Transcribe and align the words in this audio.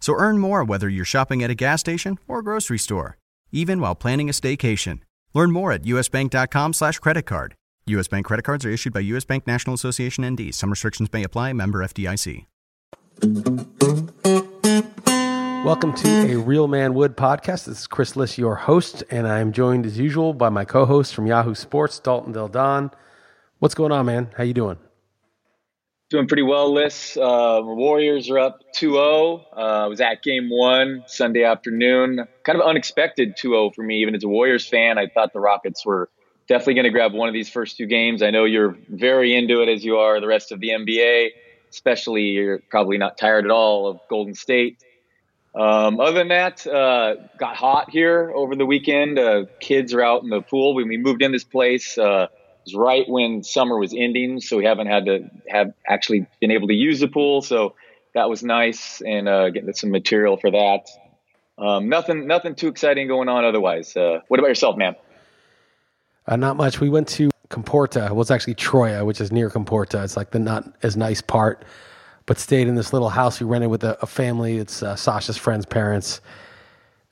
So 0.00 0.14
earn 0.14 0.38
more 0.38 0.64
whether 0.64 0.88
you're 0.88 1.04
shopping 1.04 1.42
at 1.42 1.50
a 1.50 1.54
gas 1.54 1.80
station 1.80 2.18
or 2.26 2.42
grocery 2.42 2.78
store, 2.78 3.18
even 3.52 3.80
while 3.80 3.94
planning 3.94 4.28
a 4.28 4.32
staycation. 4.32 5.00
Learn 5.34 5.52
more 5.52 5.72
at 5.72 5.84
usbank.com 5.84 6.72
slash 6.72 6.98
credit 6.98 7.22
card. 7.26 7.54
U.S. 7.86 8.08
Bank 8.08 8.26
credit 8.26 8.42
cards 8.42 8.64
are 8.64 8.70
issued 8.70 8.92
by 8.92 9.00
U.S. 9.00 9.24
Bank 9.24 9.46
National 9.46 9.74
Association 9.74 10.28
ND. 10.28 10.54
Some 10.54 10.70
restrictions 10.70 11.12
may 11.12 11.22
apply. 11.22 11.52
Member 11.52 11.80
FDIC. 11.80 12.46
Welcome 15.64 15.92
to 15.94 16.08
a 16.32 16.36
Real 16.36 16.68
Man 16.68 16.94
Wood 16.94 17.16
podcast. 17.16 17.66
This 17.66 17.80
is 17.80 17.86
Chris 17.86 18.16
Liss, 18.16 18.38
your 18.38 18.54
host, 18.54 19.04
and 19.10 19.28
I'm 19.28 19.52
joined 19.52 19.84
as 19.86 19.98
usual 19.98 20.32
by 20.32 20.48
my 20.48 20.64
co-host 20.64 21.14
from 21.14 21.26
Yahoo 21.26 21.54
Sports, 21.54 22.00
Dalton 22.00 22.32
Del 22.32 22.48
Don. 22.48 22.90
What's 23.58 23.74
going 23.74 23.92
on, 23.92 24.06
man? 24.06 24.30
How 24.36 24.44
you 24.44 24.54
doing? 24.54 24.78
Doing 26.10 26.26
pretty 26.26 26.42
well, 26.42 26.74
Liss. 26.74 27.16
Uh, 27.16 27.60
Warriors 27.62 28.30
are 28.30 28.38
up 28.40 28.64
2-0. 28.74 29.44
Uh, 29.56 29.60
I 29.60 29.86
was 29.86 30.00
at 30.00 30.24
game 30.24 30.50
one 30.50 31.04
Sunday 31.06 31.44
afternoon. 31.44 32.26
Kind 32.42 32.60
of 32.60 32.66
unexpected 32.66 33.36
2-0 33.36 33.76
for 33.76 33.84
me, 33.84 34.00
even 34.02 34.16
as 34.16 34.24
a 34.24 34.28
Warriors 34.28 34.66
fan. 34.66 34.98
I 34.98 35.06
thought 35.06 35.32
the 35.32 35.38
Rockets 35.38 35.86
were 35.86 36.10
definitely 36.48 36.74
going 36.74 36.84
to 36.84 36.90
grab 36.90 37.12
one 37.12 37.28
of 37.28 37.32
these 37.32 37.48
first 37.48 37.76
two 37.76 37.86
games. 37.86 38.24
I 38.24 38.30
know 38.30 38.44
you're 38.44 38.76
very 38.88 39.36
into 39.36 39.62
it 39.62 39.68
as 39.68 39.84
you 39.84 39.98
are 39.98 40.20
the 40.20 40.26
rest 40.26 40.50
of 40.50 40.58
the 40.58 40.70
NBA, 40.70 41.28
especially 41.70 42.22
you're 42.22 42.58
probably 42.58 42.98
not 42.98 43.16
tired 43.16 43.44
at 43.44 43.52
all 43.52 43.86
of 43.86 44.00
Golden 44.10 44.34
State. 44.34 44.82
Um, 45.54 46.00
other 46.00 46.18
than 46.18 46.28
that, 46.28 46.66
uh, 46.66 47.14
got 47.38 47.54
hot 47.54 47.90
here 47.90 48.32
over 48.34 48.56
the 48.56 48.66
weekend. 48.66 49.16
Uh, 49.16 49.44
kids 49.60 49.94
are 49.94 50.02
out 50.02 50.24
in 50.24 50.28
the 50.28 50.42
pool. 50.42 50.74
When 50.74 50.88
we 50.88 50.96
moved 50.96 51.22
in 51.22 51.30
this 51.30 51.44
place, 51.44 51.96
uh, 51.96 52.26
was 52.64 52.74
right 52.74 53.08
when 53.08 53.42
summer 53.42 53.78
was 53.78 53.94
ending, 53.94 54.40
so 54.40 54.56
we 54.56 54.64
haven't 54.64 54.86
had 54.86 55.06
to 55.06 55.30
have 55.48 55.72
actually 55.86 56.26
been 56.40 56.50
able 56.50 56.68
to 56.68 56.74
use 56.74 57.00
the 57.00 57.08
pool. 57.08 57.42
So 57.42 57.74
that 58.14 58.28
was 58.28 58.42
nice, 58.42 59.00
and 59.00 59.28
uh, 59.28 59.50
getting 59.50 59.72
some 59.72 59.90
material 59.90 60.36
for 60.36 60.50
that. 60.50 60.88
Um, 61.58 61.88
nothing, 61.88 62.26
nothing 62.26 62.54
too 62.54 62.68
exciting 62.68 63.06
going 63.06 63.28
on 63.28 63.44
otherwise. 63.44 63.96
Uh, 63.96 64.20
what 64.28 64.40
about 64.40 64.48
yourself, 64.48 64.76
man? 64.76 64.96
Uh, 66.26 66.36
not 66.36 66.56
much. 66.56 66.80
We 66.80 66.88
went 66.88 67.08
to 67.08 67.30
Comporta. 67.50 68.10
Well, 68.10 68.20
it's 68.20 68.30
actually 68.30 68.54
Troia, 68.54 69.04
which 69.04 69.20
is 69.20 69.30
near 69.30 69.50
Comporta. 69.50 70.02
It's 70.04 70.16
like 70.16 70.30
the 70.30 70.38
not 70.38 70.72
as 70.82 70.96
nice 70.96 71.20
part, 71.20 71.64
but 72.26 72.38
stayed 72.38 72.68
in 72.68 72.76
this 72.76 72.92
little 72.92 73.10
house 73.10 73.40
we 73.40 73.46
rented 73.46 73.70
with 73.70 73.84
a, 73.84 73.98
a 74.02 74.06
family. 74.06 74.58
It's 74.58 74.82
uh, 74.82 74.96
Sasha's 74.96 75.36
friend's 75.36 75.66
parents. 75.66 76.20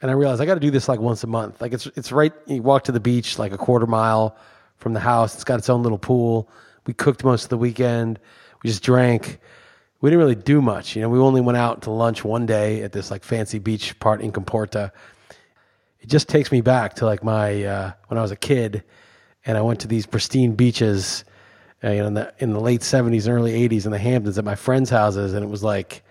And 0.00 0.10
I 0.10 0.14
realized 0.14 0.40
I 0.40 0.46
got 0.46 0.54
to 0.54 0.60
do 0.60 0.70
this 0.70 0.88
like 0.88 1.00
once 1.00 1.24
a 1.24 1.26
month. 1.26 1.60
Like 1.60 1.72
it's 1.72 1.86
it's 1.96 2.12
right. 2.12 2.32
You 2.46 2.62
walk 2.62 2.84
to 2.84 2.92
the 2.92 3.00
beach 3.00 3.38
like 3.38 3.52
a 3.52 3.58
quarter 3.58 3.86
mile 3.86 4.36
from 4.78 4.94
the 4.94 5.00
house. 5.00 5.34
It's 5.34 5.44
got 5.44 5.58
its 5.58 5.68
own 5.68 5.82
little 5.82 5.98
pool. 5.98 6.48
We 6.86 6.94
cooked 6.94 7.24
most 7.24 7.44
of 7.44 7.50
the 7.50 7.58
weekend. 7.58 8.18
We 8.62 8.70
just 8.70 8.82
drank. 8.82 9.38
We 10.00 10.10
didn't 10.10 10.20
really 10.20 10.34
do 10.34 10.62
much. 10.62 10.96
You 10.96 11.02
know, 11.02 11.08
we 11.08 11.18
only 11.18 11.40
went 11.40 11.58
out 11.58 11.82
to 11.82 11.90
lunch 11.90 12.24
one 12.24 12.46
day 12.46 12.82
at 12.82 12.92
this 12.92 13.10
like 13.10 13.24
fancy 13.24 13.58
beach 13.58 13.98
part 13.98 14.20
in 14.20 14.32
Comporta. 14.32 14.92
It 16.00 16.08
just 16.08 16.28
takes 16.28 16.52
me 16.52 16.60
back 16.60 16.94
to 16.94 17.06
like 17.06 17.24
my 17.24 17.64
uh, 17.64 17.92
when 18.06 18.18
I 18.18 18.22
was 18.22 18.30
a 18.30 18.36
kid 18.36 18.84
and 19.44 19.58
I 19.58 19.60
went 19.60 19.80
to 19.80 19.88
these 19.88 20.06
pristine 20.06 20.54
beaches, 20.54 21.24
uh, 21.82 21.90
you 21.90 21.98
know, 21.98 22.06
in 22.06 22.14
the 22.14 22.34
in 22.38 22.52
the 22.52 22.60
late 22.60 22.82
seventies 22.82 23.26
and 23.26 23.36
early 23.36 23.52
eighties 23.52 23.86
in 23.86 23.92
the 23.92 23.98
Hamptons 23.98 24.38
at 24.38 24.44
my 24.44 24.54
friends' 24.54 24.90
houses, 24.90 25.34
and 25.34 25.44
it 25.44 25.48
was 25.48 25.64
like, 25.64 26.02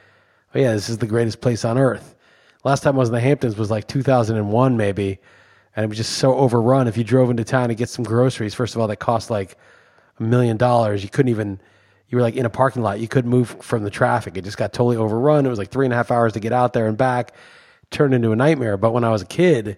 oh 0.54 0.60
yeah, 0.60 0.74
this 0.74 0.90
is 0.90 0.98
the 0.98 1.08
greatest 1.08 1.40
place 1.40 1.64
on 1.64 1.78
earth. 1.78 2.16
Last 2.64 2.84
time 2.84 2.96
I 2.96 3.00
was 3.00 3.10
in 3.10 3.16
the 3.16 3.22
Hamptons 3.22 3.58
was 3.58 3.72
like 3.72 3.88
two 3.88 4.04
thousand 4.04 4.38
and 4.38 4.52
one, 4.52 4.76
maybe, 4.76 5.20
and 5.78 5.84
it 5.84 5.88
was 5.90 5.98
just 5.98 6.14
so 6.14 6.34
overrun. 6.34 6.88
If 6.88 6.98
you 6.98 7.04
drove 7.04 7.30
into 7.30 7.44
town 7.44 7.70
to 7.70 7.76
get 7.76 7.88
some 7.88 8.04
groceries, 8.04 8.56
first 8.56 8.74
of 8.74 8.82
all, 8.82 8.88
that 8.88 8.96
cost 8.96 9.30
like 9.30 9.56
a 10.20 10.24
million 10.24 10.58
dollars. 10.58 11.04
You 11.04 11.10
couldn't 11.10 11.30
even. 11.30 11.62
You 12.10 12.18
were 12.18 12.22
like 12.22 12.36
in 12.36 12.46
a 12.46 12.50
parking 12.50 12.82
lot. 12.82 13.00
You 13.00 13.08
couldn't 13.08 13.30
move 13.30 13.50
from 13.62 13.84
the 13.84 13.92
traffic. 13.92 14.38
It 14.38 14.44
just 14.44 14.58
got 14.58 14.74
totally 14.74 14.98
overrun. 14.98 15.46
It 15.46 15.50
was 15.50 15.60
like 15.60 15.70
three 15.70 15.86
and 15.86 15.94
a 15.94 15.96
half 15.96 16.10
hours 16.10 16.34
to 16.34 16.40
get 16.40 16.52
out 16.52 16.74
there 16.74 16.88
and 16.88 16.98
back. 16.98 17.34
Turned 17.92 18.14
into 18.16 18.32
a 18.32 18.36
nightmare. 18.36 18.76
But 18.76 18.92
when 18.92 19.04
I 19.04 19.12
was 19.12 19.22
a 19.22 19.26
kid, 19.26 19.78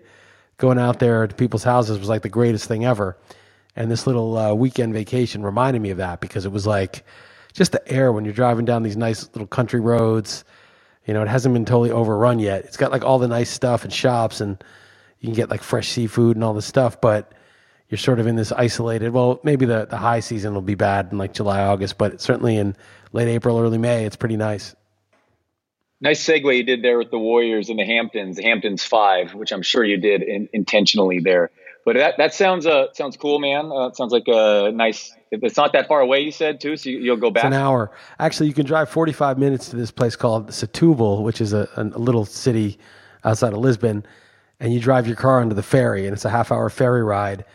going 0.57 0.79
out 0.79 0.99
there 0.99 1.27
to 1.27 1.35
people's 1.35 1.63
houses 1.63 1.99
was 1.99 2.07
like 2.07 2.21
the 2.21 2.29
greatest 2.29 2.65
thing 2.65 2.85
ever. 2.85 3.17
And 3.75 3.91
this 3.91 4.07
little 4.07 4.38
uh, 4.38 4.53
weekend 4.53 4.93
vacation 4.93 5.43
reminded 5.43 5.81
me 5.81 5.89
of 5.89 5.97
that 5.97 6.21
because 6.21 6.45
it 6.45 6.51
was 6.51 6.65
like 6.65 7.03
just 7.51 7.73
the 7.73 7.91
air 7.91 8.13
when 8.13 8.23
you're 8.23 8.33
driving 8.33 8.63
down 8.63 8.83
these 8.83 8.97
nice 8.97 9.27
little 9.33 9.47
country 9.47 9.81
roads. 9.81 10.45
You 11.05 11.13
know, 11.13 11.23
it 11.23 11.27
hasn't 11.27 11.53
been 11.53 11.65
totally 11.65 11.91
overrun 11.91 12.39
yet. 12.39 12.63
It's 12.63 12.77
got 12.77 12.91
like 12.91 13.03
all 13.03 13.19
the 13.19 13.27
nice 13.27 13.49
stuff 13.49 13.83
and 13.83 13.91
shops, 13.91 14.39
and 14.39 14.63
you 15.19 15.28
can 15.28 15.35
get 15.35 15.50
like 15.50 15.63
fresh 15.63 15.90
seafood 15.90 16.38
and 16.38 16.44
all 16.44 16.53
this 16.53 16.66
stuff. 16.66 17.00
But 17.02 17.34
you're 17.90 17.97
sort 17.97 18.19
of 18.19 18.28
in 18.28 18.35
this 18.35 18.52
isolated. 18.52 19.12
Well, 19.12 19.40
maybe 19.44 19.66
the 19.66 19.85
the 19.85 19.97
high 19.97 20.19
season 20.19 20.53
will 20.53 20.62
be 20.62 20.75
bad 20.75 21.09
in 21.12 21.18
like 21.18 21.34
July, 21.34 21.62
August, 21.62 21.97
but 21.97 22.22
certainly 22.22 22.57
in 22.57 22.75
late 23.12 23.28
April, 23.28 23.59
early 23.59 23.78
May, 23.78 24.06
it's 24.06 24.16
pretty 24.16 24.38
nice. 24.38 24.75
Nice 26.02 26.25
segue 26.25 26.56
you 26.56 26.63
did 26.63 26.81
there 26.81 26.97
with 26.97 27.12
the 27.12 27.19
Warriors 27.19 27.69
and 27.69 27.78
the 27.78 27.84
Hamptons, 27.84 28.38
the 28.38 28.44
Hamptons 28.44 28.84
Five, 28.84 29.34
which 29.34 29.52
I'm 29.52 29.63
sure 29.63 29.84
you 29.84 29.97
did 29.97 30.22
in, 30.22 30.47
intentionally 30.53 31.19
there. 31.19 31.51
But 31.84 31.96
that 31.96 32.16
that 32.18 32.34
sounds 32.34 32.66
uh 32.66 32.94
sounds 32.94 33.18
cool, 33.18 33.40
man. 33.40 33.72
Uh, 33.72 33.88
it 33.88 33.96
sounds 33.96 34.13
like 34.13 34.28
a 34.28 34.72
nice. 34.74 35.13
It's 35.31 35.57
not 35.57 35.74
that 35.74 35.88
far 35.88 36.00
away, 36.00 36.22
you 36.22 36.31
said 36.31 36.62
too, 36.62 36.78
so 36.78 36.90
you, 36.90 37.12
will 37.12 37.18
go 37.18 37.31
back. 37.31 37.46
It's 37.46 37.53
an 37.56 37.62
hour. 37.62 37.91
Actually, 38.19 38.47
you 38.47 38.53
can 38.53 38.66
drive 38.66 38.90
45 38.90 39.38
minutes 39.38 39.69
to 39.69 39.75
this 39.75 39.91
place 39.91 40.16
called 40.16 40.50
Setúbal, 40.50 41.24
which 41.24 41.40
is 41.40 41.53
a, 41.53 41.68
a 41.75 41.84
little 41.84 42.25
city 42.25 42.80
outside 43.24 43.53
of 43.53 43.59
Lisbon, 43.59 44.06
and 44.59 44.73
you 44.73 44.79
drive 44.79 45.07
your 45.07 45.15
car 45.15 45.39
onto 45.39 45.55
the 45.55 45.63
ferry, 45.63 46.05
and 46.05 46.13
it's 46.13 46.25
a 46.25 46.29
half 46.29 46.51
hour 46.51 46.69
ferry 46.69 47.03
ride, 47.03 47.45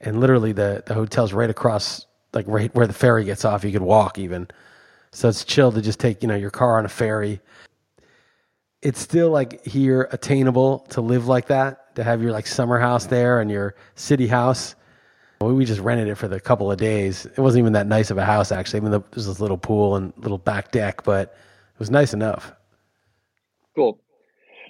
and 0.00 0.20
literally 0.20 0.52
the 0.52 0.82
the 0.86 0.94
hotel's 0.94 1.32
right 1.32 1.50
across, 1.50 2.06
like 2.32 2.46
right 2.48 2.74
where 2.74 2.86
the 2.86 2.92
ferry 2.92 3.24
gets 3.24 3.44
off. 3.44 3.64
You 3.64 3.72
could 3.72 3.82
walk 3.82 4.18
even, 4.18 4.48
so 5.12 5.28
it's 5.28 5.44
chill 5.44 5.72
to 5.72 5.82
just 5.82 6.00
take 6.00 6.22
you 6.22 6.28
know 6.28 6.36
your 6.36 6.50
car 6.50 6.78
on 6.78 6.84
a 6.84 6.88
ferry 6.88 7.40
it's 8.82 9.00
still 9.00 9.30
like 9.30 9.64
here 9.64 10.08
attainable 10.12 10.80
to 10.90 11.00
live 11.00 11.26
like 11.26 11.46
that, 11.48 11.94
to 11.96 12.04
have 12.04 12.22
your 12.22 12.32
like 12.32 12.46
summer 12.46 12.78
house 12.78 13.06
there 13.06 13.40
and 13.40 13.50
your 13.50 13.74
city 13.96 14.26
house. 14.26 14.74
We 15.40 15.64
just 15.64 15.80
rented 15.80 16.08
it 16.08 16.16
for 16.16 16.26
the 16.26 16.40
couple 16.40 16.70
of 16.70 16.78
days. 16.78 17.26
It 17.26 17.38
wasn't 17.38 17.60
even 17.60 17.72
that 17.74 17.86
nice 17.86 18.10
of 18.10 18.18
a 18.18 18.24
house 18.24 18.50
actually. 18.52 18.80
I 18.80 18.82
mean, 18.82 19.04
there's 19.12 19.26
this 19.26 19.40
little 19.40 19.58
pool 19.58 19.96
and 19.96 20.12
little 20.16 20.38
back 20.38 20.72
deck, 20.72 21.04
but 21.04 21.28
it 21.74 21.78
was 21.78 21.90
nice 21.90 22.12
enough. 22.12 22.52
Cool. 23.74 24.00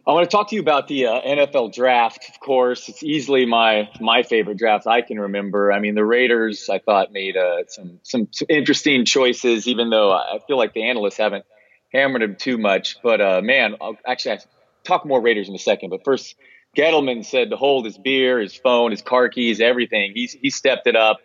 I 0.08 0.12
want 0.12 0.28
to 0.28 0.34
talk 0.34 0.48
to 0.48 0.54
you 0.54 0.62
about 0.62 0.88
the 0.88 1.04
uh, 1.04 1.20
NFL 1.20 1.74
draft. 1.74 2.30
Of 2.30 2.40
course, 2.40 2.88
it's 2.88 3.02
easily 3.02 3.44
my 3.44 3.90
my 4.00 4.22
favorite 4.22 4.56
draft 4.56 4.86
I 4.86 5.02
can 5.02 5.20
remember. 5.20 5.70
I 5.70 5.80
mean, 5.80 5.94
the 5.94 6.04
Raiders 6.04 6.70
I 6.70 6.78
thought 6.78 7.12
made 7.12 7.36
uh, 7.36 7.64
some, 7.66 8.00
some 8.02 8.26
interesting 8.48 9.04
choices, 9.04 9.68
even 9.68 9.90
though 9.90 10.10
I 10.10 10.38
feel 10.46 10.56
like 10.56 10.72
the 10.72 10.88
analysts 10.88 11.18
haven't 11.18 11.44
hammered 11.92 12.22
him 12.22 12.36
too 12.36 12.56
much. 12.56 12.96
But 13.02 13.20
uh, 13.20 13.42
man, 13.42 13.76
I'll 13.82 13.98
actually 14.06 14.36
I 14.36 14.38
talk 14.82 15.04
more 15.04 15.20
Raiders 15.20 15.50
in 15.50 15.54
a 15.54 15.58
second. 15.58 15.90
But 15.90 16.04
first, 16.04 16.36
Gettleman 16.74 17.22
said 17.22 17.50
to 17.50 17.56
hold 17.56 17.84
his 17.84 17.98
beer, 17.98 18.40
his 18.40 18.56
phone, 18.56 18.92
his 18.92 19.02
car 19.02 19.28
keys, 19.28 19.60
everything. 19.60 20.12
He's 20.14 20.32
he 20.32 20.48
stepped 20.48 20.86
it 20.86 20.96
up. 20.96 21.18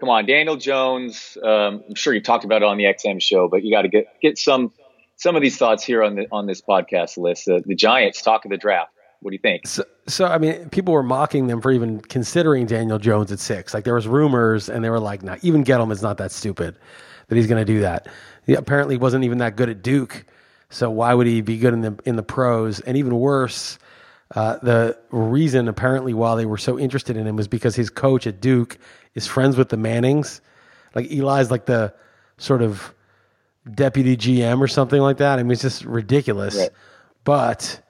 Come 0.00 0.10
on, 0.10 0.26
Daniel 0.26 0.56
Jones. 0.56 1.38
Um, 1.42 1.82
I'm 1.88 1.94
sure 1.94 2.12
you 2.12 2.20
talked 2.20 2.44
about 2.44 2.60
it 2.60 2.66
on 2.66 2.76
the 2.76 2.84
XM 2.84 3.22
show, 3.22 3.48
but 3.48 3.64
you 3.64 3.72
got 3.72 3.82
to 3.82 3.88
get 3.88 4.06
get 4.20 4.36
some 4.36 4.70
some 5.18 5.36
of 5.36 5.42
these 5.42 5.58
thoughts 5.58 5.84
here 5.84 6.02
on 6.02 6.14
the 6.14 6.26
on 6.32 6.46
this 6.46 6.62
podcast 6.62 7.18
Liss. 7.18 7.46
Uh, 7.46 7.60
the 7.66 7.74
Giants 7.74 8.22
talk 8.22 8.44
of 8.46 8.50
the 8.50 8.56
draft. 8.56 8.90
What 9.20 9.32
do 9.32 9.34
you 9.34 9.40
think? 9.40 9.66
So, 9.66 9.84
so, 10.06 10.26
I 10.26 10.38
mean, 10.38 10.70
people 10.70 10.94
were 10.94 11.02
mocking 11.02 11.48
them 11.48 11.60
for 11.60 11.70
even 11.72 12.00
considering 12.00 12.66
Daniel 12.66 12.98
Jones 12.98 13.30
at 13.32 13.40
six. 13.40 13.74
Like 13.74 13.84
there 13.84 13.94
was 13.94 14.06
rumors, 14.08 14.68
and 14.70 14.82
they 14.82 14.90
were 14.90 15.00
like, 15.00 15.22
"Nah, 15.22 15.36
even 15.42 15.64
Gettleman's 15.64 16.02
not 16.02 16.18
that 16.18 16.30
stupid 16.32 16.78
that 17.26 17.36
he's 17.36 17.46
going 17.46 17.60
to 17.60 17.70
do 17.72 17.80
that." 17.80 18.08
he 18.46 18.54
apparently 18.54 18.96
wasn't 18.96 19.24
even 19.24 19.38
that 19.38 19.56
good 19.56 19.68
at 19.68 19.82
Duke. 19.82 20.24
So 20.70 20.88
why 20.88 21.12
would 21.12 21.26
he 21.26 21.42
be 21.42 21.58
good 21.58 21.74
in 21.74 21.82
the 21.82 21.98
in 22.04 22.16
the 22.16 22.22
pros? 22.22 22.80
And 22.80 22.96
even 22.96 23.14
worse, 23.18 23.78
Uh, 24.34 24.58
the 24.62 24.96
reason, 25.10 25.68
apparently, 25.68 26.12
why 26.14 26.36
they 26.36 26.44
were 26.46 26.58
so 26.58 26.78
interested 26.78 27.16
in 27.16 27.26
him 27.26 27.36
was 27.36 27.48
because 27.48 27.74
his 27.74 27.90
coach 27.90 28.26
at 28.26 28.40
Duke 28.40 28.76
is 29.14 29.26
friends 29.26 29.56
with 29.56 29.70
the 29.70 29.76
Mannings. 29.76 30.40
Like 30.94 31.10
Eli's 31.10 31.50
like 31.50 31.64
the 31.66 31.92
sort 32.36 32.62
of 32.62 32.94
deputy 33.74 34.16
GM 34.16 34.60
or 34.60 34.68
something 34.68 35.00
like 35.00 35.18
that. 35.18 35.38
I 35.38 35.42
mean, 35.42 35.52
it's 35.52 35.62
just 35.62 35.84
ridiculous. 35.84 36.56
Right. 36.56 36.70
But 37.24 37.80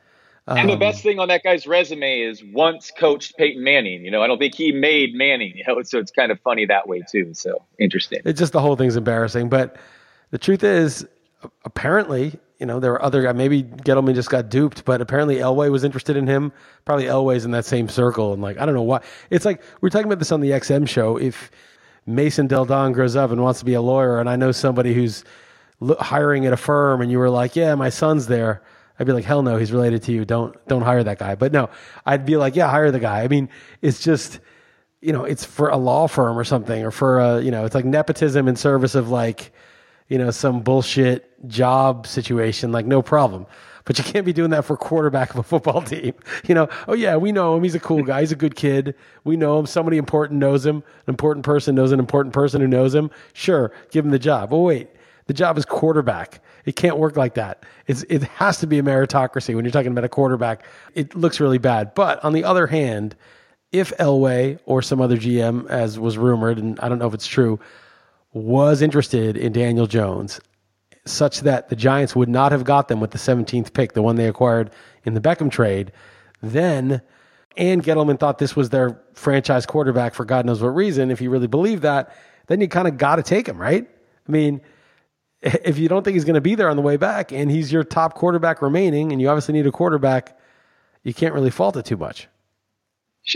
um, 0.48 0.56
and 0.56 0.68
the 0.68 0.74
um, 0.74 0.78
best 0.78 1.02
thing 1.02 1.18
on 1.18 1.28
that 1.28 1.42
guy's 1.42 1.66
resume 1.66 2.20
is 2.20 2.42
once 2.42 2.90
coached 2.90 3.36
Peyton 3.36 3.62
Manning. 3.62 4.02
You 4.02 4.10
know, 4.10 4.22
I 4.22 4.26
don't 4.26 4.38
think 4.38 4.54
he 4.54 4.72
made 4.72 5.14
Manning. 5.14 5.54
You 5.56 5.64
know, 5.68 5.82
so 5.84 5.98
it's 5.98 6.10
kind 6.10 6.32
of 6.32 6.40
funny 6.40 6.64
that 6.66 6.88
way 6.88 7.02
too. 7.08 7.34
So 7.34 7.64
interesting. 7.78 8.20
It's 8.24 8.38
just 8.38 8.52
the 8.52 8.60
whole 8.60 8.74
thing's 8.74 8.96
embarrassing. 8.96 9.50
But 9.50 9.76
the 10.30 10.38
truth 10.38 10.64
is, 10.64 11.06
apparently, 11.66 12.38
you 12.58 12.66
know, 12.66 12.80
there 12.80 12.92
were 12.92 13.02
other 13.02 13.22
guys. 13.22 13.34
Maybe 13.34 13.62
Gettleman 13.62 14.14
just 14.14 14.30
got 14.30 14.48
duped, 14.48 14.86
but 14.86 15.02
apparently 15.02 15.36
Elway 15.36 15.70
was 15.70 15.84
interested 15.84 16.16
in 16.16 16.26
him. 16.26 16.50
Probably 16.86 17.04
Elway's 17.04 17.44
in 17.44 17.50
that 17.50 17.66
same 17.66 17.88
circle, 17.88 18.32
and 18.32 18.40
like 18.40 18.58
I 18.58 18.64
don't 18.64 18.74
know 18.74 18.82
why. 18.82 19.02
It's 19.28 19.44
like 19.44 19.62
we 19.82 19.88
are 19.88 19.90
talking 19.90 20.06
about 20.06 20.18
this 20.18 20.32
on 20.32 20.40
the 20.40 20.50
XM 20.50 20.88
show. 20.88 21.18
If 21.18 21.50
Mason 22.06 22.46
Del 22.46 22.64
Don 22.64 22.92
grows 22.92 23.16
up 23.16 23.30
and 23.30 23.42
wants 23.42 23.58
to 23.58 23.66
be 23.66 23.74
a 23.74 23.82
lawyer, 23.82 24.18
and 24.18 24.30
I 24.30 24.36
know 24.36 24.50
somebody 24.50 24.94
who's 24.94 25.24
hiring 26.00 26.46
at 26.46 26.52
a 26.52 26.56
firm, 26.56 27.00
and 27.00 27.10
you 27.10 27.18
were 27.18 27.30
like, 27.30 27.56
"Yeah, 27.56 27.74
my 27.74 27.88
son's 27.88 28.26
there," 28.26 28.62
I'd 28.98 29.06
be 29.06 29.12
like, 29.12 29.24
"Hell 29.24 29.42
no, 29.42 29.56
he's 29.56 29.72
related 29.72 30.02
to 30.04 30.12
you. 30.12 30.24
Don't 30.24 30.54
don't 30.68 30.82
hire 30.82 31.04
that 31.04 31.18
guy." 31.18 31.34
But 31.34 31.52
no, 31.52 31.70
I'd 32.06 32.26
be 32.26 32.36
like, 32.36 32.56
"Yeah, 32.56 32.68
hire 32.68 32.90
the 32.90 33.00
guy." 33.00 33.22
I 33.22 33.28
mean, 33.28 33.48
it's 33.82 34.02
just 34.02 34.40
you 35.00 35.12
know, 35.12 35.24
it's 35.24 35.44
for 35.44 35.68
a 35.68 35.76
law 35.76 36.08
firm 36.08 36.36
or 36.38 36.44
something, 36.44 36.84
or 36.84 36.90
for 36.90 37.20
a 37.20 37.40
you 37.40 37.50
know, 37.50 37.64
it's 37.64 37.74
like 37.74 37.84
nepotism 37.84 38.48
in 38.48 38.56
service 38.56 38.94
of 38.94 39.10
like 39.10 39.52
you 40.08 40.18
know, 40.18 40.30
some 40.30 40.60
bullshit 40.60 41.46
job 41.48 42.06
situation, 42.06 42.72
like 42.72 42.86
no 42.86 43.02
problem. 43.02 43.46
But 43.84 43.96
you 43.98 44.04
can't 44.04 44.26
be 44.26 44.32
doing 44.32 44.50
that 44.50 44.64
for 44.64 44.76
quarterback 44.76 45.30
of 45.30 45.36
a 45.38 45.42
football 45.42 45.80
team. 45.94 46.14
You 46.46 46.54
know, 46.54 46.68
oh 46.88 46.94
yeah, 46.94 47.16
we 47.16 47.32
know 47.32 47.56
him. 47.56 47.62
He's 47.62 47.74
a 47.74 47.80
cool 47.80 48.02
guy. 48.02 48.20
He's 48.20 48.32
a 48.32 48.36
good 48.36 48.54
kid. 48.54 48.94
We 49.24 49.36
know 49.36 49.58
him. 49.58 49.66
Somebody 49.66 49.96
important 49.96 50.40
knows 50.40 50.66
him. 50.66 50.76
An 50.76 51.08
important 51.08 51.44
person 51.44 51.74
knows 51.74 51.92
an 51.92 51.98
important 51.98 52.34
person 52.34 52.60
who 52.60 52.66
knows 52.66 52.94
him. 52.94 53.10
Sure, 53.32 53.72
give 53.90 54.04
him 54.04 54.10
the 54.10 54.18
job. 54.18 54.52
Oh 54.52 54.62
wait, 54.62 54.88
the 55.28 55.34
job 55.34 55.56
is 55.58 55.64
quarterback. 55.64 56.40
It 56.64 56.74
can't 56.74 56.96
work 56.96 57.16
like 57.16 57.34
that. 57.34 57.64
It's, 57.86 58.02
it 58.08 58.24
has 58.24 58.58
to 58.58 58.66
be 58.66 58.78
a 58.78 58.82
meritocracy 58.82 59.54
when 59.54 59.64
you're 59.64 59.72
talking 59.72 59.92
about 59.92 60.04
a 60.04 60.08
quarterback. 60.08 60.64
It 60.94 61.14
looks 61.14 61.38
really 61.38 61.58
bad. 61.58 61.94
But 61.94 62.22
on 62.24 62.32
the 62.32 62.44
other 62.44 62.66
hand, 62.66 63.14
if 63.70 63.96
Elway 63.98 64.58
or 64.64 64.82
some 64.82 65.00
other 65.00 65.16
GM, 65.16 65.68
as 65.68 65.98
was 65.98 66.18
rumored, 66.18 66.58
and 66.58 66.80
I 66.80 66.88
don't 66.88 66.98
know 66.98 67.06
if 67.06 67.14
it's 67.14 67.26
true, 67.26 67.60
was 68.32 68.80
interested 68.80 69.36
in 69.36 69.52
Daniel 69.52 69.86
Jones, 69.86 70.40
such 71.04 71.42
that 71.42 71.68
the 71.68 71.76
Giants 71.76 72.16
would 72.16 72.28
not 72.28 72.50
have 72.50 72.64
got 72.64 72.88
them 72.88 72.98
with 72.98 73.10
the 73.10 73.18
17th 73.18 73.74
pick, 73.74 73.92
the 73.92 74.02
one 74.02 74.16
they 74.16 74.28
acquired 74.28 74.70
in 75.04 75.12
the 75.14 75.20
Beckham 75.20 75.50
trade, 75.50 75.92
then 76.42 77.02
and 77.56 77.82
Gettleman 77.82 78.20
thought 78.20 78.38
this 78.38 78.54
was 78.54 78.70
their 78.70 79.00
franchise 79.14 79.66
quarterback 79.66 80.14
for 80.14 80.24
God 80.24 80.46
knows 80.46 80.62
what 80.62 80.68
reason. 80.68 81.10
If 81.10 81.20
you 81.20 81.28
really 81.28 81.48
believe 81.48 81.80
that, 81.80 82.16
then 82.46 82.60
you 82.60 82.68
kind 82.68 82.86
of 82.86 82.96
got 82.96 83.16
to 83.16 83.22
take 83.22 83.48
him, 83.48 83.58
right? 83.58 83.84
I 84.28 84.32
mean, 84.32 84.60
if 85.42 85.78
you 85.78 85.88
don't 85.88 86.02
think 86.02 86.14
he's 86.14 86.24
going 86.24 86.34
to 86.34 86.40
be 86.40 86.54
there 86.54 86.68
on 86.68 86.76
the 86.76 86.82
way 86.82 86.96
back 86.96 87.32
and 87.32 87.50
he's 87.50 87.72
your 87.72 87.84
top 87.84 88.14
quarterback 88.14 88.60
remaining 88.62 89.12
and 89.12 89.20
you 89.20 89.28
obviously 89.28 89.54
need 89.54 89.66
a 89.66 89.72
quarterback, 89.72 90.38
you 91.04 91.14
can't 91.14 91.34
really 91.34 91.50
fault 91.50 91.76
it 91.76 91.84
too 91.84 91.96
much. 91.96 92.28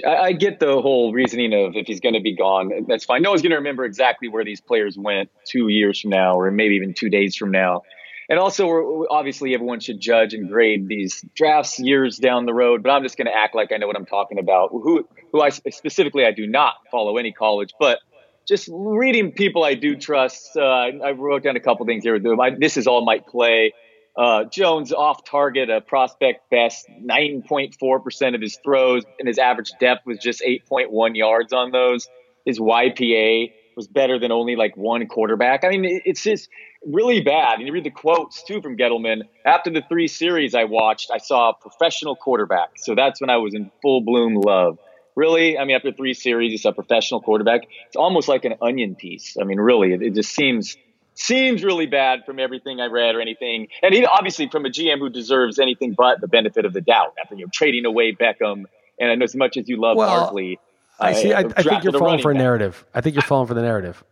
I 0.07 0.33
get 0.33 0.59
the 0.59 0.81
whole 0.81 1.13
reasoning 1.13 1.53
of 1.53 1.77
if 1.77 1.87
he's 1.87 2.01
going 2.01 2.15
to 2.15 2.21
be 2.21 2.35
gone, 2.35 2.87
that's 2.89 3.05
fine. 3.05 3.21
No 3.21 3.31
one's 3.31 3.43
going 3.43 3.51
to 3.51 3.57
remember 3.57 3.85
exactly 3.85 4.29
where 4.29 4.43
these 4.43 4.61
players 4.61 4.97
went 4.97 5.31
two 5.47 5.69
years 5.69 6.01
from 6.01 6.11
now, 6.11 6.39
or 6.39 6.51
maybe 6.51 6.77
even 6.77 6.95
two 6.95 7.11
days 7.11 7.37
from 7.37 7.51
now. 7.51 7.83
And 8.31 8.39
also, 8.39 9.05
obviously, 9.11 9.53
everyone 9.53 9.81
should 9.81 10.01
judge 10.01 10.33
and 10.33 10.49
grade 10.49 10.89
these 10.89 11.23
drafts 11.35 11.79
years 11.79 12.17
down 12.17 12.47
the 12.47 12.55
road. 12.55 12.83
But 12.83 12.91
I'm 12.91 13.03
just 13.03 13.19
going 13.19 13.27
to 13.27 13.35
act 13.35 13.55
like 13.55 13.71
I 13.71 13.77
know 13.77 13.87
what 13.87 13.97
I'm 13.97 14.07
talking 14.07 14.39
about. 14.39 14.71
Who, 14.71 15.07
who 15.31 15.43
I 15.43 15.51
specifically, 15.51 16.25
I 16.25 16.31
do 16.31 16.47
not 16.47 16.77
follow 16.91 17.19
any 17.19 17.33
college, 17.33 17.75
but 17.79 17.99
just 18.47 18.69
reading 18.73 19.33
people 19.33 19.65
I 19.65 19.75
do 19.75 19.97
trust. 19.97 20.57
Uh, 20.57 20.63
I 20.63 21.13
wrote 21.13 21.45
down 21.45 21.57
a 21.57 21.61
couple 21.61 21.87
things 21.87 22.05
here. 22.05 22.19
This 22.59 22.77
is 22.77 22.87
all 22.87 23.05
Mike 23.05 23.27
Clay. 23.27 23.73
Uh, 24.17 24.45
Jones 24.45 24.93
off 24.93 25.25
target, 25.25 25.71
a 25.71 25.81
prospect 25.81 26.51
best 26.51 26.87
9.4% 27.03 28.35
of 28.35 28.41
his 28.43 28.59
throws, 28.63 29.05
and 29.19 29.27
his 29.27 29.39
average 29.39 29.71
depth 29.81 30.07
was 30.07 30.19
just 30.19 30.43
8.1 30.43 31.17
yards 31.17 31.53
on 31.53 31.71
those. 31.71 32.09
His 32.45 32.59
YPA 32.59 33.53
was 33.75 33.89
better 33.89 34.19
than 34.19 34.31
only 34.31 34.55
like 34.55 34.77
one 34.77 35.07
quarterback. 35.07 35.65
I 35.65 35.71
mean, 35.71 36.03
it's 36.05 36.23
just 36.23 36.51
really 36.85 37.23
bad. 37.23 37.59
And 37.59 37.67
you 37.67 37.73
read 37.73 37.85
the 37.85 37.91
quotes 37.91 38.43
too 38.43 38.61
from 38.61 38.77
Gettleman. 38.77 39.23
After 39.47 39.71
the 39.71 39.83
three 39.89 40.09
series 40.09 40.55
I 40.55 40.65
watched, 40.65 41.11
I 41.11 41.19
saw 41.19 41.51
a 41.51 41.55
professional 41.55 42.15
quarterback. 42.15 42.71
So 42.77 42.95
that's 42.95 43.19
when 43.21 43.31
I 43.31 43.39
was 43.39 43.55
in 43.55 43.71
full 43.81 44.03
bloom 44.03 44.35
love 44.35 44.79
really, 45.15 45.59
I 45.59 45.65
mean, 45.65 45.77
after 45.77 45.93
three 45.93 46.15
series, 46.15 46.53
he's 46.53 46.65
a 46.65 46.73
professional 46.73 47.21
quarterback. 47.21 47.63
It's 47.87 47.97
almost 47.97 48.29
like 48.29 48.45
an 48.45 48.55
onion 48.61 48.95
piece. 48.95 49.37
I 49.41 49.45
mean, 49.45 49.59
really, 49.59 49.93
it, 49.93 50.03
it 50.03 50.15
just 50.15 50.33
seems 50.33 50.77
seems 51.15 51.63
really 51.63 51.87
bad 51.87 52.25
from 52.25 52.39
everything 52.39 52.81
I 52.81 52.87
read 52.87 53.15
or 53.15 53.21
anything. 53.21 53.69
And 53.83 53.95
he, 53.95 54.05
obviously, 54.05 54.49
from 54.49 54.65
a 54.65 54.71
GM 54.71 54.99
who 54.99 55.11
deserves 55.11 55.59
anything 55.59 55.95
but 55.97 56.21
the 56.21 56.29
benefit 56.29 56.65
of 56.65 56.73
the 56.73 56.81
doubt 56.81 57.15
after 57.21 57.35
you 57.35 57.45
know 57.45 57.51
trading 57.53 57.85
away 57.85 58.13
Beckham. 58.13 58.65
And 58.99 59.11
I 59.11 59.15
know 59.15 59.25
as 59.25 59.35
much 59.35 59.57
as 59.57 59.69
you 59.69 59.81
love 59.81 59.97
well, 59.97 60.21
Barkley, 60.21 60.59
I 61.01 61.13
see. 61.15 61.33
I, 61.33 61.41
I 61.41 61.63
think 61.63 61.85
you're 61.85 61.93
falling 61.93 62.21
for 62.21 62.31
a 62.31 62.35
narrative. 62.35 62.85
I 62.95 63.01
think 63.01 63.15
you're 63.15 63.23
falling 63.23 63.49
for 63.49 63.55
the 63.55 63.63
narrative. 63.63 64.03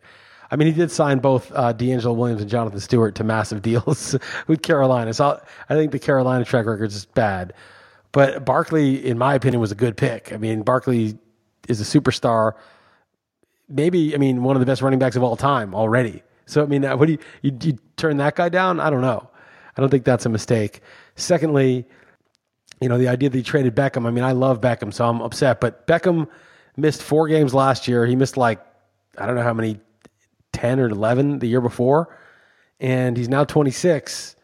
I 0.50 0.56
mean, 0.56 0.67
he 0.67 0.75
did 0.75 0.91
sign 0.91 1.20
both 1.20 1.52
uh, 1.52 1.73
DeAngelo 1.73 2.14
Williams 2.17 2.41
and 2.41 2.50
Jonathan 2.50 2.81
Stewart 2.81 3.14
to 3.17 3.25
massive 3.25 3.62
deals 3.62 4.17
with 4.47 4.62
Carolina. 4.62 5.14
So 5.14 5.41
I 5.69 5.75
think 5.75 5.93
the 5.93 5.99
Carolina 5.99 6.44
track 6.44 6.67
record 6.67 6.91
is 6.91 7.05
bad. 7.05 7.52
But 8.12 8.45
Barkley, 8.45 9.07
in 9.07 9.19
my 9.19 9.35
opinion, 9.35 9.61
was 9.61 9.73
a 9.73 9.77
good 9.77 9.97
pick. 9.97 10.33
I 10.33 10.37
mean, 10.37 10.62
Barkley 10.62 11.19
is 11.69 11.81
a 11.81 11.85
superstar. 12.01 12.55
Maybe, 13.69 14.15
I 14.15 14.19
mean, 14.19 14.43
one 14.43 14.57
of 14.57 14.61
the 14.61 14.67
best 14.67 14.83
running 14.83 14.99
backs 14.99 15.17
of 15.17 15.23
all 15.23 15.37
time 15.37 15.75
already. 15.75 16.23
So, 16.47 16.62
I 16.62 16.67
mean, 16.67 16.83
what 16.83 17.07
do 17.07 17.12
you, 17.12 17.19
you, 17.43 17.57
you 17.62 17.79
turn 17.97 18.17
that 18.17 18.35
guy 18.35 18.49
down? 18.49 18.81
I 18.81 18.91
don't 18.91 19.03
know. 19.03 19.29
I 19.77 19.81
don't 19.81 19.91
think 19.91 20.05
that's 20.05 20.27
a 20.27 20.29
mistake. 20.29 20.81
Secondly, 21.15 21.87
you 22.81 22.89
know, 22.89 22.99
the 22.99 23.09
idea 23.09 23.31
that 23.31 23.37
he 23.37 23.45
traded 23.45 23.77
Beckham. 23.77 24.07
I 24.07 24.11
mean, 24.11 24.25
I 24.25 24.33
love 24.33 24.61
Beckham, 24.61 24.93
so 24.93 25.07
I'm 25.07 25.21
upset. 25.21 25.61
But 25.61 25.87
Beckham 25.87 26.29
missed 26.77 27.03
four 27.03 27.29
games 27.29 27.55
last 27.55 27.87
year. 27.87 28.07
He 28.07 28.17
missed 28.17 28.37
like, 28.37 28.61
I 29.17 29.27
don't 29.27 29.37
know 29.37 29.43
how 29.43 29.55
many, 29.55 29.79
10 30.53 30.81
or 30.81 30.89
11 30.89 31.39
the 31.39 31.47
year 31.47 31.61
before. 31.61 32.17
And 32.81 33.17
he's 33.17 33.29
now 33.29 33.45
26. 33.45 34.37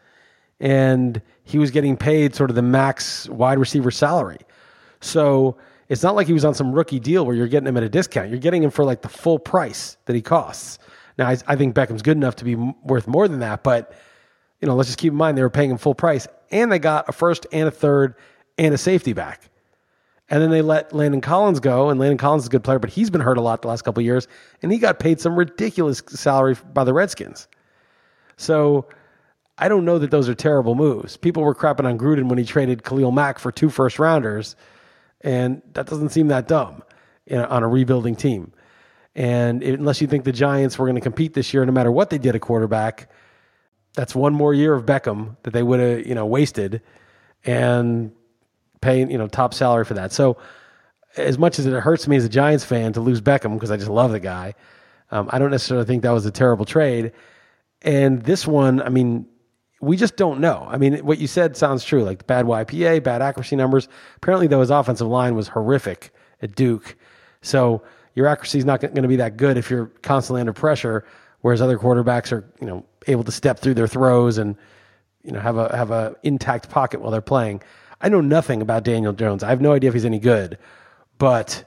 And 0.59 1.21
he 1.43 1.59
was 1.59 1.71
getting 1.71 1.97
paid 1.97 2.35
sort 2.35 2.49
of 2.49 2.55
the 2.55 2.61
max 2.61 3.29
wide 3.29 3.59
receiver 3.59 3.91
salary. 3.91 4.39
So 5.01 5.57
it's 5.89 6.03
not 6.03 6.15
like 6.15 6.27
he 6.27 6.33
was 6.33 6.43
on 6.43 6.53
some 6.53 6.71
rookie 6.73 6.99
deal 6.99 7.25
where 7.25 7.35
you're 7.35 7.47
getting 7.47 7.67
him 7.67 7.77
at 7.77 7.83
a 7.83 7.89
discount. 7.89 8.29
You're 8.29 8.39
getting 8.39 8.63
him 8.63 8.71
for 8.71 8.83
like 8.83 9.01
the 9.01 9.09
full 9.09 9.39
price 9.39 9.97
that 10.05 10.15
he 10.15 10.21
costs. 10.21 10.79
Now, 11.17 11.27
I, 11.27 11.37
I 11.47 11.55
think 11.55 11.75
Beckham's 11.75 12.01
good 12.01 12.17
enough 12.17 12.35
to 12.37 12.45
be 12.45 12.55
worth 12.55 13.07
more 13.07 13.27
than 13.27 13.39
that, 13.39 13.63
but 13.63 13.93
you 14.61 14.67
know, 14.67 14.75
let's 14.75 14.89
just 14.89 14.99
keep 14.99 15.11
in 15.11 15.17
mind 15.17 15.37
they 15.37 15.41
were 15.41 15.49
paying 15.49 15.69
him 15.69 15.77
full 15.77 15.95
price, 15.95 16.27
and 16.51 16.71
they 16.71 16.79
got 16.79 17.07
a 17.07 17.11
first 17.11 17.45
and 17.51 17.67
a 17.67 17.71
third 17.71 18.15
and 18.57 18.73
a 18.73 18.77
safety 18.77 19.13
back. 19.13 19.49
And 20.29 20.41
then 20.41 20.49
they 20.49 20.61
let 20.61 20.93
Landon 20.93 21.21
Collins 21.21 21.59
go, 21.59 21.89
and 21.89 21.99
Landon 21.99 22.17
Collins 22.17 22.43
is 22.43 22.47
a 22.47 22.51
good 22.51 22.63
player, 22.63 22.79
but 22.79 22.89
he's 22.89 23.09
been 23.09 23.21
hurt 23.21 23.37
a 23.37 23.41
lot 23.41 23.61
the 23.61 23.67
last 23.67 23.83
couple 23.83 24.03
years, 24.03 24.27
and 24.61 24.71
he 24.71 24.77
got 24.77 24.99
paid 24.99 25.21
some 25.21 25.35
ridiculous 25.35 26.01
salary 26.07 26.57
by 26.73 26.83
the 26.83 26.93
Redskins. 26.93 27.47
So 28.35 28.87
I 29.57 29.67
don't 29.69 29.85
know 29.85 29.97
that 29.97 30.11
those 30.11 30.29
are 30.29 30.35
terrible 30.35 30.75
moves. 30.75 31.17
People 31.17 31.43
were 31.43 31.55
crapping 31.55 31.85
on 31.85 31.97
Gruden 31.97 32.29
when 32.29 32.37
he 32.37 32.45
traded 32.45 32.83
Khalil 32.83 33.11
Mack 33.11 33.39
for 33.39 33.51
two 33.51 33.69
first 33.69 33.97
rounders, 33.97 34.55
and 35.21 35.61
that 35.73 35.87
doesn't 35.87 36.09
seem 36.09 36.27
that 36.27 36.47
dumb 36.47 36.83
on 37.31 37.63
a 37.63 37.67
rebuilding 37.67 38.15
team. 38.15 38.51
And 39.15 39.63
unless 39.63 39.99
you 39.99 40.07
think 40.07 40.25
the 40.25 40.31
Giants 40.31 40.77
were 40.77 40.85
going 40.85 40.95
to 40.95 41.01
compete 41.01 41.33
this 41.33 41.53
year, 41.53 41.65
no 41.65 41.71
matter 41.71 41.91
what 41.91 42.11
they 42.11 42.19
did 42.19 42.35
at 42.35 42.41
quarterback, 42.41 43.09
that's 43.95 44.13
one 44.13 44.33
more 44.35 44.53
year 44.53 44.75
of 44.75 44.85
Beckham 44.85 45.35
that 45.41 45.51
they 45.51 45.63
would 45.63 45.79
have 45.79 46.05
you 46.05 46.13
know 46.13 46.25
wasted, 46.25 46.81
and 47.43 48.11
paying 48.81 49.09
you 49.09 49.17
know 49.17 49.27
top 49.27 49.55
salary 49.55 49.85
for 49.85 49.95
that. 49.95 50.11
So 50.11 50.37
as 51.17 51.39
much 51.39 51.57
as 51.57 51.65
it 51.65 51.73
hurts 51.73 52.07
me 52.07 52.15
as 52.15 52.25
a 52.25 52.29
Giants 52.29 52.63
fan 52.63 52.93
to 52.93 53.01
lose 53.01 53.21
Beckham 53.21 53.55
because 53.55 53.71
I 53.71 53.77
just 53.77 53.89
love 53.89 54.11
the 54.11 54.19
guy, 54.19 54.53
um, 55.09 55.29
I 55.31 55.39
don't 55.39 55.49
necessarily 55.49 55.85
think 55.85 56.03
that 56.03 56.11
was 56.11 56.27
a 56.27 56.31
terrible 56.31 56.65
trade. 56.65 57.11
And 57.81 58.21
this 58.23 58.45
one, 58.45 58.81
I 58.81 58.89
mean, 58.89 59.25
we 59.79 59.97
just 59.97 60.15
don't 60.15 60.39
know. 60.39 60.65
I 60.69 60.77
mean, 60.77 60.97
what 61.05 61.19
you 61.19 61.27
said 61.27 61.55
sounds 61.55 61.83
true. 61.83 62.03
Like 62.03 62.25
bad 62.27 62.45
YPA, 62.45 63.03
bad 63.03 63.21
accuracy 63.21 63.55
numbers. 63.55 63.87
Apparently, 64.15 64.47
though, 64.47 64.61
his 64.61 64.69
offensive 64.69 65.07
line 65.07 65.35
was 65.35 65.47
horrific 65.47 66.11
at 66.41 66.55
Duke. 66.55 66.95
So 67.41 67.83
your 68.15 68.27
accuracy 68.27 68.57
is 68.57 68.65
not 68.65 68.81
going 68.81 68.95
to 68.95 69.07
be 69.07 69.17
that 69.17 69.37
good 69.37 69.57
if 69.57 69.69
you're 69.69 69.87
constantly 70.01 70.39
under 70.39 70.53
pressure. 70.53 71.05
Whereas 71.41 71.61
other 71.61 71.77
quarterbacks 71.77 72.31
are, 72.31 72.43
you 72.59 72.65
know, 72.65 72.83
able 73.05 73.23
to 73.23 73.31
step 73.31 73.59
through 73.59 73.75
their 73.75 73.87
throws 73.87 74.39
and, 74.39 74.55
you 75.23 75.31
know, 75.31 75.39
have 75.39 75.57
a 75.57 75.75
have 75.75 75.91
a 75.91 76.15
intact 76.23 76.69
pocket 76.69 76.99
while 76.99 77.11
they're 77.11 77.21
playing. 77.21 77.61
I 78.01 78.09
know 78.09 78.21
nothing 78.21 78.61
about 78.61 78.83
Daniel 78.83 79.13
Jones. 79.13 79.43
I 79.43 79.49
have 79.49 79.61
no 79.61 79.73
idea 79.73 79.89
if 79.89 79.93
he's 79.93 80.05
any 80.05 80.19
good, 80.19 80.57
but 81.19 81.63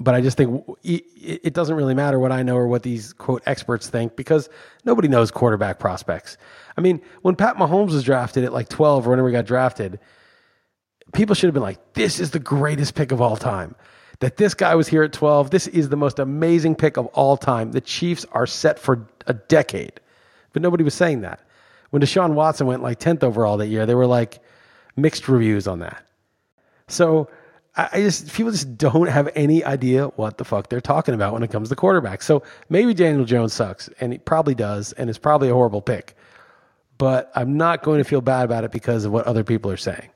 but 0.00 0.14
I 0.14 0.22
just 0.22 0.38
think 0.38 0.64
it 0.82 1.52
doesn't 1.52 1.76
really 1.76 1.94
matter 1.94 2.18
what 2.18 2.32
I 2.32 2.42
know 2.42 2.56
or 2.56 2.66
what 2.66 2.82
these 2.82 3.12
quote 3.12 3.42
experts 3.44 3.88
think 3.88 4.16
because 4.16 4.48
nobody 4.84 5.08
knows 5.08 5.30
quarterback 5.30 5.78
prospects. 5.78 6.38
I 6.78 6.80
mean, 6.80 7.02
when 7.20 7.36
Pat 7.36 7.56
Mahomes 7.56 7.92
was 7.92 8.02
drafted 8.02 8.42
at 8.44 8.52
like 8.54 8.70
12 8.70 9.06
or 9.06 9.10
whenever 9.10 9.28
he 9.28 9.32
got 9.32 9.44
drafted, 9.44 10.00
people 11.12 11.34
should 11.34 11.48
have 11.48 11.54
been 11.54 11.62
like, 11.62 11.92
this 11.92 12.18
is 12.18 12.30
the 12.30 12.38
greatest 12.38 12.94
pick 12.94 13.12
of 13.12 13.20
all 13.20 13.36
time. 13.36 13.76
That 14.20 14.38
this 14.38 14.54
guy 14.54 14.74
was 14.74 14.88
here 14.88 15.02
at 15.02 15.12
12. 15.12 15.50
This 15.50 15.66
is 15.66 15.90
the 15.90 15.96
most 15.96 16.18
amazing 16.18 16.76
pick 16.76 16.96
of 16.96 17.06
all 17.08 17.36
time. 17.36 17.72
The 17.72 17.80
Chiefs 17.80 18.24
are 18.32 18.46
set 18.46 18.78
for 18.78 19.06
a 19.26 19.34
decade. 19.34 20.00
But 20.54 20.62
nobody 20.62 20.82
was 20.82 20.94
saying 20.94 21.20
that. 21.20 21.40
When 21.90 22.00
Deshaun 22.00 22.34
Watson 22.34 22.66
went 22.66 22.82
like 22.82 23.00
10th 23.00 23.22
overall 23.22 23.58
that 23.58 23.66
year, 23.66 23.84
there 23.84 23.96
were 23.96 24.06
like 24.06 24.40
mixed 24.96 25.28
reviews 25.28 25.66
on 25.66 25.80
that. 25.80 26.02
So 26.88 27.28
I 27.76 28.00
just 28.00 28.32
people 28.32 28.50
just 28.50 28.76
don't 28.76 29.08
have 29.08 29.28
any 29.36 29.64
idea 29.64 30.06
what 30.08 30.38
the 30.38 30.44
fuck 30.44 30.68
they're 30.68 30.80
talking 30.80 31.14
about 31.14 31.32
when 31.32 31.42
it 31.42 31.50
comes 31.50 31.68
to 31.68 31.76
quarterbacks. 31.76 32.22
So 32.22 32.42
maybe 32.68 32.94
Daniel 32.94 33.24
Jones 33.24 33.52
sucks, 33.52 33.88
and 34.00 34.12
he 34.12 34.18
probably 34.18 34.54
does, 34.54 34.92
and 34.92 35.08
it's 35.08 35.18
probably 35.18 35.48
a 35.50 35.54
horrible 35.54 35.80
pick. 35.80 36.16
But 36.98 37.30
I'm 37.34 37.56
not 37.56 37.82
going 37.82 37.98
to 37.98 38.04
feel 38.04 38.20
bad 38.20 38.44
about 38.44 38.64
it 38.64 38.72
because 38.72 39.04
of 39.04 39.12
what 39.12 39.26
other 39.26 39.44
people 39.44 39.70
are 39.70 39.76
saying. 39.76 40.10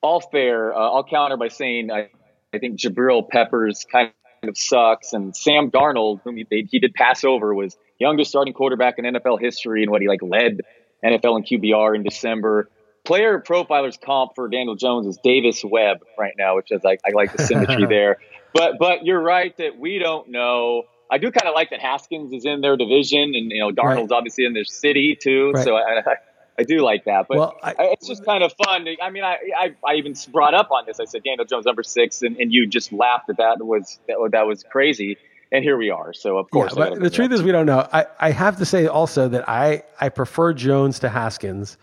All 0.00 0.20
fair. 0.20 0.74
Uh, 0.74 0.78
I'll 0.78 1.04
counter 1.04 1.36
by 1.36 1.48
saying 1.48 1.90
I, 1.90 2.08
I 2.54 2.58
think 2.58 2.80
Jabril 2.80 3.28
Peppers 3.28 3.84
kind 3.90 4.12
of 4.42 4.56
sucks, 4.56 5.12
and 5.12 5.36
Sam 5.36 5.70
Darnold, 5.70 6.22
whom 6.24 6.36
he, 6.36 6.46
he 6.70 6.78
did 6.78 6.94
pass 6.94 7.22
over, 7.22 7.54
was 7.54 7.76
youngest 7.98 8.30
starting 8.30 8.54
quarterback 8.54 8.94
in 8.98 9.04
NFL 9.04 9.40
history, 9.40 9.82
and 9.82 9.90
what 9.90 10.00
he 10.00 10.08
like 10.08 10.22
led 10.22 10.62
NFL 11.04 11.36
and 11.36 11.46
QBR 11.46 11.94
in 11.94 12.02
December 12.02 12.70
player 13.04 13.40
profiler's 13.40 13.96
comp 13.96 14.32
for 14.34 14.48
Daniel 14.48 14.76
Jones 14.76 15.06
is 15.06 15.18
Davis 15.22 15.64
Webb 15.64 15.98
right 16.18 16.34
now, 16.38 16.56
which 16.56 16.70
is 16.70 16.82
like 16.84 17.00
I 17.06 17.10
like 17.14 17.32
the 17.36 17.44
symmetry 17.44 17.86
there. 17.88 18.18
But 18.54 18.78
but 18.78 19.04
you're 19.04 19.20
right 19.20 19.56
that 19.58 19.78
we 19.78 19.98
don't 19.98 20.28
know. 20.28 20.84
I 21.10 21.18
do 21.18 21.30
kind 21.30 21.48
of 21.48 21.54
like 21.54 21.70
that 21.70 21.80
Haskins 21.80 22.32
is 22.32 22.44
in 22.44 22.60
their 22.60 22.76
division, 22.76 23.32
and 23.34 23.50
you 23.50 23.60
know 23.60 23.70
Darnold's 23.70 24.10
right. 24.10 24.18
obviously 24.18 24.44
in 24.44 24.54
their 24.54 24.64
city 24.64 25.16
too. 25.20 25.52
Right. 25.52 25.64
So 25.64 25.76
I, 25.76 25.98
I, 25.98 26.14
I, 26.58 26.62
do 26.62 26.82
like 26.82 27.04
that. 27.06 27.26
But 27.28 27.38
well, 27.38 27.56
I, 27.62 27.74
it's 27.78 28.06
just 28.06 28.24
kind 28.24 28.44
of 28.44 28.52
fun. 28.64 28.86
I 29.02 29.10
mean, 29.10 29.24
I, 29.24 29.38
I, 29.56 29.74
I 29.86 29.94
even 29.94 30.14
brought 30.30 30.54
up 30.54 30.70
on 30.70 30.84
this. 30.86 31.00
I 31.00 31.04
said 31.04 31.22
Daniel 31.24 31.44
Jones 31.44 31.64
number 31.64 31.82
six, 31.82 32.22
and, 32.22 32.36
and 32.36 32.52
you 32.52 32.66
just 32.66 32.92
laughed 32.92 33.28
at 33.30 33.38
that. 33.38 33.64
Was 33.64 33.98
that, 34.06 34.16
that 34.32 34.46
was 34.46 34.64
crazy 34.70 35.16
and 35.52 35.64
here 35.64 35.76
we 35.76 35.90
are. 35.90 36.12
So 36.12 36.38
of 36.38 36.48
course, 36.50 36.74
yeah, 36.76 36.90
but 36.90 37.00
the 37.00 37.10
truth 37.10 37.32
is 37.32 37.42
we 37.42 37.50
don't 37.50 37.66
know. 37.66 37.88
I, 37.92 38.06
I 38.20 38.30
have 38.30 38.56
to 38.58 38.64
say 38.64 38.86
also 38.86 39.28
that 39.28 39.48
I 39.48 39.82
I 40.00 40.08
prefer 40.08 40.52
Jones 40.52 41.00
to 41.00 41.08
Haskins 41.08 41.76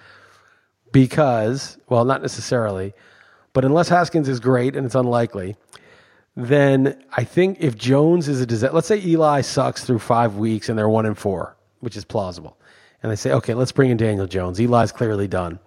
because, 0.91 1.77
well, 1.89 2.05
not 2.05 2.21
necessarily, 2.21 2.93
but 3.53 3.65
unless 3.65 3.89
Haskins 3.89 4.29
is 4.29 4.39
great, 4.39 4.75
and 4.75 4.85
it's 4.85 4.95
unlikely, 4.95 5.55
then 6.35 7.03
I 7.13 7.23
think 7.23 7.57
if 7.59 7.75
Jones 7.75 8.27
is 8.27 8.39
a 8.39 8.45
disaster, 8.45 8.75
let's 8.75 8.87
say 8.87 9.01
Eli 9.03 9.41
sucks 9.41 9.83
through 9.83 9.99
five 9.99 10.35
weeks 10.35 10.69
and 10.69 10.77
they're 10.77 10.87
one 10.87 11.07
and 11.07 11.17
four, 11.17 11.57
which 11.79 11.97
is 11.97 12.05
plausible, 12.05 12.59
and 13.01 13.11
they 13.11 13.15
say, 13.15 13.31
okay, 13.31 13.55
let's 13.55 13.71
bring 13.71 13.89
in 13.89 13.97
Daniel 13.97 14.27
Jones. 14.27 14.59
Eli's 14.59 14.91
clearly 14.91 15.27
done. 15.27 15.59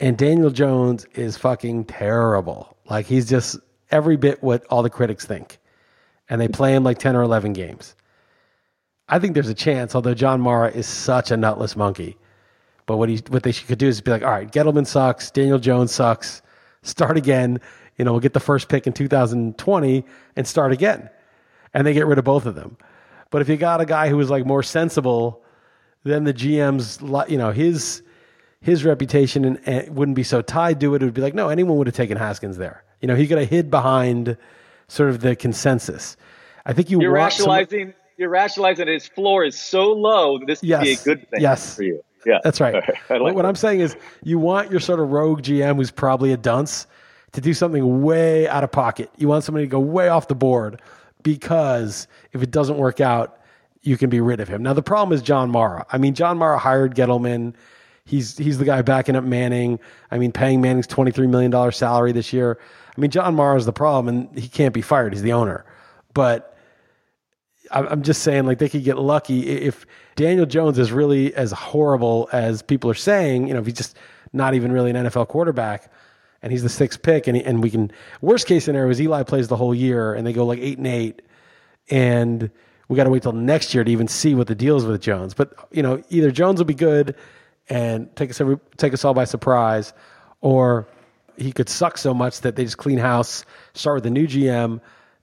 And 0.00 0.16
Daniel 0.16 0.50
Jones 0.50 1.06
is 1.14 1.36
fucking 1.36 1.86
terrible. 1.86 2.76
Like 2.88 3.06
he's 3.06 3.28
just 3.28 3.58
every 3.90 4.16
bit 4.16 4.42
what 4.42 4.64
all 4.66 4.82
the 4.82 4.90
critics 4.90 5.24
think. 5.24 5.58
And 6.28 6.40
they 6.40 6.48
play 6.48 6.74
him 6.74 6.84
like 6.84 6.98
10 6.98 7.16
or 7.16 7.22
11 7.22 7.54
games. 7.54 7.94
I 9.08 9.18
think 9.18 9.32
there's 9.32 9.48
a 9.48 9.54
chance, 9.54 9.94
although 9.94 10.14
John 10.14 10.40
Mara 10.40 10.70
is 10.70 10.86
such 10.86 11.30
a 11.30 11.36
nutless 11.36 11.74
monkey, 11.74 12.18
but 12.88 12.96
what 12.96 13.10
he 13.10 13.22
what 13.28 13.44
they 13.44 13.52
could 13.52 13.78
do 13.78 13.86
is 13.86 14.00
be 14.00 14.10
like, 14.10 14.22
all 14.22 14.30
right, 14.30 14.50
Gettleman 14.50 14.86
sucks, 14.86 15.30
Daniel 15.30 15.58
Jones 15.58 15.92
sucks, 15.92 16.42
start 16.82 17.16
again. 17.18 17.60
You 17.98 18.04
know, 18.04 18.12
we'll 18.12 18.20
get 18.20 18.32
the 18.32 18.40
first 18.40 18.68
pick 18.68 18.86
in 18.86 18.94
2020 18.94 20.04
and 20.36 20.46
start 20.46 20.72
again, 20.72 21.10
and 21.74 21.86
they 21.86 21.92
get 21.92 22.06
rid 22.06 22.18
of 22.18 22.24
both 22.24 22.46
of 22.46 22.54
them. 22.54 22.78
But 23.30 23.42
if 23.42 23.48
you 23.48 23.58
got 23.58 23.82
a 23.82 23.84
guy 23.84 24.08
who 24.08 24.16
was 24.16 24.30
like 24.30 24.46
more 24.46 24.62
sensible, 24.62 25.42
then 26.02 26.24
the 26.24 26.32
GM's 26.32 26.98
you 27.30 27.36
know 27.36 27.52
his 27.52 28.02
his 28.62 28.86
reputation 28.86 29.44
and, 29.44 29.60
and 29.68 29.94
wouldn't 29.94 30.16
be 30.16 30.22
so 30.24 30.40
tied 30.40 30.80
to 30.80 30.94
it. 30.94 31.02
It 31.02 31.04
would 31.04 31.14
be 31.14 31.20
like, 31.20 31.34
no, 31.34 31.50
anyone 31.50 31.76
would 31.76 31.86
have 31.86 31.94
taken 31.94 32.16
Haskins 32.16 32.56
there. 32.56 32.82
You 33.02 33.06
know, 33.06 33.16
he 33.16 33.26
could 33.26 33.38
have 33.38 33.50
hid 33.50 33.70
behind 33.70 34.38
sort 34.88 35.10
of 35.10 35.20
the 35.20 35.36
consensus. 35.36 36.16
I 36.64 36.72
think 36.72 36.88
you 36.90 37.02
you're 37.02 37.12
rationalizing. 37.12 37.88
Some, 37.88 37.94
you're 38.16 38.30
rationalizing 38.30 38.86
that 38.86 38.92
his 38.92 39.06
floor 39.06 39.44
is 39.44 39.60
so 39.60 39.92
low 39.92 40.38
that 40.38 40.46
this 40.46 40.62
would 40.62 40.68
yes, 40.68 40.82
be 40.82 40.92
a 40.92 40.96
good 40.96 41.28
thing 41.28 41.42
yes. 41.42 41.76
for 41.76 41.82
you. 41.82 42.02
Yeah, 42.28 42.40
that's 42.44 42.60
right. 42.60 42.74
like 43.10 43.34
what 43.34 43.46
I'm 43.46 43.56
saying 43.56 43.80
is, 43.80 43.96
you 44.22 44.38
want 44.38 44.70
your 44.70 44.80
sort 44.80 45.00
of 45.00 45.08
rogue 45.08 45.40
GM 45.40 45.76
who's 45.76 45.90
probably 45.90 46.30
a 46.30 46.36
dunce 46.36 46.86
to 47.32 47.40
do 47.40 47.54
something 47.54 48.02
way 48.02 48.46
out 48.46 48.62
of 48.62 48.70
pocket. 48.70 49.10
You 49.16 49.28
want 49.28 49.44
somebody 49.44 49.64
to 49.64 49.70
go 49.70 49.80
way 49.80 50.08
off 50.08 50.28
the 50.28 50.34
board 50.34 50.82
because 51.22 52.06
if 52.34 52.42
it 52.42 52.50
doesn't 52.50 52.76
work 52.76 53.00
out, 53.00 53.40
you 53.82 53.96
can 53.96 54.10
be 54.10 54.20
rid 54.20 54.40
of 54.40 54.48
him. 54.48 54.62
Now 54.62 54.74
the 54.74 54.82
problem 54.82 55.14
is 55.14 55.22
John 55.22 55.50
Mara. 55.50 55.86
I 55.90 55.96
mean, 55.96 56.14
John 56.14 56.36
Mara 56.36 56.58
hired 56.58 56.94
Gettleman. 56.94 57.54
He's 58.04 58.36
he's 58.36 58.58
the 58.58 58.66
guy 58.66 58.82
backing 58.82 59.16
up 59.16 59.24
Manning. 59.24 59.78
I 60.10 60.18
mean, 60.18 60.30
paying 60.30 60.60
Manning's 60.60 60.86
twenty 60.86 61.10
three 61.10 61.26
million 61.26 61.50
dollar 61.50 61.72
salary 61.72 62.12
this 62.12 62.30
year. 62.30 62.58
I 62.94 63.00
mean, 63.00 63.10
John 63.10 63.34
Mara 63.36 63.56
is 63.56 63.64
the 63.64 63.72
problem, 63.72 64.08
and 64.08 64.38
he 64.38 64.48
can't 64.48 64.74
be 64.74 64.82
fired. 64.82 65.14
He's 65.14 65.22
the 65.22 65.32
owner. 65.32 65.64
But 66.12 66.57
I'm 67.70 68.02
just 68.02 68.22
saying, 68.22 68.46
like 68.46 68.58
they 68.58 68.68
could 68.68 68.84
get 68.84 68.98
lucky 68.98 69.48
if 69.48 69.86
Daniel 70.16 70.46
Jones 70.46 70.78
is 70.78 70.92
really 70.92 71.34
as 71.34 71.52
horrible 71.52 72.28
as 72.32 72.62
people 72.62 72.90
are 72.90 72.94
saying. 72.94 73.48
You 73.48 73.54
know, 73.54 73.60
if 73.60 73.66
he's 73.66 73.74
just 73.74 73.96
not 74.32 74.54
even 74.54 74.72
really 74.72 74.90
an 74.90 74.96
NFL 74.96 75.28
quarterback, 75.28 75.90
and 76.42 76.52
he's 76.52 76.62
the 76.62 76.68
sixth 76.68 77.02
pick, 77.02 77.26
and 77.26 77.36
he, 77.36 77.44
and 77.44 77.62
we 77.62 77.70
can 77.70 77.90
worst 78.20 78.46
case 78.46 78.64
scenario 78.64 78.90
is 78.90 79.00
Eli 79.00 79.22
plays 79.22 79.48
the 79.48 79.56
whole 79.56 79.74
year, 79.74 80.14
and 80.14 80.26
they 80.26 80.32
go 80.32 80.46
like 80.46 80.58
eight 80.60 80.78
and 80.78 80.86
eight, 80.86 81.22
and 81.90 82.50
we 82.88 82.96
got 82.96 83.04
to 83.04 83.10
wait 83.10 83.22
till 83.22 83.32
next 83.32 83.74
year 83.74 83.84
to 83.84 83.90
even 83.90 84.08
see 84.08 84.34
what 84.34 84.46
the 84.46 84.54
deal 84.54 84.76
is 84.76 84.84
with 84.84 85.00
Jones. 85.00 85.34
But 85.34 85.54
you 85.70 85.82
know, 85.82 86.02
either 86.10 86.30
Jones 86.30 86.58
will 86.58 86.66
be 86.66 86.74
good 86.74 87.14
and 87.68 88.14
take 88.16 88.30
us 88.30 88.40
every, 88.40 88.58
take 88.76 88.94
us 88.94 89.04
all 89.04 89.14
by 89.14 89.24
surprise, 89.24 89.92
or 90.40 90.88
he 91.36 91.52
could 91.52 91.68
suck 91.68 91.98
so 91.98 92.14
much 92.14 92.40
that 92.42 92.56
they 92.56 92.64
just 92.64 92.78
clean 92.78 92.98
house, 92.98 93.44
start 93.74 93.96
with 93.96 94.06
a 94.06 94.10
new 94.10 94.26
GM, 94.26 94.80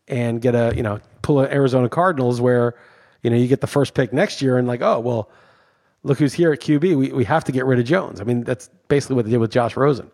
and 0.07 0.41
get 0.41 0.55
a 0.55 0.73
you 0.75 0.83
know 0.83 0.99
pull 1.21 1.39
an 1.39 1.51
Arizona 1.51 1.89
Cardinals 1.89 2.39
where 2.39 2.75
you 3.23 3.29
know 3.29 3.35
you 3.35 3.47
get 3.47 3.61
the 3.61 3.67
first 3.67 3.93
pick 3.93 4.13
next 4.13 4.41
year 4.41 4.57
and 4.57 4.67
like 4.67 4.81
oh 4.81 4.99
well 4.99 5.29
look 6.03 6.19
who's 6.19 6.33
here 6.33 6.53
at 6.53 6.59
QB 6.59 6.95
we 6.97 7.11
we 7.11 7.23
have 7.25 7.43
to 7.45 7.51
get 7.51 7.65
rid 7.65 7.79
of 7.79 7.85
Jones. 7.85 8.21
I 8.21 8.23
mean 8.23 8.43
that's 8.43 8.69
basically 8.87 9.15
what 9.15 9.25
they 9.25 9.31
did 9.31 9.39
with 9.39 9.51
Josh 9.51 9.75
Rosen. 9.75 10.11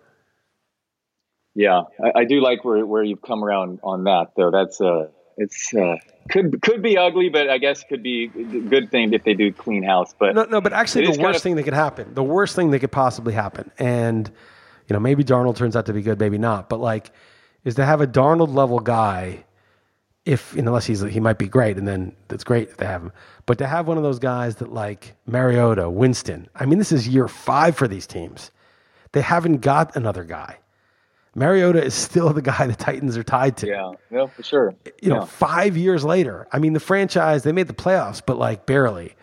Yeah, 1.54 1.82
I, 2.02 2.22
I 2.22 2.26
do 2.26 2.42
like 2.42 2.64
where 2.64 2.86
where 2.86 3.04
you've 3.04 3.22
come 3.22 3.44
around 3.44 3.80
on 3.84 4.06
that 4.06 4.32
though. 4.36 4.52
That's 4.52 4.80
uh 4.80 5.08
it's 5.38 5.74
uh, 5.74 5.96
could 6.30 6.62
could 6.62 6.82
be 6.82 6.98
ugly, 6.98 7.30
but 7.30 7.50
I 7.50 7.58
guess 7.58 7.84
could 7.84 8.04
be 8.04 8.32
a 8.36 8.44
good 8.44 8.92
thing 8.92 9.14
if 9.14 9.24
they 9.24 9.34
do 9.34 9.52
clean 9.52 9.84
house. 9.84 10.14
But 10.18 10.36
no, 10.36 10.44
no. 10.44 10.62
But 10.62 10.74
actually, 10.74 11.06
the 11.06 11.10
worst 11.12 11.22
kind 11.22 11.36
of, 11.36 11.42
thing 11.42 11.56
that 11.56 11.64
could 11.64 11.74
happen, 11.74 12.14
the 12.14 12.24
worst 12.24 12.56
thing 12.56 12.72
that 12.72 12.80
could 12.80 12.92
possibly 12.92 13.34
happen, 13.34 13.72
and 13.80 14.30
you 14.88 14.94
know 14.94 15.00
maybe 15.00 15.24
Darnold 15.24 15.56
turns 15.56 15.76
out 15.76 15.86
to 15.88 15.94
be 15.94 16.02
good, 16.02 16.20
maybe 16.20 16.38
not, 16.38 16.70
but 16.70 16.80
like 16.80 17.12
is 17.64 17.76
to 17.76 17.86
have 17.86 18.02
a 18.02 18.08
Darnold 18.08 18.54
level 18.54 18.80
guy 18.80 19.44
if 20.26 20.56
unless 20.56 20.86
he's 20.86 21.02
he 21.02 21.20
might 21.20 21.38
be 21.38 21.48
great, 21.48 21.78
and 21.78 21.88
then 21.88 22.16
that's 22.28 22.44
great 22.44 22.70
if 22.70 22.78
they 22.78 22.86
have 22.86 23.02
him. 23.02 23.12
But 23.46 23.58
to 23.58 23.68
have 23.68 23.88
one 23.88 23.98
of 23.98 24.04
those 24.04 24.20
guys 24.20 24.58
that 24.58 24.72
like 24.72 25.16
Mariota, 25.26 25.90
Winston, 25.90 26.48
I 26.56 26.66
mean, 26.66 26.78
this 26.80 26.92
is 26.92 27.08
year 27.08 27.28
five 27.28 27.76
for 27.76 27.88
these 27.88 28.06
teams. 28.06 28.52
They 29.14 29.22
haven't 29.22 29.58
got 29.58 29.96
another 29.96 30.24
guy. 30.24 30.58
Mariota 31.34 31.84
is 31.84 31.94
still 31.94 32.34
the 32.34 32.42
guy 32.42 32.68
the 32.68 32.76
Titans 32.76 33.18
are 33.18 33.24
tied 33.24 33.58
to. 33.58 33.68
Yeah, 33.68 33.92
yeah, 34.12 34.26
for 34.28 34.44
sure. 34.44 34.76
You 35.02 35.10
know, 35.10 35.26
five 35.26 35.78
years 35.78 36.04
later, 36.04 36.48
I 36.52 36.60
mean, 36.60 36.74
the 36.74 36.80
franchise 36.80 37.44
they 37.44 37.52
made 37.52 37.68
the 37.68 37.74
playoffs, 37.74 38.22
but 38.26 38.38
like 38.38 38.66
barely. 38.66 39.16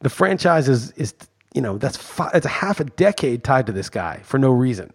The 0.00 0.10
franchise 0.10 0.68
is 0.68 0.92
is 0.92 1.14
you 1.54 1.60
know 1.60 1.78
that's 1.78 1.96
five, 1.96 2.30
it's 2.34 2.46
a 2.46 2.50
half 2.50 2.78
a 2.78 2.84
decade 2.84 3.42
tied 3.42 3.66
to 3.66 3.72
this 3.72 3.88
guy 3.88 4.20
for 4.22 4.38
no 4.38 4.50
reason 4.50 4.92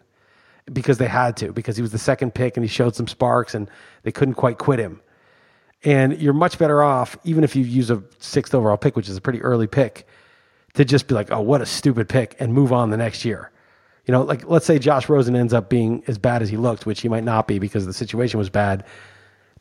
because 0.72 0.98
they 0.98 1.08
had 1.08 1.36
to 1.38 1.52
because 1.52 1.76
he 1.76 1.82
was 1.82 1.92
the 1.92 1.98
second 1.98 2.34
pick 2.34 2.56
and 2.56 2.64
he 2.64 2.70
showed 2.70 2.96
some 2.96 3.08
sparks 3.08 3.54
and 3.54 3.70
they 4.04 4.12
couldn't 4.12 4.36
quite 4.36 4.58
quit 4.58 4.80
him. 4.80 5.02
And 5.84 6.20
you're 6.22 6.34
much 6.34 6.58
better 6.58 6.82
off, 6.82 7.18
even 7.24 7.44
if 7.44 7.56
you 7.56 7.64
use 7.64 7.92
a 7.92 8.02
sixth 8.20 8.56
overall 8.56 8.78
pick, 8.78 8.96
which 8.96 9.10
is 9.10 9.18
a 9.18 9.22
pretty 9.22 9.42
early 9.42 9.68
pick, 9.68 10.08
to 10.76 10.86
just 10.86 11.08
be 11.08 11.16
like, 11.16 11.32
oh, 11.32 11.42
what 11.42 11.62
a 11.62 11.66
stupid 11.66 12.08
pick 12.10 12.36
and 12.40 12.54
move 12.54 12.72
on 12.72 12.90
the 12.90 12.98
next 12.98 13.26
year. 13.26 13.52
You 14.06 14.12
know, 14.12 14.22
like 14.24 14.48
let's 14.48 14.66
say 14.66 14.80
Josh 14.80 15.08
Rosen 15.08 15.36
ends 15.36 15.54
up 15.54 15.70
being 15.70 16.04
as 16.08 16.18
bad 16.18 16.42
as 16.42 16.50
he 16.50 16.58
looked, 16.58 16.86
which 16.86 17.02
he 17.02 17.10
might 17.10 17.24
not 17.24 17.48
be 17.48 17.60
because 17.60 17.86
the 17.86 17.94
situation 17.94 18.38
was 18.38 18.50
bad. 18.50 18.86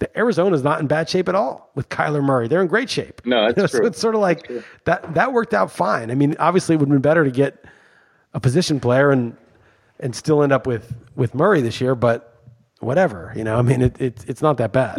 The 0.01 0.19
Arizona's 0.19 0.65
not 0.65 0.81
in 0.81 0.89
bad 0.89 1.09
shape 1.09 1.29
at 1.29 1.37
all 1.37 1.71
with 1.77 1.89
Kyler 1.89 2.25
Murray. 2.25 2.49
They're 2.49 2.63
in 2.63 2.67
great 2.67 2.91
shape. 2.91 3.25
No, 3.25 3.53
that's 3.53 3.57
you 3.57 3.63
know, 3.63 3.67
true. 3.69 3.79
So 3.81 3.87
it's 3.87 4.01
sort 4.01 4.17
of 4.17 4.21
like 4.21 4.51
that. 4.85 5.15
That 5.15 5.33
worked 5.33 5.55
out 5.55 5.71
fine. 5.71 6.11
I 6.11 6.17
mean, 6.17 6.35
obviously, 6.41 6.75
it 6.75 6.79
would 6.79 6.89
have 6.89 6.95
been 6.95 7.03
better 7.03 7.25
to 7.25 7.31
get 7.31 7.65
a 8.35 8.41
position 8.41 8.81
player 8.81 9.11
and 9.13 9.37
and 10.01 10.17
still 10.17 10.43
end 10.43 10.53
up 10.53 10.67
with 10.67 10.93
with 11.15 11.35
Murray 11.35 11.61
this 11.61 11.81
year, 11.81 11.95
but 11.95 12.41
whatever. 12.81 13.33
You 13.37 13.45
know, 13.45 13.57
I 13.57 13.63
mean, 13.63 13.81
it, 13.81 14.01
it 14.01 14.25
it's 14.27 14.43
not 14.43 14.57
that 14.57 14.73
bad. 14.73 14.99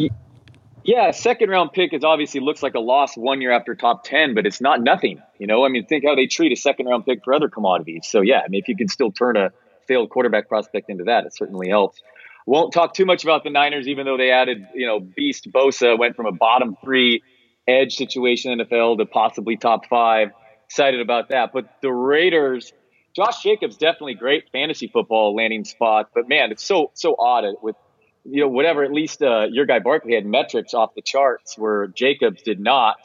Yeah, 0.83 1.11
second 1.11 1.49
round 1.49 1.71
pick 1.71 1.93
is 1.93 2.03
obviously 2.03 2.41
looks 2.41 2.61
like 2.61 2.73
a 2.73 2.79
loss 2.79 3.15
one 3.15 3.41
year 3.41 3.51
after 3.51 3.73
top 3.73 4.03
10, 4.03 4.35
but 4.35 4.45
it's 4.45 4.59
not 4.59 4.81
nothing. 4.81 5.21
You 5.39 5.47
know, 5.47 5.65
I 5.65 5.69
mean, 5.69 5.85
think 5.85 6.03
how 6.05 6.15
they 6.15 6.27
treat 6.27 6.51
a 6.51 6.57
second 6.57 6.87
round 6.87 7.05
pick 7.05 7.23
for 7.23 7.33
other 7.33 7.47
commodities. 7.47 8.05
So, 8.09 8.21
yeah, 8.21 8.41
I 8.45 8.49
mean, 8.49 8.61
if 8.61 8.67
you 8.67 8.75
can 8.75 8.89
still 8.89 9.11
turn 9.11 9.37
a 9.37 9.51
failed 9.87 10.09
quarterback 10.09 10.49
prospect 10.49 10.89
into 10.89 11.05
that, 11.05 11.25
it 11.25 11.33
certainly 11.33 11.69
helps. 11.69 12.01
Won't 12.45 12.73
talk 12.73 12.93
too 12.93 13.05
much 13.05 13.23
about 13.23 13.45
the 13.45 13.49
Niners, 13.49 13.87
even 13.87 14.05
though 14.05 14.17
they 14.17 14.31
added, 14.31 14.67
you 14.73 14.85
know, 14.85 14.99
Beast 14.99 15.47
Bosa 15.49 15.97
went 15.97 16.17
from 16.17 16.25
a 16.25 16.33
bottom 16.33 16.75
three 16.83 17.23
edge 17.65 17.95
situation 17.95 18.51
in 18.51 18.59
NFL 18.59 18.97
to 18.97 19.05
possibly 19.05 19.55
top 19.55 19.87
five. 19.87 20.31
Excited 20.65 20.99
about 20.99 21.29
that. 21.29 21.51
But 21.53 21.65
the 21.81 21.91
Raiders, 21.91 22.73
Josh 23.15 23.41
Jacobs 23.41 23.77
definitely 23.77 24.15
great 24.15 24.49
fantasy 24.51 24.87
football 24.87 25.33
landing 25.33 25.63
spot, 25.63 26.09
but 26.13 26.27
man, 26.27 26.51
it's 26.51 26.65
so 26.65 26.91
so 26.93 27.15
odd 27.17 27.45
with 27.61 27.77
you 28.25 28.41
know 28.41 28.47
whatever. 28.47 28.83
At 28.83 28.91
least 28.91 29.21
uh, 29.21 29.47
your 29.49 29.65
guy 29.65 29.79
Barkley 29.79 30.15
had 30.15 30.25
metrics 30.25 30.73
off 30.73 30.95
the 30.95 31.01
charts 31.01 31.57
where 31.57 31.87
Jacobs 31.87 32.41
did 32.41 32.59
not, 32.59 32.97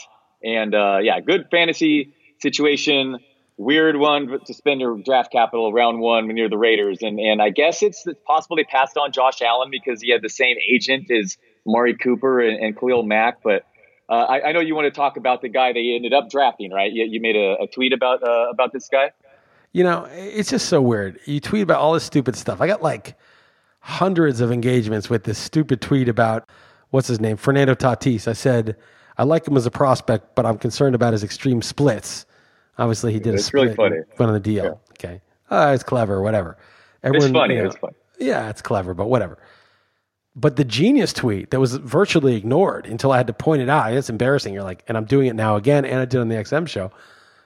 and 0.43 0.75
uh, 0.75 0.99
yeah, 1.03 1.21
good 1.21 1.49
fantasy 1.51 2.15
situation. 2.41 3.19
Weird 3.57 3.97
one 3.97 4.39
to 4.47 4.55
spend 4.55 4.81
your 4.81 4.97
draft 4.99 5.33
capital 5.33 5.73
round 5.73 5.99
one 5.99 6.29
when 6.29 6.37
you're 6.37 6.49
the 6.49 6.59
Raiders, 6.59 6.99
and 7.03 7.19
and 7.19 7.43
I 7.43 7.51
guess 7.51 7.83
it's 7.83 8.07
it's 8.07 8.21
possible 8.27 8.57
they 8.57 8.65
passed 8.65 8.97
on 8.97 9.13
Josh 9.13 9.43
Allen 9.43 9.71
because 9.71 10.01
he 10.01 10.11
had 10.11 10.23
the 10.23 10.29
same 10.29 10.57
agent 10.69 11.11
as 11.11 11.37
Mari 11.67 11.97
Cooper 11.97 12.41
and, 12.41 12.59
and 12.59 12.79
Khalil 12.79 13.03
Mack, 13.03 13.43
but. 13.43 13.65
Uh, 14.11 14.25
I, 14.27 14.49
I, 14.49 14.53
know 14.53 14.61
you 14.61 14.75
want 14.75 14.87
to 14.87 14.91
talk 14.91 15.19
about 15.19 15.43
the 15.43 15.51
guy 15.51 15.75
they 15.75 15.93
ended 15.95 16.15
up 16.15 16.31
drafting, 16.31 16.71
right? 16.73 16.91
You, 16.91 17.05
you 17.05 17.21
made 17.21 17.37
a, 17.37 17.65
a 17.65 17.67
tweet 17.67 17.93
about 17.93 18.23
uh, 18.23 18.49
about 18.49 18.73
this 18.73 18.89
guy. 18.89 19.11
You 19.73 19.85
know, 19.85 20.09
it's 20.11 20.49
just 20.49 20.71
so 20.71 20.81
weird. 20.81 21.21
You 21.27 21.41
tweet 21.41 21.63
about 21.63 21.79
all 21.79 21.93
this 21.93 22.05
stupid 22.05 22.35
stuff. 22.35 22.63
I 22.63 22.67
got 22.67 22.83
like 22.83 23.19
hundreds 23.81 24.41
of 24.41 24.53
engagements 24.53 25.09
with 25.09 25.25
this 25.25 25.39
stupid 25.39 25.81
tweet 25.81 26.09
about 26.09 26.49
what's 26.91 27.09
his 27.09 27.21
name, 27.21 27.37
Fernando 27.37 27.75
Tatis. 27.75 28.29
I 28.29 28.33
said 28.33 28.77
I 29.19 29.25
like 29.25 29.47
him 29.47 29.57
as 29.57 29.67
a 29.67 29.71
prospect, 29.71 30.35
but 30.37 30.47
I'm 30.47 30.59
concerned 30.59 30.95
about 30.95 31.13
his 31.13 31.25
extreme 31.25 31.61
splits. 31.61 32.25
Obviously, 32.79 33.13
he 33.13 33.19
did 33.19 33.35
it's 33.35 33.45
a 33.45 33.47
split 33.47 33.63
really 33.65 33.75
funny. 33.75 33.97
Went 34.19 34.29
on 34.29 34.35
the 34.35 34.41
deal. 34.41 34.65
Yeah. 34.65 34.93
Okay, 34.93 35.21
uh, 35.51 35.73
it's 35.75 35.83
clever, 35.83 36.23
whatever. 36.23 36.57
Everyone, 37.03 37.31
it's 37.31 37.33
funny. 37.33 37.55
You 37.55 37.63
know, 37.63 37.67
it's 37.67 37.77
funny. 37.77 37.95
Yeah, 38.21 38.49
it's 38.49 38.63
clever, 38.63 38.95
but 38.95 39.09
whatever. 39.09 39.39
But 40.37 40.55
the 40.55 40.65
genius 40.65 41.13
tweet 41.13 41.51
that 41.51 41.59
was 41.59 41.75
virtually 41.75 42.37
ignored 42.37 42.87
until 42.87 43.11
I 43.11 43.17
had 43.17 43.27
to 43.27 43.33
point 43.33 43.61
it 43.61 43.69
out. 43.69 43.93
It's 43.93 44.09
embarrassing. 44.09 44.55
You're 44.55 44.63
like, 44.63 44.85
and 44.87 44.97
I'm 44.97 45.05
doing 45.05 45.27
it 45.27 45.35
now 45.35 45.57
again, 45.57 45.85
and 45.85 45.99
I 45.99 46.05
did 46.05 46.21
on 46.21 46.29
the 46.29 46.37
XM 46.37 46.69
show. 46.69 46.93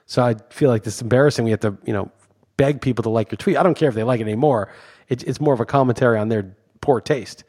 So 0.05 0.21
I 0.21 0.35
feel 0.51 0.69
like 0.69 0.83
this 0.83 0.95
is 0.95 1.01
embarrassing. 1.01 1.45
We 1.45 1.51
have 1.51 1.61
to, 1.61 1.75
you 1.85 1.93
know, 1.93 2.11
beg 2.57 2.81
people 2.81 3.01
to 3.03 3.09
like 3.09 3.31
your 3.31 3.37
tweet. 3.37 3.57
I 3.57 3.63
don't 3.63 3.75
care 3.75 3.89
if 3.89 3.95
they 3.95 4.03
like 4.03 4.19
it 4.19 4.23
anymore. 4.23 4.71
It, 5.13 5.23
it's 5.23 5.39
more 5.39 5.53
of 5.53 5.59
a 5.59 5.65
commentary 5.65 6.17
on 6.17 6.29
their 6.29 6.55
poor 6.81 6.99
taste. 6.99 7.43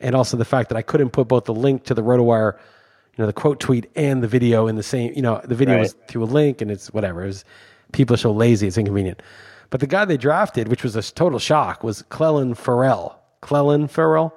And 0.00 0.14
also 0.14 0.36
the 0.36 0.44
fact 0.44 0.68
that 0.68 0.76
I 0.76 0.82
couldn't 0.82 1.10
put 1.10 1.28
both 1.28 1.44
the 1.44 1.54
link 1.54 1.84
to 1.84 1.94
the 1.94 2.02
RotoWire, 2.02 2.54
you 2.54 3.22
know, 3.22 3.26
the 3.26 3.32
quote 3.32 3.60
tweet 3.60 3.90
and 3.94 4.22
the 4.22 4.28
video 4.28 4.66
in 4.66 4.76
the 4.76 4.82
same, 4.82 5.12
you 5.14 5.22
know, 5.22 5.40
the 5.44 5.54
video 5.54 5.76
right. 5.76 5.82
was 5.82 5.94
through 6.08 6.24
a 6.24 6.26
link 6.26 6.60
and 6.60 6.70
it's 6.70 6.92
whatever. 6.92 7.22
It 7.22 7.28
was, 7.28 7.44
people 7.92 8.14
are 8.14 8.18
so 8.18 8.32
lazy, 8.32 8.66
it's 8.66 8.76
inconvenient. 8.76 9.22
But 9.70 9.80
the 9.80 9.86
guy 9.86 10.04
they 10.04 10.16
drafted, 10.16 10.68
which 10.68 10.82
was 10.82 10.96
a 10.96 11.02
total 11.02 11.38
shock, 11.38 11.82
was 11.82 12.02
Clelin 12.10 12.56
Ferrell. 12.56 13.18
Clelin 13.40 13.88
Ferrell, 13.88 14.34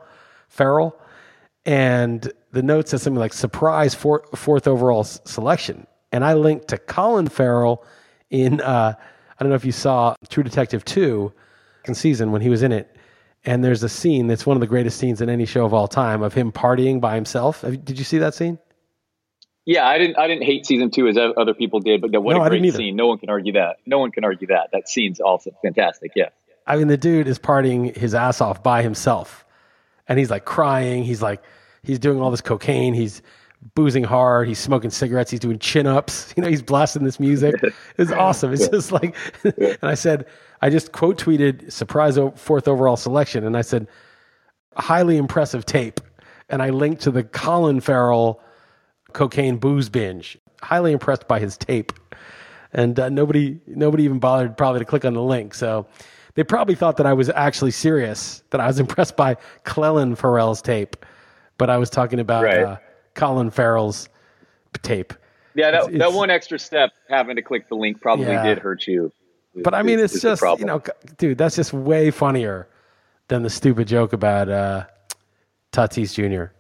Farrell, 0.48 0.96
And 1.66 2.32
the 2.52 2.64
note 2.64 2.88
says 2.88 3.02
something 3.02 3.20
like 3.20 3.34
surprise 3.34 3.96
four, 3.96 4.24
fourth 4.36 4.68
overall 4.68 5.02
s- 5.02 5.20
selection. 5.26 5.88
And 6.12 6.24
I 6.24 6.34
linked 6.34 6.68
to 6.70 6.78
Colin 6.78 7.28
Farrell 7.28 7.84
in 8.30 8.62
uh, 8.62 8.94
I 9.40 9.44
don't 9.44 9.50
know 9.50 9.56
if 9.56 9.66
you 9.66 9.72
saw 9.72 10.16
True 10.30 10.44
Detective 10.44 10.86
2 10.86 11.32
second 11.32 11.34
season 11.94 12.32
when 12.32 12.42
he 12.42 12.50
was 12.50 12.64
in 12.64 12.72
it. 12.72 12.96
And 13.46 13.64
there's 13.64 13.84
a 13.84 13.90
scene 13.90 14.28
that's 14.28 14.46
one 14.46 14.58
of 14.58 14.62
the 14.62 14.68
greatest 14.68 14.98
scenes 14.98 15.22
in 15.22 15.30
any 15.30 15.46
show 15.46 15.66
of 15.66 15.74
all 15.74 15.88
time 15.88 16.22
of 16.22 16.34
him 16.34 16.52
partying 16.52 17.00
by 17.00 17.16
himself. 17.16 17.62
Did 17.62 17.98
you 17.98 18.04
see 18.04 18.18
that 18.18 18.34
scene? 18.34 18.60
Yeah, 19.66 19.88
I 19.88 19.98
didn't. 19.98 20.18
I 20.18 20.28
didn't 20.28 20.44
hate 20.44 20.66
season 20.66 20.90
two 20.90 21.08
as 21.08 21.18
other 21.18 21.54
people 21.54 21.80
did, 21.80 22.02
but 22.02 22.12
what 22.22 22.36
no, 22.36 22.44
a 22.44 22.50
great 22.50 22.74
scene! 22.74 22.96
No 22.96 23.08
one 23.08 23.20
can 23.20 23.30
argue 23.30 23.54
that. 23.54 23.78
No 23.86 24.00
one 24.00 24.12
can 24.12 24.24
argue 24.24 24.48
that. 24.48 24.70
That 24.74 24.90
scene's 24.90 25.20
also 25.20 25.52
fantastic. 25.62 26.12
Yeah. 26.16 26.30
I 26.66 26.76
mean, 26.76 26.88
the 26.88 26.98
dude 26.98 27.28
is 27.28 27.38
partying 27.38 27.96
his 27.96 28.16
ass 28.16 28.42
off 28.42 28.64
by 28.64 28.82
himself, 28.82 29.46
and 30.08 30.18
he's 30.18 30.32
like 30.32 30.44
crying. 30.44 31.04
He's 31.04 31.22
like, 31.22 31.44
he's 31.84 32.00
doing 32.00 32.20
all 32.20 32.32
this 32.32 32.42
cocaine. 32.42 32.94
He's 32.96 33.22
boozing 33.76 34.04
hard. 34.04 34.48
He's 34.48 34.60
smoking 34.60 34.90
cigarettes. 34.90 35.32
He's 35.32 35.40
doing 35.40 35.60
chin 35.60 35.88
ups. 35.88 36.34
You 36.38 36.44
know, 36.44 36.50
he's 36.50 36.62
blasting 36.62 37.04
this 37.04 37.20
music. 37.20 37.56
It's 37.98 38.12
awesome. 38.12 38.54
It's 38.54 38.68
just 38.70 38.92
like, 38.92 39.16
and 39.44 39.78
I 39.84 39.96
said, 39.96 40.26
I 40.62 40.70
just 40.70 40.92
quote 40.92 41.18
tweeted 41.18 41.72
surprise 41.72 42.18
fourth 42.36 42.68
overall 42.68 42.98
selection, 42.98 43.46
and 43.46 43.56
I 43.56 43.62
said, 43.62 43.88
highly 44.76 45.18
impressive 45.18 45.66
tape, 45.66 46.02
and 46.50 46.62
I 46.62 46.70
linked 46.70 47.02
to 47.04 47.12
the 47.12 47.24
Colin 47.24 47.80
Farrell 47.80 48.42
cocaine 49.14 49.58
booze 49.58 49.90
binge. 49.90 50.38
Highly 50.62 50.92
impressed 50.92 51.28
by 51.28 51.40
his 51.40 51.58
tape, 51.58 51.94
and 52.74 53.00
uh, 53.00 53.10
nobody 53.10 53.60
nobody 53.66 54.04
even 54.04 54.20
bothered 54.20 54.58
probably 54.58 54.80
to 54.80 54.86
click 54.86 55.06
on 55.06 55.14
the 55.14 55.24
link. 55.24 55.54
So. 55.54 55.88
They 56.36 56.44
probably 56.44 56.76
thought 56.76 56.96
that 56.98 57.06
I 57.06 57.12
was 57.12 57.30
actually 57.30 57.72
serious, 57.72 58.44
that 58.52 58.62
I 58.62 58.68
was 58.68 58.80
impressed 58.86 59.18
by 59.18 59.36
Clelin 59.66 60.16
Ferrell's 60.16 60.62
tape, 60.62 60.96
but 61.58 61.70
I 61.70 61.78
was 61.78 61.90
talking 61.90 62.20
about 62.20 62.44
right. 62.44 62.60
uh, 62.60 62.78
Colin 63.14 63.50
Farrell's 63.50 64.08
tape. 64.82 65.12
Yeah, 65.56 65.72
that, 65.72 65.90
it's, 65.90 65.98
that 65.98 66.14
one 66.14 66.30
extra 66.30 66.60
step 66.60 66.92
having 67.10 67.36
to 67.36 67.42
click 67.42 67.68
the 67.68 67.76
link 67.76 68.00
probably 68.00 68.28
yeah. 68.28 68.46
did 68.46 68.60
hurt 68.60 68.88
you. 68.88 69.12
But 69.56 69.74
I 69.74 69.84
mean, 69.84 70.00
it's 70.00 70.22
just 70.22 70.42
you 70.42 70.66
know, 70.66 70.82
dude, 71.18 71.38
that's 71.38 71.56
just 71.56 71.74
way 71.74 72.12
funnier 72.12 72.68
than 73.28 73.44
the 73.44 73.50
stupid 73.50 73.88
joke 73.88 74.14
about 74.14 74.50
uh, 74.50 74.86
Tatis 75.72 76.14
Jr. 76.14 76.54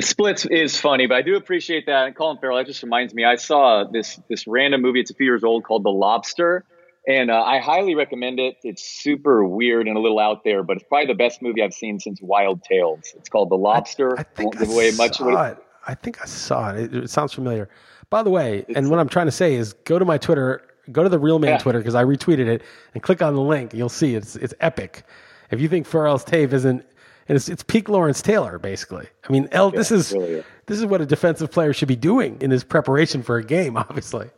Splits 0.00 0.46
is 0.46 0.78
funny, 0.78 1.06
but 1.06 1.16
I 1.16 1.22
do 1.22 1.34
appreciate 1.36 1.86
that. 1.86 2.06
And 2.06 2.14
Colin 2.14 2.38
Farrell, 2.38 2.56
that 2.58 2.66
just 2.66 2.82
reminds 2.84 3.14
me, 3.14 3.24
I 3.24 3.34
saw 3.34 3.84
this 3.84 4.20
this 4.28 4.46
random 4.46 4.82
movie. 4.82 5.00
It's 5.00 5.10
a 5.10 5.14
few 5.14 5.26
years 5.26 5.42
old 5.42 5.64
called 5.64 5.84
The 5.84 5.90
Lobster, 5.90 6.64
and 7.06 7.30
uh, 7.30 7.42
I 7.42 7.58
highly 7.58 7.96
recommend 7.96 8.38
it. 8.38 8.56
It's 8.62 8.82
super 8.82 9.44
weird 9.44 9.88
and 9.88 9.96
a 9.96 10.00
little 10.00 10.20
out 10.20 10.44
there, 10.44 10.62
but 10.62 10.76
it's 10.76 10.86
probably 10.88 11.06
the 11.06 11.14
best 11.14 11.42
movie 11.42 11.62
I've 11.62 11.74
seen 11.74 11.98
since 11.98 12.20
Wild 12.22 12.62
Tales. 12.62 13.12
It's 13.16 13.28
called 13.28 13.50
The 13.50 13.56
Lobster. 13.56 14.16
I, 14.16 14.20
I 14.20 14.24
think 14.24 14.60
I, 14.60 14.64
away 14.66 14.92
much 14.92 15.20
it. 15.20 15.58
I 15.86 15.94
think 15.94 16.22
I 16.22 16.26
saw 16.26 16.70
it. 16.70 16.94
It, 16.94 17.04
it 17.04 17.10
sounds 17.10 17.32
familiar. 17.32 17.68
By 18.10 18.22
the 18.22 18.30
way, 18.30 18.64
it's, 18.68 18.76
and 18.76 18.90
what 18.90 19.00
I'm 19.00 19.08
trying 19.08 19.26
to 19.26 19.32
say 19.32 19.54
is 19.54 19.72
go 19.72 19.98
to 19.98 20.04
my 20.04 20.18
Twitter, 20.18 20.62
go 20.92 21.02
to 21.02 21.08
the 21.08 21.18
real 21.18 21.38
man 21.38 21.52
yeah. 21.52 21.58
Twitter 21.58 21.78
because 21.78 21.94
I 21.94 22.04
retweeted 22.04 22.46
it 22.46 22.62
and 22.94 23.02
click 23.02 23.22
on 23.22 23.34
the 23.34 23.40
link. 23.40 23.74
You'll 23.74 23.88
see 23.88 24.14
it's 24.14 24.36
it's 24.36 24.54
epic. 24.60 25.04
If 25.50 25.60
you 25.60 25.68
think 25.68 25.86
Farrell's 25.86 26.24
tape 26.24 26.52
isn't, 26.52 26.84
it's, 27.26 27.48
it's 27.48 27.62
peak 27.62 27.88
Lawrence 27.88 28.22
Taylor 28.22 28.58
basically. 28.58 29.06
I 29.28 29.32
mean, 29.32 29.48
L, 29.52 29.70
yeah, 29.72 29.78
this 29.78 29.90
is 29.90 30.12
really 30.12 30.44
this 30.66 30.78
is 30.78 30.86
what 30.86 31.00
a 31.00 31.06
defensive 31.06 31.50
player 31.50 31.72
should 31.72 31.88
be 31.88 31.96
doing 31.96 32.38
in 32.40 32.50
his 32.50 32.64
preparation 32.64 33.22
for 33.22 33.36
a 33.36 33.44
game. 33.44 33.76
Obviously, 33.76 34.30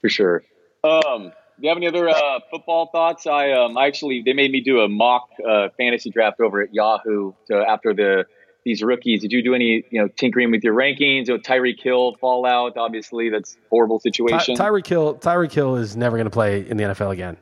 for 0.00 0.08
sure. 0.08 0.42
Um, 0.84 1.32
do 1.58 1.62
you 1.62 1.68
have 1.70 1.78
any 1.78 1.86
other 1.86 2.08
uh, 2.08 2.40
football 2.50 2.86
thoughts? 2.92 3.26
I 3.26 3.52
um, 3.52 3.78
actually 3.78 4.22
they 4.24 4.34
made 4.34 4.50
me 4.50 4.60
do 4.60 4.80
a 4.80 4.88
mock 4.88 5.28
uh, 5.46 5.68
fantasy 5.78 6.10
draft 6.10 6.40
over 6.40 6.60
at 6.60 6.74
Yahoo 6.74 7.32
to, 7.48 7.56
after 7.56 7.94
the 7.94 8.26
these 8.66 8.82
rookies? 8.82 9.22
Did 9.22 9.30
you 9.30 9.42
do 9.42 9.54
any, 9.54 9.84
you 9.90 10.02
know, 10.02 10.08
tinkering 10.08 10.50
with 10.50 10.64
your 10.64 10.74
rankings? 10.74 11.28
You 11.28 11.34
know, 11.34 11.38
Tyreek 11.38 11.80
Hill 11.80 12.16
fallout. 12.20 12.76
Obviously, 12.76 13.30
that's 13.30 13.56
horrible 13.70 14.00
situation. 14.00 14.56
Ty- 14.56 14.64
Tyreek 14.64 14.86
Hill, 14.86 15.14
Tyreek 15.14 15.52
Hill 15.52 15.76
is 15.76 15.96
never 15.96 16.16
going 16.16 16.26
to 16.26 16.30
play 16.30 16.68
in 16.68 16.76
the 16.76 16.82
NFL 16.82 17.12
again. 17.12 17.36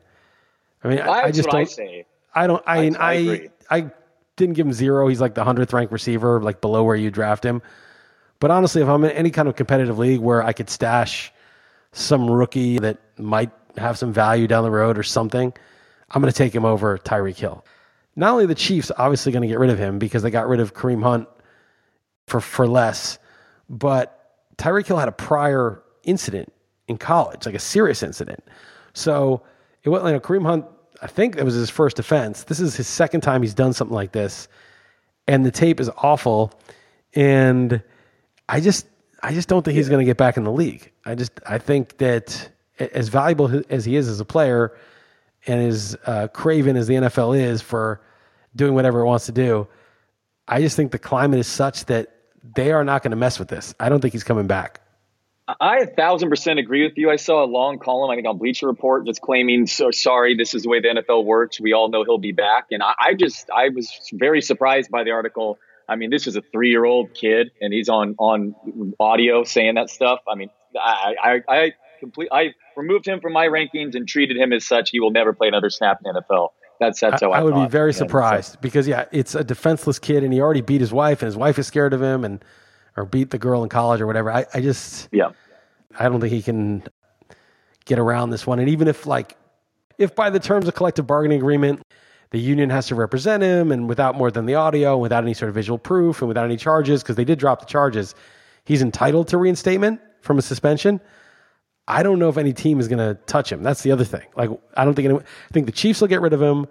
I 0.83 0.87
mean, 0.87 0.99
I, 0.99 1.23
I 1.23 1.31
just 1.31 1.49
don't. 1.49 1.61
I, 1.61 1.63
say. 1.63 2.05
I 2.33 2.45
don't. 2.45 2.63
I 2.67 2.81
mean, 2.81 2.95
I, 2.97 3.49
I, 3.71 3.77
I 3.77 3.91
didn't 4.35 4.53
give 4.53 4.67
him 4.67 4.73
zero. 4.73 5.07
He's 5.07 5.19
like 5.19 5.33
the 5.33 5.43
hundredth 5.43 5.73
ranked 5.73 5.91
receiver, 5.91 6.41
like 6.41 6.61
below 6.61 6.83
where 6.83 6.95
you 6.95 7.09
draft 7.09 7.43
him. 7.43 7.63
But 8.39 8.51
honestly, 8.51 8.83
if 8.83 8.87
I'm 8.87 9.03
in 9.03 9.11
any 9.11 9.31
kind 9.31 9.47
of 9.47 9.55
competitive 9.55 9.97
league 9.97 10.19
where 10.19 10.43
I 10.43 10.53
could 10.53 10.69
stash 10.69 11.33
some 11.91 12.29
rookie 12.29 12.77
that 12.79 12.99
might 13.17 13.49
have 13.77 13.97
some 13.97 14.13
value 14.13 14.45
down 14.45 14.63
the 14.63 14.69
road 14.69 14.99
or 14.99 15.03
something, 15.03 15.51
I'm 16.11 16.21
going 16.21 16.31
to 16.31 16.37
take 16.37 16.53
him 16.53 16.65
over 16.65 16.99
Tyreek 16.99 17.37
Hill 17.37 17.65
not 18.15 18.31
only 18.31 18.45
the 18.45 18.55
Chiefs 18.55 18.91
obviously 18.97 19.31
going 19.31 19.41
to 19.41 19.47
get 19.47 19.59
rid 19.59 19.69
of 19.69 19.77
him 19.77 19.99
because 19.99 20.23
they 20.23 20.29
got 20.29 20.47
rid 20.47 20.59
of 20.59 20.73
Kareem 20.73 21.03
Hunt 21.03 21.27
for 22.27 22.39
for 22.41 22.67
less, 22.67 23.19
but 23.69 24.15
Tyreek 24.57 24.87
Hill 24.87 24.97
had 24.97 25.09
a 25.09 25.13
prior 25.13 25.81
incident 26.03 26.51
in 26.87 26.97
college, 26.97 27.45
like 27.45 27.55
a 27.55 27.59
serious 27.59 28.03
incident. 28.03 28.43
So 28.93 29.41
it 29.83 29.89
went, 29.89 30.05
you 30.05 30.11
know, 30.11 30.19
Kareem 30.19 30.45
Hunt. 30.45 30.65
I 31.01 31.07
think 31.07 31.35
it 31.35 31.43
was 31.43 31.53
his 31.53 31.69
first 31.69 31.99
offense. 31.99 32.43
This 32.43 32.59
is 32.59 32.75
his 32.75 32.87
second 32.87 33.21
time 33.21 33.41
he's 33.41 33.53
done 33.53 33.73
something 33.73 33.95
like 33.95 34.13
this, 34.13 34.47
and 35.27 35.45
the 35.45 35.51
tape 35.51 35.79
is 35.79 35.89
awful. 35.97 36.53
And 37.13 37.81
I 38.47 38.61
just, 38.61 38.87
I 39.21 39.33
just 39.33 39.49
don't 39.49 39.63
think 39.63 39.75
he's 39.75 39.89
going 39.89 39.99
to 39.99 40.05
get 40.05 40.17
back 40.17 40.37
in 40.37 40.43
the 40.43 40.51
league. 40.51 40.91
I 41.05 41.15
just, 41.15 41.31
I 41.45 41.57
think 41.57 41.97
that 41.97 42.49
as 42.79 43.09
valuable 43.09 43.61
as 43.69 43.85
he 43.85 43.95
is 43.95 44.07
as 44.07 44.19
a 44.19 44.25
player, 44.25 44.75
and 45.47 45.61
as 45.61 45.97
uh, 46.05 46.27
craven 46.29 46.75
as 46.75 46.87
the 46.87 46.95
NFL 46.95 47.37
is 47.39 47.61
for 47.61 48.01
doing 48.55 48.73
whatever 48.73 49.01
it 49.01 49.05
wants 49.05 49.25
to 49.27 49.31
do, 49.31 49.67
I 50.47 50.61
just 50.61 50.75
think 50.75 50.91
the 50.91 50.99
climate 50.99 51.39
is 51.39 51.47
such 51.47 51.85
that 51.85 52.11
they 52.55 52.71
are 52.71 52.83
not 52.83 53.03
going 53.03 53.11
to 53.11 53.17
mess 53.17 53.39
with 53.39 53.47
this. 53.47 53.73
I 53.79 53.89
don't 53.89 54.01
think 54.01 54.13
he's 54.13 54.23
coming 54.23 54.47
back. 54.47 54.81
I 55.59 55.77
a 55.77 55.85
thousand 55.85 56.29
percent 56.29 56.57
agree 56.57 56.83
with 56.83 56.97
you. 56.97 57.11
I 57.11 57.17
saw 57.17 57.43
a 57.43 57.45
long 57.45 57.77
column, 57.77 58.09
I 58.09 58.15
think, 58.15 58.27
on 58.27 58.39
Bleacher 58.39 58.65
Report, 58.65 59.05
just 59.05 59.21
claiming, 59.21 59.67
"So 59.67 59.91
sorry, 59.91 60.35
this 60.35 60.55
is 60.55 60.63
the 60.63 60.69
way 60.69 60.79
the 60.79 60.87
NFL 60.87 61.23
works. 61.23 61.59
We 61.59 61.73
all 61.73 61.89
know 61.89 62.03
he'll 62.03 62.17
be 62.17 62.31
back." 62.31 62.67
And 62.71 62.81
I, 62.81 62.93
I 62.99 63.13
just, 63.13 63.49
I 63.51 63.69
was 63.69 63.91
very 64.11 64.41
surprised 64.41 64.89
by 64.89 65.03
the 65.03 65.11
article. 65.11 65.59
I 65.87 65.97
mean, 65.97 66.09
this 66.09 66.25
is 66.25 66.35
a 66.35 66.41
three-year-old 66.41 67.13
kid, 67.13 67.51
and 67.61 67.71
he's 67.71 67.89
on 67.89 68.15
on 68.17 68.55
audio 68.99 69.43
saying 69.43 69.75
that 69.75 69.91
stuff. 69.91 70.21
I 70.27 70.33
mean, 70.33 70.49
I, 70.75 71.15
I, 71.23 71.41
I 71.47 71.73
complete. 72.05 72.29
I 72.31 72.53
removed 72.75 73.07
him 73.07 73.19
from 73.19 73.33
my 73.33 73.47
rankings 73.47 73.95
and 73.95 74.07
treated 74.07 74.37
him 74.37 74.53
as 74.53 74.65
such. 74.65 74.91
He 74.91 74.99
will 74.99 75.11
never 75.11 75.33
play 75.33 75.47
another 75.47 75.69
snap 75.69 75.99
in 76.03 76.13
the 76.13 76.21
NFL. 76.21 76.49
That's 76.79 76.99
that's 76.99 77.21
how 77.21 77.31
I, 77.31 77.39
I 77.39 77.43
would 77.43 77.55
be 77.55 77.67
very 77.67 77.93
surprised 77.93 78.53
so. 78.53 78.59
because 78.61 78.87
yeah, 78.87 79.05
it's 79.11 79.33
a 79.33 79.43
defenseless 79.43 79.97
kid 79.99 80.23
and 80.23 80.33
he 80.33 80.41
already 80.41 80.61
beat 80.61 80.81
his 80.81 80.91
wife 80.91 81.21
and 81.21 81.27
his 81.27 81.37
wife 81.37 81.57
is 81.57 81.67
scared 81.67 81.93
of 81.93 82.01
him 82.01 82.25
and 82.25 82.43
or 82.97 83.05
beat 83.05 83.29
the 83.29 83.37
girl 83.37 83.63
in 83.63 83.69
college 83.69 84.01
or 84.01 84.07
whatever. 84.07 84.31
I, 84.31 84.45
I 84.53 84.61
just 84.61 85.07
yeah, 85.11 85.31
I 85.97 86.09
don't 86.09 86.19
think 86.19 86.33
he 86.33 86.41
can 86.41 86.83
get 87.85 87.99
around 87.99 88.31
this 88.31 88.45
one. 88.45 88.59
And 88.59 88.69
even 88.69 88.87
if 88.87 89.05
like 89.05 89.37
if 89.97 90.15
by 90.15 90.29
the 90.29 90.39
terms 90.39 90.67
of 90.67 90.75
collective 90.75 91.07
bargaining 91.07 91.37
agreement, 91.37 91.81
the 92.31 92.39
union 92.39 92.69
has 92.69 92.87
to 92.87 92.95
represent 92.95 93.41
him 93.43 93.71
and 93.71 93.87
without 93.87 94.15
more 94.15 94.31
than 94.31 94.45
the 94.45 94.55
audio, 94.55 94.97
without 94.97 95.23
any 95.23 95.33
sort 95.33 95.49
of 95.49 95.55
visual 95.55 95.77
proof 95.77 96.21
and 96.21 96.27
without 96.27 96.45
any 96.45 96.57
charges, 96.57 97.01
because 97.01 97.15
they 97.15 97.23
did 97.23 97.39
drop 97.39 97.59
the 97.61 97.65
charges, 97.65 98.15
he's 98.65 98.81
entitled 98.81 99.29
to 99.29 99.37
reinstatement 99.37 100.01
from 100.21 100.37
a 100.37 100.41
suspension. 100.41 100.99
I 101.87 102.03
don't 102.03 102.19
know 102.19 102.29
if 102.29 102.37
any 102.37 102.53
team 102.53 102.79
is 102.79 102.87
going 102.87 102.99
to 102.99 103.13
touch 103.25 103.51
him. 103.51 103.61
That's 103.61 103.83
the 103.83 103.91
other 103.91 104.03
thing. 104.03 104.25
Like, 104.35 104.49
I 104.75 104.85
don't 104.85 104.95
think 104.95 105.05
anyone, 105.05 105.23
I 105.23 105.53
think 105.53 105.67
the 105.67 105.71
Chiefs 105.71 106.01
will 106.01 106.07
get 106.07 106.21
rid 106.21 106.33
of 106.33 106.41
him, 106.41 106.67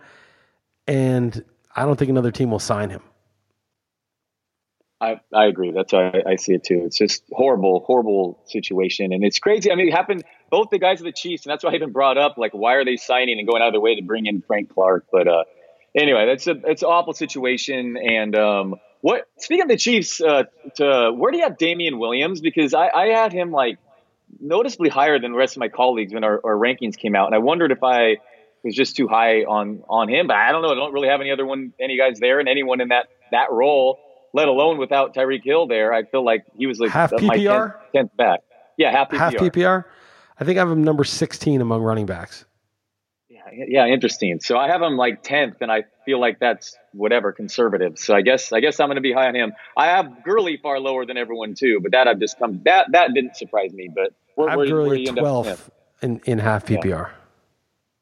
and 0.87 1.44
I 1.74 1.85
don't 1.85 1.96
think 1.96 2.11
another 2.11 2.33
team 2.33 2.50
will 2.50 2.59
sign 2.59 2.90
him. 2.90 3.03
I, 5.00 5.20
I 5.33 5.46
agree. 5.46 5.70
That's 5.70 5.92
how 5.92 5.98
I, 5.98 6.22
I, 6.31 6.37
see 6.37 6.55
it 6.55 6.64
too. 6.64 6.83
It's 6.87 6.96
just 6.96 7.24
horrible, 7.31 7.85
horrible 7.87 8.40
situation, 8.46 9.12
and 9.12 9.24
it's 9.24 9.38
crazy. 9.38 9.70
I 9.70 9.74
mean, 9.74 9.88
it 9.88 9.94
happened. 9.94 10.24
Both 10.50 10.70
the 10.70 10.79
guys 10.79 11.00
of 11.00 11.05
the 11.05 11.12
Chiefs, 11.12 11.44
and 11.44 11.50
that's 11.50 11.62
why 11.62 11.72
I 11.72 11.74
even 11.74 11.92
brought 11.92 12.16
up 12.16 12.38
like, 12.38 12.53
why 12.53 12.74
are 12.74 12.85
they 12.85 12.96
signing 12.96 13.38
and 13.38 13.46
going 13.46 13.61
out 13.61 13.68
of 13.68 13.74
their 13.74 13.81
way 13.81 13.96
to 13.96 14.03
bring 14.03 14.27
in 14.27 14.40
Frank 14.40 14.72
Clark? 14.72 15.07
But 15.12 15.29
uh, 15.29 15.44
anyway, 15.94 16.27
that's 16.27 16.46
a 16.46 16.53
it's 16.64 16.83
an 16.83 16.88
awful 16.88 17.12
situation. 17.12 17.96
And 17.96 18.37
um, 18.37 18.77
what 19.00 19.27
speaking 19.38 19.64
of 19.64 19.68
the 19.68 19.77
Chiefs, 19.77 20.20
uh, 20.20 20.44
to 20.77 21.12
where 21.12 21.33
do 21.33 21.38
you 21.38 21.44
have 21.44 21.59
Damien 21.59 21.98
Williams? 21.98 22.40
Because 22.40 22.72
I, 22.72 22.88
I 22.88 23.07
had 23.09 23.33
him 23.33 23.50
like 23.50 23.79
noticeably 24.40 24.88
higher 24.88 25.18
than 25.18 25.33
the 25.33 25.38
rest 25.38 25.57
of 25.57 25.61
my 25.61 25.68
colleagues 25.68 26.12
when 26.12 26.25
our, 26.25 26.40
our 26.44 26.55
rankings 26.55 26.97
came 26.97 27.14
out, 27.14 27.27
and 27.27 27.35
I 27.35 27.38
wondered 27.38 27.73
if 27.73 27.83
I 27.83 28.18
was 28.62 28.75
just 28.75 28.97
too 28.97 29.09
high 29.09 29.42
on 29.42 29.83
on 29.88 30.09
him. 30.09 30.27
But 30.27 30.37
I 30.37 30.53
don't 30.53 30.62
know. 30.62 30.70
I 30.70 30.75
don't 30.75 30.92
really 30.92 31.09
have 31.09 31.20
any 31.20 31.31
other 31.31 31.47
one, 31.47 31.73
any 31.81 31.97
guys 31.97 32.20
there, 32.20 32.40
and 32.40 32.49
anyone 32.49 32.81
in 32.81 32.88
that 32.88 33.09
that 33.31 33.51
role 33.51 33.99
let 34.35 34.49
alone 34.49 34.79
without 34.79 35.14
Tyreek 35.14 35.44
Hill 35.44 35.66
there. 35.66 35.94
I 35.94 36.03
feel 36.03 36.25
like 36.25 36.44
he 36.59 36.66
was 36.66 36.79
like 36.79 36.90
half 36.90 37.12
PPR, 37.12 37.77
10th, 37.94 38.11
10th 38.11 38.16
back. 38.16 38.40
Yeah, 38.77 38.90
half 38.90 39.09
PPR. 39.09 39.18
Half 39.18 39.35
PPR. 39.35 39.85
I 40.38 40.44
think 40.44 40.59
I 40.59 40.61
have 40.61 40.70
him 40.70 40.83
number 40.83 41.05
16 41.05 41.61
among 41.61 41.83
running 41.83 42.05
backs. 42.05 42.44
Yeah, 43.29 43.64
yeah, 43.68 43.87
interesting. 43.87 44.40
So 44.40 44.59
I 44.59 44.66
have 44.66 44.83
him 44.83 44.97
like 44.97 45.23
10th, 45.23 45.61
and 45.61 45.70
I 45.70 45.85
feel 46.05 46.20
like 46.20 46.40
that's 46.40 46.77
whatever 46.92 47.33
conservative. 47.33 47.99
So 47.99 48.14
I 48.14 48.23
guess 48.23 48.53
I 48.53 48.59
guess 48.59 48.81
I'm 48.81 48.88
going 48.88 48.97
to 48.97 49.03
be 49.03 49.12
high 49.12 49.29
on 49.29 49.37
him. 49.37 49.53
I 49.77 49.87
have 49.87 50.25
Gurley 50.25 50.59
far 50.61 50.81
lower 50.81 51.07
than 51.07 51.16
everyone 51.16 51.55
too, 51.55 51.79
but 51.81 51.92
that 51.92 52.09
I've 52.09 52.18
just 52.18 52.37
come 52.38 52.61
that 52.64 52.87
that 52.90 53.14
didn't 53.14 53.37
surprise 53.37 53.73
me. 53.73 53.88
But 53.94 54.12
where, 54.35 54.49
I 54.49 54.53
have 54.53 54.59
where, 54.59 54.68
Gurley 54.68 55.05
where 55.07 55.14
12th 55.14 55.68
in 56.03 56.20
in 56.25 56.38
half 56.38 56.66
PPR. 56.66 57.11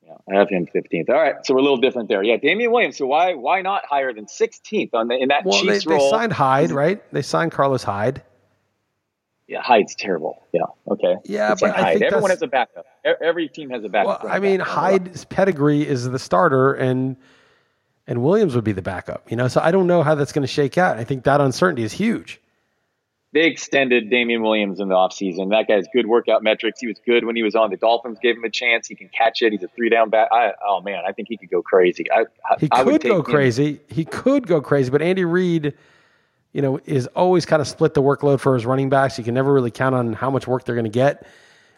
Yeah. 0.07 0.13
I 0.31 0.39
have 0.39 0.49
him 0.49 0.67
15th. 0.67 1.09
All 1.09 1.17
right, 1.17 1.35
so 1.45 1.55
we're 1.55 1.61
a 1.61 1.63
little 1.63 1.79
different 1.79 2.09
there. 2.09 2.23
Yeah, 2.23 2.37
Damien 2.37 2.71
Williams. 2.71 2.97
So 2.97 3.07
why 3.07 3.35
why 3.35 3.63
not 3.63 3.85
higher 3.87 4.13
than 4.13 4.27
16th 4.27 4.91
on 4.93 5.09
the 5.09 5.17
in 5.17 5.29
that 5.29 5.45
well, 5.45 5.61
Chiefs 5.61 5.85
they, 5.85 5.95
role? 5.95 6.11
They 6.11 6.17
signed 6.17 6.33
Hyde, 6.33 6.71
right? 6.71 7.13
They 7.13 7.23
signed 7.23 7.53
Carlos 7.53 7.83
Hyde. 7.83 8.23
Yeah, 9.49 9.61
Hyde's 9.61 9.95
terrible. 9.95 10.43
Yeah, 10.53 10.63
okay. 10.89 11.17
Yeah, 11.25 11.55
but 11.61 11.77
I 11.77 11.93
think 11.93 12.05
everyone 12.05 12.31
has 12.31 12.43
a 12.43 12.47
backup. 12.47 12.87
Every 13.05 13.49
team 13.49 13.71
has 13.71 13.85
a 13.85 13.89
backup. 13.89 14.25
Well, 14.25 14.33
I 14.33 14.39
mean, 14.39 14.61
Hyde's 14.61 15.25
pedigree 15.25 15.87
is 15.87 16.09
the 16.09 16.19
starter, 16.19 16.73
and 16.73 17.17
and 18.07 18.23
Williams 18.23 18.55
would 18.55 18.65
be 18.65 18.73
the 18.73 18.83
backup. 18.83 19.31
You 19.31 19.37
know, 19.37 19.49
so 19.49 19.61
I 19.61 19.71
don't 19.71 19.87
know 19.87 20.03
how 20.03 20.15
that's 20.15 20.33
going 20.33 20.43
to 20.43 20.53
shake 20.53 20.79
out. 20.79 20.99
I 20.99 21.05
think 21.05 21.25
that 21.25 21.41
uncertainty 21.41 21.83
is 21.83 21.93
huge 21.93 22.41
they 23.33 23.47
extended 23.47 24.11
Damien 24.11 24.43
Williams 24.43 24.79
in 24.79 24.89
the 24.89 24.95
offseason. 24.95 25.51
That 25.51 25.67
guy's 25.67 25.87
good 25.93 26.07
workout 26.07 26.43
metrics. 26.43 26.81
He 26.81 26.87
was 26.87 26.99
good 27.05 27.25
when 27.25 27.35
he 27.35 27.43
was 27.43 27.55
on. 27.55 27.71
The 27.71 27.79
Dolphins 27.79 28.19
gave 28.23 28.37
him 28.37 28.45
a 28.45 28.51
chance. 28.51 28.87
He 28.87 28.95
can 28.95 29.09
catch 29.09 29.41
it. 29.41 29.53
He's 29.53 29.63
a 29.63 29.69
three 29.69 29.89
down 29.89 30.11
back. 30.11 30.29
I, 30.31 30.53
oh 30.67 30.83
man, 30.83 31.03
I 31.07 31.13
think 31.13 31.29
he 31.29 31.39
could 31.39 31.51
go 31.51 31.63
crazy. 31.63 32.05
I, 32.13 32.27
he 32.59 32.69
I 32.71 32.85
could 32.85 33.03
go 33.03 33.23
crazy. 33.23 33.81
He 33.89 34.05
could 34.05 34.47
go 34.47 34.61
crazy, 34.61 34.91
but 34.91 35.01
Andy 35.01 35.25
Reid, 35.25 35.75
you 36.53 36.61
know, 36.61 36.79
is 36.85 37.07
always 37.09 37.47
kind 37.47 37.63
of 37.63 37.69
split 37.69 37.95
the 37.95 38.03
workload 38.03 38.41
for 38.41 38.55
his 38.55 38.67
running 38.67 38.91
backs. 38.91 39.17
You 39.17 39.25
can 39.25 39.35
never 39.35 39.53
really 39.53 39.71
count 39.71 39.95
on 39.95 40.13
how 40.13 40.31
much 40.31 40.47
work 40.47 40.65
they're 40.65 40.75
going 40.75 40.85
to 40.85 40.91
get. 40.91 41.27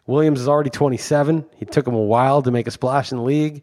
Williams 0.06 0.40
is 0.40 0.48
already 0.48 0.70
27. 0.70 1.46
He 1.56 1.64
took 1.64 1.86
him 1.86 1.94
a 1.94 2.02
while 2.02 2.42
to 2.42 2.50
make 2.50 2.66
a 2.66 2.70
splash 2.72 3.12
in 3.12 3.18
the 3.18 3.24
league. 3.24 3.62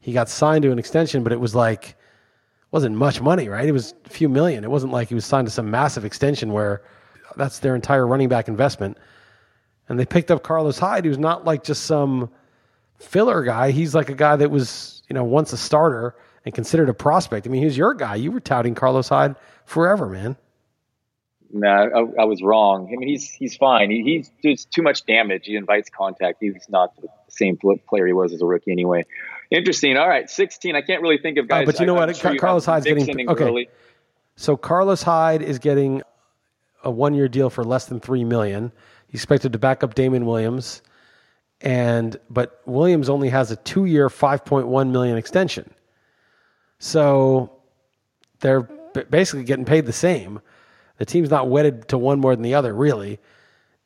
He 0.00 0.12
got 0.12 0.28
signed 0.28 0.62
to 0.62 0.70
an 0.70 0.78
extension, 0.78 1.24
but 1.24 1.32
it 1.32 1.40
was 1.40 1.54
like 1.54 1.96
wasn't 2.70 2.96
much 2.96 3.20
money, 3.20 3.48
right? 3.48 3.68
It 3.68 3.72
was 3.72 3.94
a 4.06 4.08
few 4.08 4.28
million. 4.28 4.64
It 4.64 4.70
wasn't 4.70 4.92
like 4.92 5.08
he 5.08 5.14
was 5.14 5.26
signed 5.26 5.46
to 5.46 5.50
some 5.50 5.70
massive 5.70 6.04
extension 6.04 6.52
where 6.52 6.82
that's 7.36 7.58
their 7.60 7.74
entire 7.74 8.06
running 8.06 8.28
back 8.28 8.48
investment. 8.48 8.98
And 9.88 9.98
they 9.98 10.06
picked 10.06 10.30
up 10.30 10.42
Carlos 10.42 10.78
Hyde, 10.78 11.04
who's 11.04 11.18
not 11.18 11.44
like 11.44 11.64
just 11.64 11.84
some 11.84 12.30
filler 12.98 13.42
guy. 13.42 13.70
He's 13.70 13.94
like 13.94 14.08
a 14.08 14.14
guy 14.14 14.36
that 14.36 14.50
was, 14.50 15.02
you 15.08 15.14
know, 15.14 15.24
once 15.24 15.52
a 15.52 15.56
starter 15.56 16.14
and 16.44 16.54
considered 16.54 16.88
a 16.88 16.94
prospect. 16.94 17.46
I 17.46 17.50
mean, 17.50 17.62
he's 17.62 17.76
your 17.76 17.94
guy. 17.94 18.14
You 18.16 18.32
were 18.32 18.40
touting 18.40 18.74
Carlos 18.74 19.08
Hyde 19.08 19.36
forever, 19.64 20.08
man. 20.08 20.36
No, 21.54 21.68
I, 21.68 22.22
I 22.22 22.24
was 22.24 22.42
wrong. 22.42 22.88
I 22.90 22.96
mean, 22.96 23.08
he's 23.08 23.30
he's 23.30 23.56
fine. 23.56 23.90
He, 23.90 24.02
he's 24.02 24.30
does 24.42 24.64
too 24.64 24.80
much 24.80 25.04
damage. 25.04 25.42
He 25.44 25.56
invites 25.56 25.90
contact. 25.90 26.38
He's 26.40 26.54
not 26.70 26.96
the 26.96 27.08
same 27.28 27.58
player 27.58 28.06
he 28.06 28.14
was 28.14 28.32
as 28.32 28.40
a 28.40 28.46
rookie 28.46 28.72
anyway. 28.72 29.04
Interesting. 29.50 29.98
All 29.98 30.08
right, 30.08 30.30
sixteen. 30.30 30.76
I 30.76 30.80
can't 30.80 31.02
really 31.02 31.18
think 31.18 31.36
of 31.36 31.44
uh, 31.44 31.48
guys. 31.48 31.62
Oh, 31.64 31.66
but 31.66 31.80
you 31.80 31.84
know 31.84 31.96
I, 31.98 32.06
what? 32.06 32.16
Sure 32.16 32.34
Carlos 32.36 32.64
Hyde's 32.64 32.86
getting 32.86 33.28
okay. 33.28 33.68
So 34.36 34.56
Carlos 34.56 35.02
Hyde 35.02 35.42
is 35.42 35.58
getting 35.58 36.02
a 36.84 36.90
one 36.90 37.14
year 37.14 37.28
deal 37.28 37.50
for 37.50 37.64
less 37.64 37.86
than 37.86 38.00
three 38.00 38.24
million. 38.24 38.72
He's 39.08 39.20
expected 39.20 39.52
to 39.52 39.58
back 39.58 39.82
up 39.82 39.94
Damien 39.94 40.26
Williams, 40.26 40.82
and 41.60 42.16
but 42.30 42.60
Williams 42.66 43.08
only 43.08 43.28
has 43.28 43.50
a 43.50 43.56
two 43.56 43.84
year, 43.84 44.08
five 44.08 44.44
point 44.44 44.66
one 44.66 44.92
million 44.92 45.16
extension. 45.16 45.72
So 46.78 47.52
they're 48.40 48.62
basically 49.10 49.44
getting 49.44 49.64
paid 49.64 49.86
the 49.86 49.92
same. 49.92 50.40
The 50.98 51.04
team's 51.04 51.30
not 51.30 51.48
wedded 51.48 51.88
to 51.88 51.98
one 51.98 52.20
more 52.20 52.34
than 52.34 52.42
the 52.42 52.54
other, 52.54 52.74
really. 52.74 53.18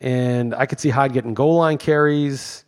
And 0.01 0.55
I 0.55 0.67
could 0.67 0.81
see 0.81 0.91
Hyde 0.91 1.13
getting 1.13 1.35
goal 1.35 1.57
line 1.57 1.79
carries. 1.79 2.65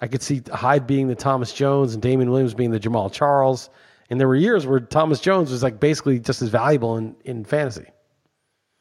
I 0.00 0.08
could 0.08 0.22
see 0.22 0.42
Hyde 0.52 0.86
being 0.86 1.08
the 1.08 1.14
Thomas 1.14 1.52
Jones 1.52 1.94
and 1.94 2.02
Damien 2.02 2.30
Williams 2.30 2.54
being 2.54 2.70
the 2.70 2.78
Jamal 2.78 3.10
Charles. 3.10 3.70
And 4.10 4.20
there 4.20 4.28
were 4.28 4.36
years 4.36 4.66
where 4.66 4.80
Thomas 4.80 5.20
Jones 5.20 5.50
was 5.50 5.62
like 5.62 5.80
basically 5.80 6.18
just 6.18 6.42
as 6.42 6.48
valuable 6.48 6.96
in, 6.96 7.16
in 7.24 7.44
fantasy. 7.44 7.86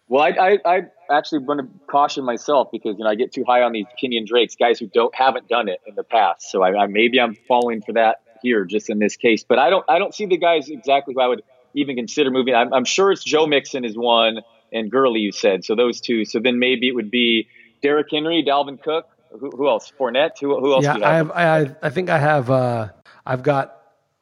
Well, 0.08 0.22
I, 0.24 0.30
I, 0.30 0.60
I 0.65 0.82
actually 1.10 1.39
want 1.39 1.62
to 1.62 1.88
caution 1.88 2.24
myself 2.24 2.70
because 2.72 2.96
you 2.98 3.04
know 3.04 3.10
I 3.10 3.15
get 3.15 3.34
too 3.34 3.44
high 3.46 3.63
on 3.63 3.72
these 3.72 3.86
Kenyan 4.02 4.26
Drakes, 4.26 4.56
guys 4.56 4.80
who 4.80 4.88
don't 4.88 5.13
haven't 5.15 5.48
done 5.48 5.68
it 5.68 5.82
in 5.88 5.96
the 5.96 6.04
past. 6.04 6.52
So 6.52 6.62
I, 6.62 6.84
I 6.84 6.88
maybe 6.88 7.20
I'm 7.20 7.36
falling 7.48 7.82
for 7.82 7.94
that 7.94 8.22
here, 8.41 8.65
just 8.65 8.89
in 8.89 9.00
this 9.00 9.15
case. 9.15 9.44
But 9.44 9.60
I 9.60 9.70
don't 9.70 9.86
I 9.89 9.98
don't 9.98 10.13
see 10.13 10.26
the 10.26 10.38
guys 10.38 10.70
exactly 10.70 11.15
who 11.15 11.22
I 11.22 11.28
would 11.28 11.44
even 11.74 11.96
consider 11.96 12.30
moving. 12.30 12.54
I'm, 12.54 12.74
I'm 12.74 12.86
sure 12.86 13.12
it's 13.12 13.24
Joe 13.24 13.48
Mixon 13.48 13.84
is 13.84 13.98
one 13.98 14.41
and 14.72 14.91
Gurley 14.91 15.22
you 15.22 15.32
said. 15.32 15.65
So 15.65 15.76
those 15.76 16.00
two. 16.02 16.26
So 16.26 16.39
then 16.39 16.60
maybe 16.60 16.88
it 16.88 16.96
would 16.96 17.10
be 17.10 17.48
Derrick 17.82 18.08
Henry, 18.12 18.44
Dalvin 18.48 18.82
Cook. 18.82 19.08
Who, 19.32 19.50
who 19.50 19.68
else? 19.68 19.91
Fournette. 20.00 20.39
Who, 20.39 20.60
who 20.60 20.74
else? 20.74 20.86
Yeah, 20.86 21.00
I 21.04 21.15
have. 21.15 21.32
I, 21.32 21.76
I 21.82 21.89
think 21.89 22.10
I 22.10 22.20
have. 22.20 22.50
Uh, 22.50 22.89
I've 23.26 23.44
got 23.44 23.76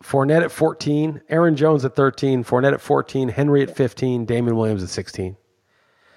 Fournette 0.04 0.44
at 0.44 0.52
14, 0.52 1.22
Aaron 1.30 1.56
Jones 1.56 1.86
at 1.86 1.96
13, 1.96 2.44
Fournette 2.44 2.74
at 2.74 2.82
14, 2.82 3.30
Henry 3.30 3.62
at 3.64 3.76
15, 3.76 4.26
Damien 4.26 4.56
Williams 4.56 4.84
at 4.84 4.90
16. 4.90 5.38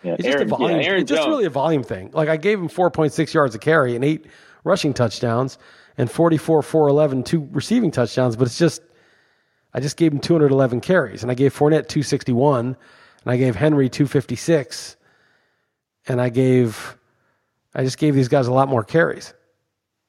Yeah, 0.07 0.14
it's 0.19 0.25
Aaron, 0.25 0.49
just 0.49 0.55
a 0.55 0.57
volume. 0.57 0.81
Yeah, 0.81 0.92
it's 0.92 1.11
just 1.11 1.27
really 1.27 1.47
a 1.47 1.51
volume 1.51 1.83
thing. 1.83 2.11
Like 2.12 2.29
I 2.29 2.37
gave 2.37 2.61
him 2.61 2.69
4.6 2.69 3.35
yards 3.35 3.55
a 3.57 3.59
carry 3.59 3.97
and 3.97 4.05
eight 4.05 4.27
rushing 4.62 4.95
touchdowns 4.95 5.59
and 5.99 6.09
44, 6.09 6.62
411, 6.62 7.25
two 7.25 7.49
receiving 7.51 7.90
touchdowns. 7.90 8.37
But 8.37 8.47
it's 8.47 8.59
just, 8.59 8.83
I 9.75 9.81
just 9.81 9.97
gave 9.97 10.12
him 10.12 10.21
211 10.21 10.81
carries 10.81 11.23
and 11.23 11.31
I 11.31 11.35
gave 11.35 11.53
Fournette 11.53 11.88
261 11.88 12.66
and 12.66 12.77
I 13.27 13.37
gave 13.37 13.57
Henry 13.57 13.88
256 13.88 14.97
and 16.07 16.21
I 16.21 16.29
gave, 16.29 16.97
I 17.75 17.83
just 17.83 17.99
gave 17.99 18.14
these 18.14 18.29
guys 18.29 18.47
a 18.47 18.53
lot 18.53 18.69
more 18.69 18.85
carries. 18.85 19.35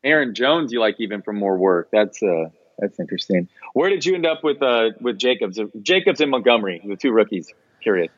Aaron 0.03 0.35
Jones, 0.35 0.71
you 0.71 0.79
like 0.79 0.97
even 0.99 1.23
for 1.23 1.33
more 1.33 1.57
work. 1.57 1.89
That's 1.91 2.21
uh, 2.21 2.49
that's 2.77 2.99
interesting. 2.99 3.49
Where 3.73 3.89
did 3.89 4.05
you 4.05 4.13
end 4.13 4.27
up 4.27 4.43
with 4.43 4.61
uh 4.61 4.91
with 5.01 5.17
Jacobs? 5.17 5.59
Jacobs 5.81 6.21
and 6.21 6.29
Montgomery, 6.29 6.81
the 6.85 6.95
two 6.95 7.11
rookies. 7.11 7.51
Curious. 7.81 8.11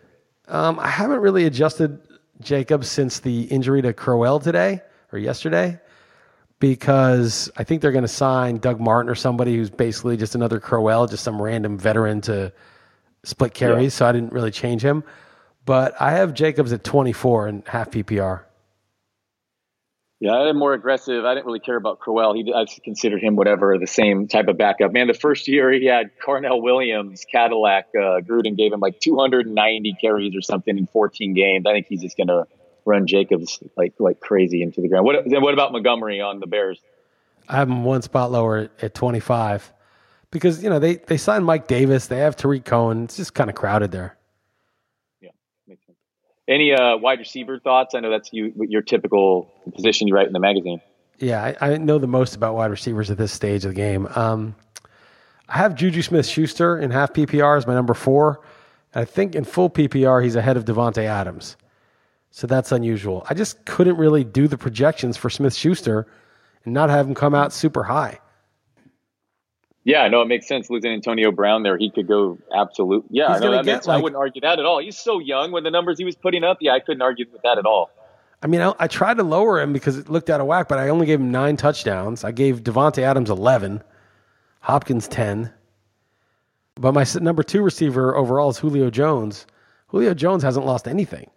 Um, 0.49 0.79
I 0.79 0.87
haven't 0.87 1.19
really 1.19 1.45
adjusted 1.45 1.99
Jacobs 2.41 2.89
since 2.89 3.19
the 3.19 3.43
injury 3.43 3.81
to 3.83 3.93
Crowell 3.93 4.39
today 4.39 4.81
or 5.11 5.19
yesterday 5.19 5.79
because 6.59 7.49
I 7.57 7.63
think 7.63 7.81
they're 7.81 7.91
going 7.91 8.03
to 8.03 8.07
sign 8.07 8.57
Doug 8.57 8.79
Martin 8.79 9.09
or 9.09 9.15
somebody 9.15 9.55
who's 9.55 9.69
basically 9.69 10.17
just 10.17 10.35
another 10.35 10.59
Crowell, 10.59 11.07
just 11.07 11.23
some 11.23 11.41
random 11.41 11.77
veteran 11.77 12.21
to 12.21 12.51
split 13.23 13.53
carries. 13.53 13.93
Yeah. 13.93 13.97
So 13.97 14.05
I 14.07 14.11
didn't 14.11 14.33
really 14.33 14.51
change 14.51 14.81
him. 14.81 15.03
But 15.65 15.99
I 16.01 16.11
have 16.11 16.33
Jacobs 16.33 16.73
at 16.73 16.83
24 16.83 17.47
and 17.47 17.67
half 17.67 17.91
PPR. 17.91 18.41
Yeah, 20.19 20.33
I 20.33 20.47
had 20.47 20.55
more 20.55 20.73
aggressive. 20.73 21.23
I 21.23 21.33
didn't 21.33 21.45
really 21.45 21.61
care 21.61 21.77
about 21.77 21.99
Crowell. 21.99 22.33
He, 22.33 22.53
I 22.53 22.65
considered 22.83 23.23
him 23.23 23.37
whatever, 23.37 23.77
the 23.77 23.87
same 23.87 24.27
type 24.27 24.49
of 24.49 24.57
backup. 24.57 24.91
Man, 24.91 25.07
the 25.07 25.13
first 25.13 25.47
year 25.47 25.71
he 25.71 25.85
had 25.85 26.11
Carnell 26.19 26.61
Williams, 26.61 27.25
Cadillac. 27.31 27.87
Uh, 27.95 28.19
Gruden 28.19 28.57
gave 28.57 28.73
him 28.73 28.81
like 28.81 28.99
290 28.99 29.95
carries 30.01 30.35
or 30.35 30.41
something 30.41 30.77
in 30.77 30.87
14 30.87 31.33
games. 31.33 31.65
I 31.65 31.71
think 31.71 31.87
he's 31.87 32.01
just 32.01 32.17
going 32.17 32.27
to 32.27 32.45
run 32.85 33.07
Jacobs 33.07 33.59
like 33.77 33.93
like 33.99 34.19
crazy 34.19 34.61
into 34.61 34.81
the 34.81 34.89
ground. 34.89 35.05
What 35.05 35.23
then? 35.25 35.41
What 35.41 35.53
about 35.53 35.71
Montgomery 35.71 36.19
on 36.19 36.39
the 36.39 36.47
Bears? 36.47 36.81
I 37.47 37.57
have 37.57 37.69
him 37.69 37.83
one 37.83 38.01
spot 38.01 38.31
lower 38.31 38.69
at 38.81 38.93
25 38.93 39.71
because 40.31 40.61
you 40.63 40.69
know 40.69 40.79
they 40.79 40.95
they 40.95 41.17
signed 41.17 41.45
Mike 41.45 41.67
Davis. 41.67 42.07
They 42.07 42.19
have 42.19 42.35
Tarik 42.35 42.65
Cohen. 42.65 43.05
It's 43.05 43.15
just 43.15 43.33
kind 43.33 43.49
of 43.49 43.55
crowded 43.55 43.91
there. 43.91 44.17
Any 46.49 46.73
uh, 46.73 46.97
wide 46.97 47.19
receiver 47.19 47.59
thoughts? 47.59 47.93
I 47.93 47.99
know 47.99 48.09
that's 48.09 48.33
you 48.33 48.51
your 48.67 48.81
typical 48.81 49.53
position 49.75 50.07
you 50.07 50.15
write 50.15 50.25
in 50.27 50.33
the 50.33 50.39
magazine. 50.39 50.81
Yeah, 51.19 51.53
I, 51.61 51.73
I 51.73 51.77
know 51.77 51.99
the 51.99 52.07
most 52.07 52.35
about 52.35 52.55
wide 52.55 52.71
receivers 52.71 53.11
at 53.11 53.17
this 53.17 53.31
stage 53.31 53.65
of 53.65 53.71
the 53.71 53.75
game. 53.75 54.07
Um, 54.15 54.55
I 55.47 55.57
have 55.57 55.75
Juju 55.75 56.01
Smith 56.01 56.25
Schuster 56.25 56.79
in 56.79 56.91
half 56.91 57.13
PPR 57.13 57.57
as 57.57 57.67
my 57.67 57.73
number 57.73 57.93
four. 57.93 58.41
I 58.95 59.05
think 59.05 59.35
in 59.35 59.43
full 59.43 59.69
PPR, 59.69 60.23
he's 60.23 60.35
ahead 60.35 60.57
of 60.57 60.65
Davante 60.65 61.03
Adams. 61.03 61.55
So 62.31 62.47
that's 62.47 62.71
unusual. 62.71 63.25
I 63.29 63.33
just 63.33 63.65
couldn't 63.65 63.97
really 63.97 64.23
do 64.23 64.47
the 64.47 64.57
projections 64.57 65.17
for 65.17 65.29
Smith 65.29 65.53
Schuster 65.53 66.07
and 66.65 66.73
not 66.73 66.89
have 66.89 67.07
him 67.07 67.13
come 67.13 67.35
out 67.35 67.53
super 67.53 67.83
high. 67.83 68.19
Yeah, 69.85 70.07
no, 70.07 70.21
it 70.21 70.27
makes 70.27 70.47
sense. 70.47 70.69
Losing 70.69 70.91
Antonio 70.91 71.31
Brown 71.31 71.63
there, 71.63 71.77
he 71.77 71.89
could 71.89 72.07
go 72.07 72.37
absolute. 72.53 73.05
Yeah, 73.09 73.37
no, 73.39 73.51
that 73.51 73.65
makes, 73.65 73.87
like- 73.87 73.99
I 73.99 74.01
wouldn't 74.01 74.19
argue 74.19 74.41
that 74.41 74.59
at 74.59 74.65
all. 74.65 74.79
He's 74.79 74.97
so 74.97 75.19
young 75.19 75.51
When 75.51 75.63
the 75.63 75.71
numbers 75.71 75.97
he 75.97 76.05
was 76.05 76.15
putting 76.15 76.43
up. 76.43 76.57
Yeah, 76.61 76.73
I 76.73 76.79
couldn't 76.79 77.01
argue 77.01 77.25
with 77.31 77.41
that 77.43 77.57
at 77.57 77.65
all. 77.65 77.89
I 78.41 78.47
mean, 78.47 78.61
I, 78.61 78.73
I 78.79 78.87
tried 78.87 79.17
to 79.17 79.23
lower 79.23 79.59
him 79.59 79.73
because 79.73 79.97
it 79.97 80.09
looked 80.09 80.29
out 80.29 80.39
of 80.39 80.47
whack, 80.47 80.67
but 80.69 80.79
I 80.79 80.89
only 80.89 81.05
gave 81.05 81.19
him 81.19 81.31
nine 81.31 81.57
touchdowns. 81.57 82.23
I 82.23 82.31
gave 82.31 82.63
Davante 82.63 82.99
Adams 82.99 83.29
11, 83.29 83.83
Hopkins 84.61 85.07
10. 85.07 85.51
But 86.75 86.93
my 86.93 87.05
number 87.19 87.43
two 87.43 87.61
receiver 87.61 88.15
overall 88.15 88.49
is 88.49 88.57
Julio 88.57 88.89
Jones. 88.89 89.45
Julio 89.87 90.13
Jones 90.13 90.43
hasn't 90.43 90.65
lost 90.65 90.87
anything. 90.87 91.29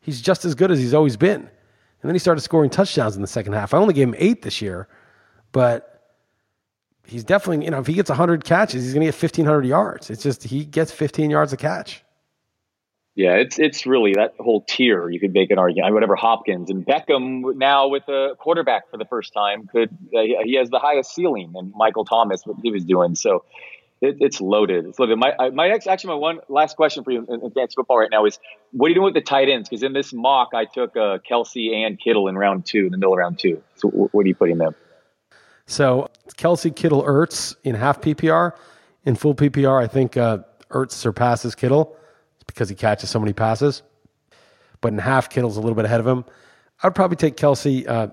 He's 0.00 0.22
just 0.22 0.44
as 0.44 0.54
good 0.54 0.70
as 0.70 0.78
he's 0.78 0.94
always 0.94 1.16
been. 1.16 1.40
And 1.40 2.08
then 2.08 2.14
he 2.14 2.18
started 2.18 2.40
scoring 2.40 2.70
touchdowns 2.70 3.16
in 3.16 3.22
the 3.22 3.28
second 3.28 3.52
half. 3.52 3.74
I 3.74 3.78
only 3.78 3.92
gave 3.92 4.08
him 4.08 4.14
eight 4.16 4.42
this 4.42 4.62
year, 4.62 4.88
but 5.52 5.95
he's 7.06 7.24
definitely, 7.24 7.64
you 7.64 7.70
know, 7.70 7.80
if 7.80 7.86
he 7.86 7.94
gets 7.94 8.10
100 8.10 8.44
catches, 8.44 8.84
he's 8.84 8.94
going 8.94 9.06
to 9.06 9.12
get 9.12 9.14
1,500 9.14 9.64
yards. 9.64 10.10
It's 10.10 10.22
just 10.22 10.44
he 10.44 10.64
gets 10.64 10.90
15 10.90 11.30
yards 11.30 11.52
a 11.52 11.56
catch. 11.56 12.02
Yeah, 13.16 13.36
it's 13.36 13.58
it's 13.58 13.86
really 13.86 14.12
that 14.12 14.34
whole 14.38 14.62
tier. 14.68 15.08
You 15.08 15.18
could 15.18 15.32
make 15.32 15.50
an 15.50 15.58
argument. 15.58 15.94
Whatever 15.94 16.16
Hopkins 16.16 16.68
and 16.68 16.84
Beckham 16.84 17.56
now 17.56 17.88
with 17.88 18.06
a 18.08 18.34
quarterback 18.38 18.90
for 18.90 18.98
the 18.98 19.06
first 19.06 19.32
time 19.32 19.66
could 19.66 19.88
uh, 20.14 20.20
he 20.44 20.56
has 20.58 20.68
the 20.68 20.78
highest 20.78 21.14
ceiling 21.14 21.54
and 21.56 21.72
Michael 21.74 22.04
Thomas 22.04 22.42
what 22.44 22.58
he 22.62 22.70
was 22.70 22.84
doing. 22.84 23.14
So 23.14 23.44
it, 24.02 24.18
it's 24.20 24.38
loaded. 24.38 24.84
It's 24.84 24.98
loaded. 24.98 25.16
My 25.16 25.32
my 25.48 25.68
next 25.68 25.86
actually 25.86 26.08
my 26.08 26.16
one 26.16 26.40
last 26.50 26.76
question 26.76 27.04
for 27.04 27.10
you 27.10 27.24
in 27.26 27.40
in 27.40 27.46
advanced 27.46 27.76
football 27.76 27.98
right 27.98 28.10
now 28.10 28.26
is 28.26 28.38
what 28.72 28.88
are 28.88 28.88
you 28.90 28.96
doing 28.96 29.06
with 29.06 29.14
the 29.14 29.22
tight 29.22 29.48
ends? 29.48 29.66
Because 29.66 29.82
in 29.82 29.94
this 29.94 30.12
mock 30.12 30.50
I 30.54 30.66
took 30.66 30.94
uh, 30.94 31.16
Kelce 31.26 31.72
and 31.72 31.98
Kittle 31.98 32.28
in 32.28 32.36
round 32.36 32.66
two, 32.66 32.84
in 32.84 32.90
the 32.90 32.98
middle 32.98 33.14
of 33.14 33.18
round 33.18 33.38
two. 33.38 33.62
So 33.76 33.88
wh- 33.88 34.14
what 34.14 34.26
are 34.26 34.28
you 34.28 34.34
putting 34.34 34.58
them? 34.58 34.74
So 35.66 36.08
Kelce 36.36 36.74
Kittle 36.74 37.02
Ertz 37.02 37.56
in 37.64 37.74
half 37.74 38.00
PPR. 38.00 38.52
In 39.04 39.14
full 39.14 39.34
PPR, 39.34 39.82
I 39.82 39.86
think 39.86 40.16
uh, 40.16 40.38
Ertz 40.70 40.92
surpasses 40.92 41.54
Kittle 41.54 41.96
because 42.46 42.68
he 42.68 42.74
catches 42.74 43.10
so 43.10 43.20
many 43.20 43.32
passes. 43.32 43.82
But 44.80 44.92
in 44.92 44.98
half, 44.98 45.30
Kittle's 45.30 45.56
a 45.56 45.60
little 45.60 45.76
bit 45.76 45.84
ahead 45.84 46.00
of 46.00 46.06
him. 46.06 46.24
I'd 46.82 46.94
probably 46.94 47.16
take 47.16 47.36
Kelce 47.36 47.88
uh, 47.88 48.08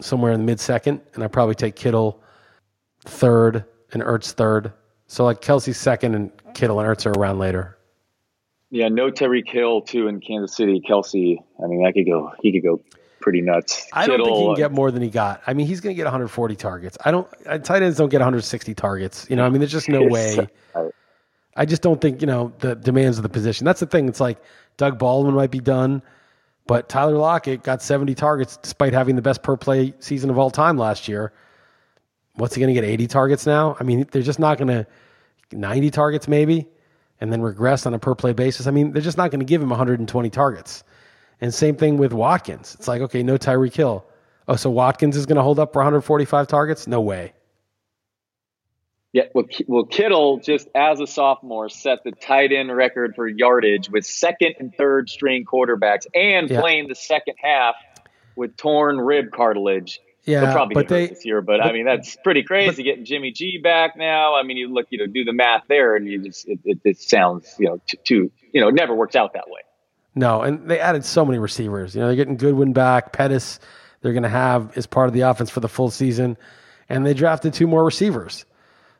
somewhere 0.00 0.32
in 0.32 0.40
the 0.40 0.46
mid 0.46 0.60
second, 0.60 1.00
and 1.14 1.24
I'd 1.24 1.32
probably 1.32 1.54
take 1.54 1.76
Kittle 1.76 2.22
third 3.02 3.64
and 3.92 4.02
Ertz 4.02 4.32
third. 4.32 4.72
So 5.08 5.24
like 5.24 5.40
Kelce 5.40 5.74
second 5.74 6.14
and 6.14 6.32
Kittle 6.54 6.80
and 6.80 6.88
Ertz 6.88 7.06
are 7.06 7.12
around 7.12 7.38
later. 7.38 7.76
Yeah, 8.70 8.88
no 8.88 9.10
Tyreek 9.10 9.48
Hill 9.48 9.82
too 9.82 10.08
in 10.08 10.20
Kansas 10.20 10.56
City. 10.56 10.80
Kelce, 10.80 11.38
I 11.62 11.66
mean, 11.66 11.82
that 11.84 11.94
could 11.94 12.06
go. 12.06 12.32
He 12.40 12.52
could 12.52 12.62
go 12.62 12.80
pretty 13.26 13.40
nuts. 13.40 13.88
I 13.92 14.06
don't 14.06 14.24
think 14.24 14.36
he 14.36 14.44
can 14.44 14.54
get 14.54 14.70
more 14.70 14.92
than 14.92 15.02
he 15.02 15.10
got. 15.10 15.42
I 15.48 15.52
mean, 15.52 15.66
he's 15.66 15.80
going 15.80 15.92
to 15.92 15.96
get 15.96 16.04
140 16.04 16.54
targets. 16.54 16.96
I 17.04 17.10
don't. 17.10 17.26
uh, 17.44 17.58
Tight 17.58 17.82
ends 17.82 17.98
don't 17.98 18.08
get 18.08 18.18
160 18.18 18.72
targets. 18.74 19.26
You 19.28 19.34
know, 19.34 19.44
I 19.44 19.48
mean, 19.48 19.58
there's 19.58 19.72
just 19.72 19.88
no 19.88 20.04
way. 20.04 20.46
I 21.56 21.64
just 21.64 21.82
don't 21.82 22.00
think 22.00 22.20
you 22.20 22.28
know 22.28 22.52
the 22.60 22.76
demands 22.76 23.18
of 23.18 23.24
the 23.24 23.28
position. 23.28 23.64
That's 23.64 23.80
the 23.80 23.86
thing. 23.86 24.08
It's 24.08 24.20
like 24.20 24.38
Doug 24.76 24.96
Baldwin 25.00 25.34
might 25.34 25.50
be 25.50 25.58
done, 25.58 26.02
but 26.68 26.88
Tyler 26.88 27.18
Lockett 27.18 27.64
got 27.64 27.82
70 27.82 28.14
targets 28.14 28.58
despite 28.58 28.92
having 28.92 29.16
the 29.16 29.22
best 29.22 29.42
per 29.42 29.56
play 29.56 29.92
season 29.98 30.30
of 30.30 30.38
all 30.38 30.52
time 30.52 30.78
last 30.78 31.08
year. 31.08 31.32
What's 32.34 32.54
he 32.54 32.60
going 32.60 32.72
to 32.72 32.80
get 32.80 32.88
80 32.88 33.08
targets 33.08 33.44
now? 33.44 33.76
I 33.80 33.82
mean, 33.82 34.06
they're 34.12 34.22
just 34.22 34.38
not 34.38 34.56
going 34.56 34.68
to 34.68 34.86
90 35.50 35.90
targets 35.90 36.28
maybe, 36.28 36.68
and 37.20 37.32
then 37.32 37.42
regress 37.42 37.86
on 37.86 37.94
a 37.94 37.98
per 37.98 38.14
play 38.14 38.34
basis. 38.34 38.68
I 38.68 38.70
mean, 38.70 38.92
they're 38.92 39.02
just 39.02 39.18
not 39.18 39.32
going 39.32 39.40
to 39.40 39.46
give 39.46 39.60
him 39.60 39.70
120 39.70 40.30
targets. 40.30 40.84
And 41.40 41.52
same 41.52 41.76
thing 41.76 41.98
with 41.98 42.12
Watkins. 42.12 42.74
It's 42.78 42.88
like 42.88 43.02
okay, 43.02 43.22
no 43.22 43.36
Tyreek 43.36 43.74
Hill. 43.74 44.04
Oh, 44.48 44.56
so 44.56 44.70
Watkins 44.70 45.16
is 45.16 45.26
going 45.26 45.36
to 45.36 45.42
hold 45.42 45.58
up 45.58 45.72
for 45.72 45.80
145 45.80 46.46
targets? 46.46 46.86
No 46.86 47.00
way. 47.00 47.32
Yeah, 49.12 49.24
well, 49.34 49.46
well, 49.66 49.84
Kittle 49.84 50.40
just 50.40 50.68
as 50.74 51.00
a 51.00 51.06
sophomore 51.06 51.70
set 51.70 52.04
the 52.04 52.12
tight 52.12 52.52
end 52.52 52.74
record 52.74 53.14
for 53.14 53.26
yardage 53.26 53.88
with 53.88 54.04
second 54.04 54.56
and 54.58 54.74
third 54.76 55.08
string 55.08 55.44
quarterbacks, 55.44 56.06
and 56.14 56.50
Yeah. 56.50 56.60
playing 56.60 56.88
the 56.88 56.94
second 56.94 57.36
half 57.42 57.76
with 58.36 58.56
torn 58.58 59.00
rib 59.00 59.30
cartilage. 59.32 60.00
Yeah, 60.24 60.40
He'll 60.40 60.52
probably 60.52 60.74
but 60.74 60.88
they 60.88 61.06
this 61.06 61.24
year, 61.24 61.40
but, 61.40 61.64
I 61.64 61.72
mean 61.72 61.86
that's 61.86 62.16
pretty 62.16 62.42
crazy 62.42 62.82
getting 62.82 63.04
Jimmy 63.04 63.30
G 63.30 63.58
back 63.58 63.96
now. 63.96 64.34
I 64.34 64.42
mean, 64.42 64.56
you 64.58 64.68
look, 64.68 64.86
you 64.90 64.98
know, 64.98 65.06
do 65.06 65.24
the 65.24 65.32
math 65.32 65.62
there, 65.68 65.96
and 65.96 66.06
you 66.06 66.22
just 66.22 66.46
it, 66.48 66.58
it, 66.64 66.78
it 66.84 66.98
sounds, 66.98 67.54
you 67.58 67.68
know, 67.68 67.80
too, 67.86 67.96
too, 68.04 68.32
you 68.52 68.60
know, 68.60 68.68
it 68.68 68.74
never 68.74 68.94
works 68.94 69.16
out 69.16 69.32
that 69.32 69.48
way. 69.48 69.60
No, 70.16 70.42
and 70.42 70.68
they 70.68 70.80
added 70.80 71.04
so 71.04 71.24
many 71.24 71.38
receivers. 71.38 71.94
You 71.94 72.00
know, 72.00 72.06
they're 72.08 72.16
getting 72.16 72.36
Goodwin 72.36 72.72
back, 72.72 73.12
Pettis. 73.12 73.60
They're 74.00 74.12
going 74.14 74.22
to 74.22 74.28
have 74.28 74.76
as 74.76 74.86
part 74.86 75.08
of 75.08 75.14
the 75.14 75.20
offense 75.20 75.50
for 75.50 75.60
the 75.60 75.68
full 75.68 75.90
season, 75.90 76.36
and 76.88 77.04
they 77.06 77.12
drafted 77.14 77.52
two 77.54 77.66
more 77.66 77.84
receivers. 77.84 78.44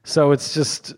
So 0.05 0.31
it's 0.33 0.53
just 0.55 0.95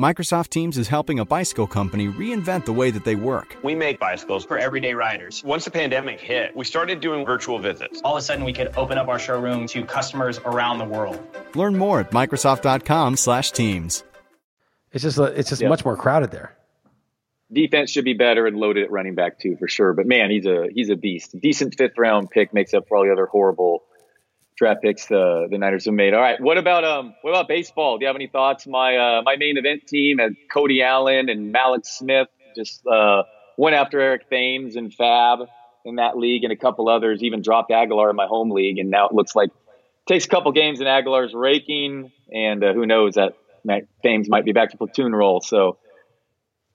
Microsoft 0.00 0.48
Teams 0.48 0.78
is 0.78 0.88
helping 0.88 1.18
a 1.18 1.24
bicycle 1.26 1.66
company 1.66 2.08
reinvent 2.08 2.64
the 2.64 2.72
way 2.72 2.90
that 2.90 3.04
they 3.04 3.14
work. 3.16 3.54
We 3.62 3.74
make 3.74 4.00
bicycles 4.00 4.44
for 4.46 4.56
everyday 4.58 4.94
riders. 4.94 5.42
Once 5.44 5.66
the 5.66 5.70
pandemic 5.70 6.18
hit, 6.20 6.56
we 6.56 6.64
started 6.64 7.00
doing 7.00 7.26
virtual 7.26 7.58
visits. 7.58 8.00
all 8.02 8.16
of 8.16 8.20
a 8.20 8.22
sudden 8.22 8.44
we 8.44 8.52
could 8.52 8.72
open 8.78 8.96
up 8.96 9.08
our 9.08 9.18
showroom 9.18 9.66
to 9.68 9.84
customers 9.84 10.38
around 10.46 10.78
the 10.78 10.84
world. 10.86 11.20
Learn 11.54 11.76
more 11.76 12.00
at 12.00 12.10
Microsoft.com/Teams. 12.12 14.04
it's 14.92 15.02
just 15.02 15.18
it's 15.18 15.50
just 15.50 15.60
Yeah. 15.62 15.68
much 15.68 15.84
more 15.84 15.96
crowded 15.96 16.30
there. 16.30 16.56
Defense 17.52 17.90
should 17.90 18.04
be 18.04 18.14
better 18.14 18.46
and 18.46 18.56
loaded 18.56 18.84
at 18.84 18.90
running 18.90 19.14
back 19.14 19.40
too, 19.40 19.56
for 19.58 19.66
sure. 19.66 19.92
But 19.92 20.06
man, 20.06 20.30
he's 20.30 20.46
a 20.46 20.68
he's 20.72 20.90
a 20.90 20.96
beast. 20.96 21.34
Decent 21.40 21.74
fifth 21.76 21.98
round 21.98 22.30
pick 22.30 22.54
makes 22.54 22.74
up 22.74 22.86
for 22.88 22.96
all 22.96 23.04
the 23.04 23.12
other 23.12 23.26
horrible 23.26 23.82
draft 24.56 24.82
picks 24.82 25.06
the 25.06 25.48
the 25.50 25.58
Niners 25.58 25.86
have 25.86 25.94
made. 25.94 26.14
All 26.14 26.20
right, 26.20 26.40
what 26.40 26.58
about 26.58 26.84
um 26.84 27.14
what 27.22 27.30
about 27.30 27.48
baseball? 27.48 27.98
Do 27.98 28.04
you 28.04 28.06
have 28.06 28.16
any 28.16 28.28
thoughts? 28.28 28.66
My 28.66 28.96
uh, 28.96 29.22
my 29.24 29.36
main 29.36 29.56
event 29.56 29.86
team 29.88 30.18
had 30.18 30.34
Cody 30.52 30.82
Allen 30.82 31.28
and 31.28 31.50
Malik 31.50 31.84
Smith 31.84 32.28
just 32.54 32.86
uh, 32.86 33.22
went 33.56 33.74
after 33.74 34.00
Eric 34.00 34.28
Thames 34.28 34.76
and 34.76 34.92
Fab 34.92 35.40
in 35.84 35.96
that 35.96 36.16
league, 36.16 36.44
and 36.44 36.52
a 36.52 36.56
couple 36.56 36.88
others. 36.88 37.22
Even 37.22 37.42
dropped 37.42 37.72
Aguilar 37.72 38.10
in 38.10 38.16
my 38.16 38.26
home 38.26 38.50
league, 38.50 38.78
and 38.78 38.90
now 38.90 39.06
it 39.06 39.14
looks 39.14 39.34
like 39.34 39.50
takes 40.06 40.26
a 40.26 40.28
couple 40.28 40.52
games 40.52 40.80
and 40.80 40.88
Aguilar's 40.88 41.34
raking, 41.34 42.12
and 42.32 42.62
uh, 42.62 42.72
who 42.72 42.86
knows 42.86 43.14
that 43.14 43.34
Thames 44.02 44.28
might 44.28 44.44
be 44.44 44.52
back 44.52 44.70
to 44.70 44.76
platoon 44.76 45.14
role. 45.14 45.40
So 45.40 45.78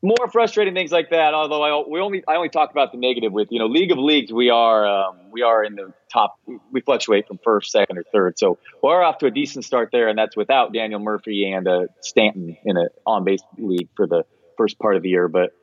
more 0.06 0.30
frustrating 0.32 0.74
things 0.74 0.92
like 0.92 1.10
that. 1.10 1.34
Although 1.34 1.64
I 1.64 1.90
we 1.90 2.00
only 2.00 2.24
I 2.28 2.36
only 2.36 2.50
talk 2.50 2.72
about 2.72 2.92
the 2.92 2.98
negative 2.98 3.34
with 3.34 3.48
you 3.52 3.60
know 3.60 3.66
League 3.66 3.92
of 3.92 3.98
Leagues 3.98 4.32
we 4.32 4.50
are 4.50 4.88
um, 4.88 5.18
we 5.32 5.42
are 5.42 5.64
in 5.64 5.76
the 5.76 5.94
top 6.12 6.40
we 6.72 6.82
fluctuate 6.82 7.28
from 7.28 7.40
first, 7.44 7.72
second, 7.72 7.98
or 7.98 8.04
third. 8.14 8.38
So 8.38 8.60
we're 8.84 9.02
off 9.02 9.18
to 9.20 9.26
a 9.26 9.32
decent 9.32 9.66
start 9.66 9.90
there, 9.92 10.08
and 10.08 10.18
that's 10.18 10.38
without 10.38 10.74
Daniel 10.74 11.00
Murphy 11.00 11.52
and 11.52 11.68
uh, 11.68 11.88
Stanton 12.02 12.56
in 12.64 12.78
a 12.78 12.86
on 13.06 13.24
base 13.24 13.42
league 13.58 13.90
for 13.96 14.08
the 14.08 14.24
first 14.58 14.78
part 14.80 14.96
of 14.96 15.02
the 15.02 15.10
year. 15.10 15.28
But 15.28 15.54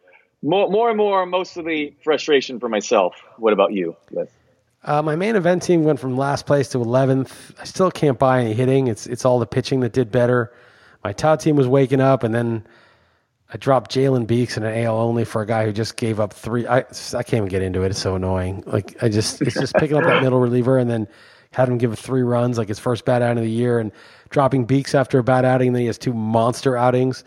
more 0.42 0.68
more 0.68 0.88
and 0.88 0.98
more, 0.98 1.24
mostly 1.24 1.96
frustration 2.02 2.58
for 2.58 2.68
myself. 2.68 3.14
What 3.38 3.52
about 3.52 3.72
you? 3.72 3.96
Liss? 4.10 4.28
Uh, 4.84 5.00
my 5.00 5.14
main 5.14 5.36
event 5.36 5.62
team 5.62 5.84
went 5.84 6.00
from 6.00 6.16
last 6.16 6.44
place 6.44 6.70
to 6.70 6.78
11th. 6.78 7.52
I 7.60 7.62
still 7.62 7.92
can't 7.92 8.18
buy 8.18 8.40
any 8.40 8.52
hitting. 8.52 8.88
It's 8.88 9.06
it's 9.06 9.24
all 9.24 9.38
the 9.38 9.46
pitching 9.46 9.80
that 9.80 9.92
did 9.92 10.10
better. 10.10 10.52
My 11.04 11.12
tout 11.12 11.40
team 11.40 11.54
was 11.54 11.68
waking 11.68 12.00
up, 12.00 12.24
and 12.24 12.34
then 12.34 12.66
I 13.52 13.58
dropped 13.58 13.94
Jalen 13.94 14.26
Beeks 14.26 14.56
in 14.56 14.62
an 14.62 14.84
AL 14.84 14.96
only 14.96 15.24
for 15.24 15.42
a 15.42 15.46
guy 15.46 15.66
who 15.66 15.72
just 15.72 15.96
gave 15.96 16.20
up 16.20 16.32
three. 16.32 16.66
I, 16.66 16.78
I 16.78 17.22
can't 17.22 17.34
even 17.34 17.48
get 17.48 17.60
into 17.60 17.82
it. 17.82 17.90
It's 17.90 18.00
so 18.00 18.14
annoying. 18.14 18.64
Like 18.66 19.02
I 19.02 19.10
just 19.10 19.42
it's 19.42 19.54
just 19.54 19.74
picking 19.74 19.96
up 19.96 20.04
that 20.04 20.22
middle 20.22 20.40
reliever 20.40 20.78
and 20.78 20.88
then 20.90 21.06
had 21.50 21.68
him 21.68 21.76
give 21.76 21.98
three 21.98 22.22
runs 22.22 22.56
like 22.56 22.68
his 22.68 22.78
first 22.78 23.04
bad 23.04 23.20
outing 23.20 23.38
of 23.38 23.44
the 23.44 23.50
year, 23.50 23.78
and 23.78 23.92
dropping 24.30 24.64
Beeks 24.64 24.94
after 24.94 25.18
a 25.18 25.22
bad 25.22 25.44
outing. 25.44 25.68
And 25.68 25.76
then 25.76 25.82
he 25.82 25.86
has 25.86 25.98
two 25.98 26.14
monster 26.14 26.78
outings, 26.78 27.24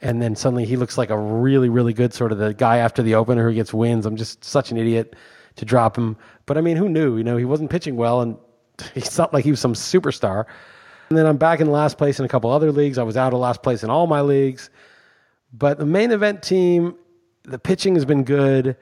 and 0.00 0.22
then 0.22 0.36
suddenly 0.36 0.64
he 0.64 0.76
looks 0.76 0.96
like 0.96 1.10
a 1.10 1.18
really 1.18 1.68
really 1.68 1.92
good 1.92 2.14
sort 2.14 2.30
of 2.30 2.38
the 2.38 2.54
guy 2.54 2.76
after 2.76 3.02
the 3.02 3.16
opener 3.16 3.48
who 3.48 3.54
gets 3.54 3.74
wins. 3.74 4.06
I'm 4.06 4.16
just 4.16 4.44
such 4.44 4.70
an 4.70 4.76
idiot 4.76 5.16
to 5.56 5.64
drop 5.64 5.98
him. 5.98 6.16
But 6.46 6.56
I 6.56 6.60
mean, 6.60 6.76
who 6.76 6.88
knew? 6.88 7.16
You 7.16 7.24
know, 7.24 7.36
he 7.36 7.44
wasn't 7.44 7.70
pitching 7.70 7.96
well, 7.96 8.20
and 8.20 8.36
it's 8.94 9.18
not 9.18 9.34
like 9.34 9.44
he 9.44 9.50
was 9.50 9.60
some 9.60 9.74
superstar. 9.74 10.44
And 11.08 11.18
then 11.18 11.26
I'm 11.26 11.36
back 11.36 11.58
in 11.58 11.72
last 11.72 11.98
place 11.98 12.20
in 12.20 12.24
a 12.24 12.28
couple 12.28 12.50
other 12.50 12.70
leagues. 12.70 12.96
I 12.96 13.02
was 13.02 13.16
out 13.16 13.34
of 13.34 13.40
last 13.40 13.64
place 13.64 13.82
in 13.82 13.90
all 13.90 14.06
my 14.06 14.20
leagues. 14.20 14.70
But 15.52 15.78
the 15.78 15.86
main 15.86 16.10
event 16.10 16.42
team, 16.42 16.96
the 17.44 17.58
pitching 17.58 17.94
has 17.94 18.04
been 18.04 18.24
good, 18.24 18.76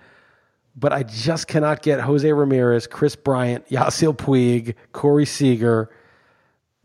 but 0.76 0.92
I 0.92 1.02
just 1.02 1.48
cannot 1.48 1.82
get 1.82 2.00
Jose 2.00 2.30
Ramirez, 2.32 2.86
Kris 2.86 3.16
Bryant, 3.16 3.66
Yasiel 3.68 4.16
Puig, 4.16 4.74
Corey 4.92 5.26
Seager, 5.26 5.90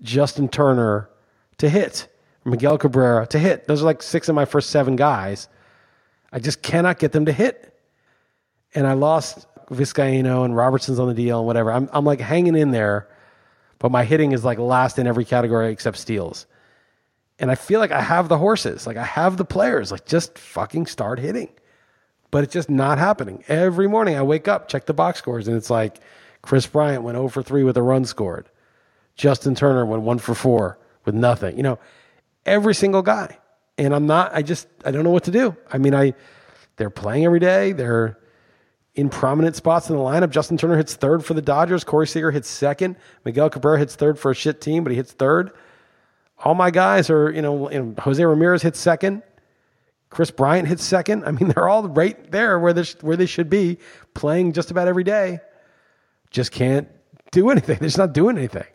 Justin 0.02 0.50
Turner 0.50 1.10
to 1.58 1.70
hit, 1.70 2.08
Miguel 2.44 2.78
Cabrera 2.78 3.28
to 3.28 3.40
hit. 3.40 3.68
Those 3.68 3.82
are 3.82 3.86
like 3.86 4.02
six 4.02 4.28
of 4.28 4.36
my 4.36 4.46
first 4.46 4.70
seven 4.70 4.96
guys. 4.96 5.48
I 6.32 6.40
just 6.40 6.62
cannot 6.62 7.00
get 7.00 7.12
them 7.12 7.26
to 7.26 7.32
hit. 7.32 7.80
And 8.74 8.86
I 8.86 8.94
lost 8.94 9.48
Vizcaino 9.70 10.44
and 10.44 10.56
Robertson's 10.56 11.00
on 11.00 11.08
the 11.08 11.14
deal 11.14 11.40
and 11.40 11.48
whatever. 11.48 11.72
I'm, 11.72 11.90
I'm 11.94 12.06
like 12.06 12.20
hanging 12.20 12.56
in 12.56 12.72
there. 12.72 13.08
but 13.80 13.92
my 13.92 14.04
hitting 14.04 14.32
is 14.32 14.44
like 14.44 14.58
last 14.58 15.00
in 15.00 15.08
every 15.08 15.26
category 15.26 15.72
except 15.72 15.98
steals. 15.98 16.46
And 17.38 17.52
I 17.52 17.56
feel 17.56 17.80
like 17.80 17.92
I 17.92 18.02
have 18.02 18.30
the 18.30 18.38
horses, 18.38 18.88
like 18.88 18.98
I 18.98 19.04
have 19.04 19.38
the 19.38 19.46
players, 19.46 19.92
like 19.92 20.06
just 20.06 20.38
fucking 20.38 20.86
start 20.86 21.20
hitting. 21.20 21.50
But 22.32 22.44
it's 22.44 22.54
just 22.54 22.70
not 22.70 22.98
happening. 22.98 23.44
Every 23.48 23.88
morning 23.88 24.16
I 24.16 24.22
wake 24.22 24.48
up, 24.48 24.68
check 24.68 24.86
the 24.86 24.94
box 24.94 25.20
scores, 25.20 25.48
and 25.48 25.56
it's 25.56 25.70
like 25.70 26.00
Kris 26.42 26.66
Bryant 26.68 27.04
went 27.04 27.16
0 27.16 27.28
for 27.30 27.44
3 27.44 27.64
with 27.64 27.78
a 27.78 27.82
run 27.82 28.06
scored. 28.06 28.50
Justin 29.16 29.56
Turner 29.56 29.86
went 29.86 30.04
1 30.04 30.20
for 30.20 30.36
4 30.36 30.78
with 31.06 31.16
nothing. 31.16 31.58
You 31.58 31.64
know, 31.64 31.80
every 32.46 32.76
single 32.76 33.02
guy. 33.02 33.38
And 33.78 33.94
I'm 33.94 34.08
not, 34.08 34.34
I 34.34 34.42
just, 34.42 34.68
I 34.86 34.92
don't 34.92 35.04
know 35.04 35.12
what 35.12 35.26
to 35.26 35.32
do. 35.32 35.56
I 35.72 35.78
mean, 35.78 35.94
I, 35.94 36.14
they're 36.78 36.90
playing 36.90 37.26
every 37.26 37.40
day. 37.40 37.74
They're 37.74 38.18
in 38.94 39.10
prominent 39.10 39.56
spots 39.56 39.90
in 39.90 39.96
the 39.96 40.02
lineup. 40.02 40.30
Justin 40.30 40.58
Turner 40.58 40.78
hits 40.78 40.96
third 40.96 41.26
for 41.26 41.34
the 41.34 41.42
Dodgers. 41.42 41.84
Corey 41.84 42.08
Seager 42.08 42.32
hits 42.32 42.50
second. 42.50 42.96
Miguel 43.26 43.50
Cabrera 43.50 43.78
hits 43.78 43.96
third 43.96 44.18
for 44.18 44.32
a 44.32 44.36
shit 44.36 44.62
team, 44.62 44.84
but 44.84 44.92
he 44.92 44.96
hits 44.96 45.12
third. 45.12 45.52
All 46.44 46.56
my 46.56 46.72
guys 46.72 47.10
are, 47.10 47.32
you 47.32 47.42
know, 47.42 47.94
Jose 48.00 48.24
Ramirez 48.24 48.62
hits 48.62 48.80
second. 48.80 49.24
Kris 50.10 50.32
Bryant 50.32 50.68
hits 50.68 50.84
second. 50.84 51.24
I 51.26 51.32
mean, 51.32 51.48
they're 51.56 51.68
all 51.68 51.88
right 51.88 52.32
there 52.32 52.60
where 52.60 52.74
they, 52.74 52.84
where 53.02 53.18
they 53.18 53.26
should 53.26 53.50
be, 53.50 53.78
playing 54.14 54.54
just 54.54 54.72
about 54.72 54.88
every 54.88 55.04
day. 55.04 55.40
Just 56.32 56.52
can't 56.52 56.88
do 57.32 57.50
anything. 57.52 57.78
They're 57.80 57.88
just 57.88 57.98
not 57.98 58.14
doing 58.14 58.38
anything. 58.38 58.66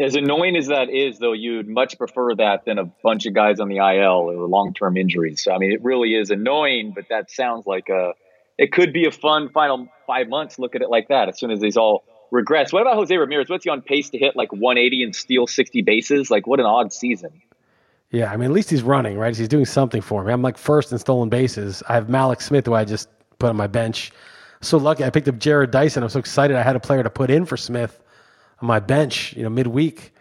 As 0.00 0.16
annoying 0.16 0.56
as 0.56 0.66
that 0.66 0.90
is, 0.90 1.20
though, 1.20 1.32
you'd 1.32 1.68
much 1.68 1.96
prefer 1.96 2.34
that 2.34 2.64
than 2.64 2.78
a 2.78 2.86
bunch 3.04 3.24
of 3.26 3.34
guys 3.34 3.60
on 3.60 3.68
the 3.68 3.76
IL 3.76 4.32
or 4.32 4.48
long 4.48 4.74
term 4.74 4.96
injuries. 4.96 5.44
So, 5.44 5.52
I 5.52 5.58
mean, 5.58 5.70
it 5.70 5.82
really 5.84 6.14
is 6.16 6.30
annoying, 6.30 6.92
but 6.92 7.08
that 7.10 7.30
sounds 7.30 7.66
like 7.66 7.88
a, 7.88 8.14
it 8.58 8.72
could 8.72 8.92
be 8.92 9.06
a 9.06 9.12
fun 9.12 9.48
final 9.50 9.88
five 10.04 10.28
months. 10.28 10.58
Look 10.58 10.74
at 10.74 10.82
it 10.82 10.90
like 10.90 11.06
that 11.08 11.28
as 11.28 11.38
soon 11.38 11.52
as 11.52 11.60
these 11.60 11.76
all 11.76 12.02
regress. 12.30 12.72
What 12.72 12.82
about 12.82 12.94
Jose 12.96 13.16
Ramirez? 13.16 13.48
What's 13.48 13.64
he 13.64 13.70
on 13.70 13.82
pace 13.82 14.10
to 14.10 14.18
hit 14.18 14.36
like 14.36 14.52
180 14.52 15.02
and 15.02 15.14
steal 15.14 15.46
60 15.46 15.82
bases? 15.82 16.30
Like, 16.30 16.46
what 16.46 16.60
an 16.60 16.66
odd 16.66 16.92
season. 16.92 17.42
Yeah, 18.10 18.32
I 18.32 18.36
mean, 18.36 18.46
at 18.46 18.52
least 18.52 18.70
he's 18.70 18.82
running, 18.82 19.18
right? 19.18 19.36
He's 19.36 19.48
doing 19.48 19.64
something 19.64 20.00
for 20.00 20.24
me. 20.24 20.32
I'm 20.32 20.42
like 20.42 20.58
first 20.58 20.92
in 20.92 20.98
stolen 20.98 21.28
bases. 21.28 21.82
I 21.88 21.94
have 21.94 22.06
Mallex 22.06 22.42
Smith, 22.42 22.66
who 22.66 22.74
I 22.74 22.84
just 22.84 23.08
put 23.38 23.50
on 23.50 23.56
my 23.56 23.66
bench. 23.66 24.12
So 24.60 24.78
lucky. 24.78 25.04
I 25.04 25.10
picked 25.10 25.28
up 25.28 25.36
Jarrod 25.36 25.70
Dyson. 25.70 26.02
I'm 26.02 26.08
so 26.08 26.18
excited 26.18 26.56
I 26.56 26.62
had 26.62 26.76
a 26.76 26.80
player 26.80 27.02
to 27.02 27.10
put 27.10 27.30
in 27.30 27.44
for 27.44 27.56
Smith 27.56 28.00
on 28.60 28.68
my 28.68 28.78
bench, 28.78 29.34
you 29.36 29.42
know, 29.42 29.50
midweek. 29.50 30.12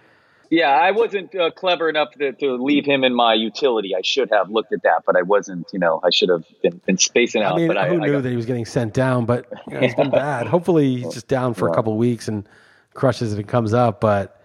Yeah, 0.55 0.69
I 0.69 0.91
wasn't 0.91 1.35
uh, 1.35 1.51
clever 1.51 1.89
enough 1.89 2.11
to, 2.13 2.31
to 2.31 2.55
leave 2.55 2.85
him 2.85 3.03
in 3.03 3.13
my 3.13 3.33
utility. 3.33 3.93
I 3.93 3.99
should 4.01 4.29
have 4.31 4.49
looked 4.49 4.71
at 4.71 4.83
that, 4.83 5.03
but 5.05 5.17
I 5.17 5.21
wasn't. 5.21 5.67
You 5.73 5.79
know, 5.79 5.99
I 6.01 6.11
should 6.11 6.29
have 6.29 6.45
been, 6.63 6.79
been 6.85 6.97
spacing 6.97 7.41
out. 7.43 7.55
I 7.55 7.57
mean, 7.57 7.67
but 7.67 7.75
who 7.75 7.95
I, 7.95 7.97
knew 7.97 8.03
I 8.03 8.11
got, 8.11 8.23
that 8.23 8.29
he 8.29 8.37
was 8.37 8.45
getting 8.45 8.63
sent 8.63 8.93
down? 8.93 9.25
But 9.25 9.51
you 9.67 9.73
know, 9.73 9.81
it's 9.81 9.95
been 9.95 10.11
bad. 10.11 10.47
Hopefully, 10.47 10.95
he's 10.95 11.13
just 11.13 11.27
down 11.27 11.55
for 11.55 11.67
a 11.67 11.73
couple 11.73 11.91
of 11.91 11.99
weeks 11.99 12.29
and 12.29 12.47
crushes 12.93 13.33
if 13.33 13.39
it 13.39 13.49
comes 13.49 13.73
up. 13.73 13.99
But 13.99 14.41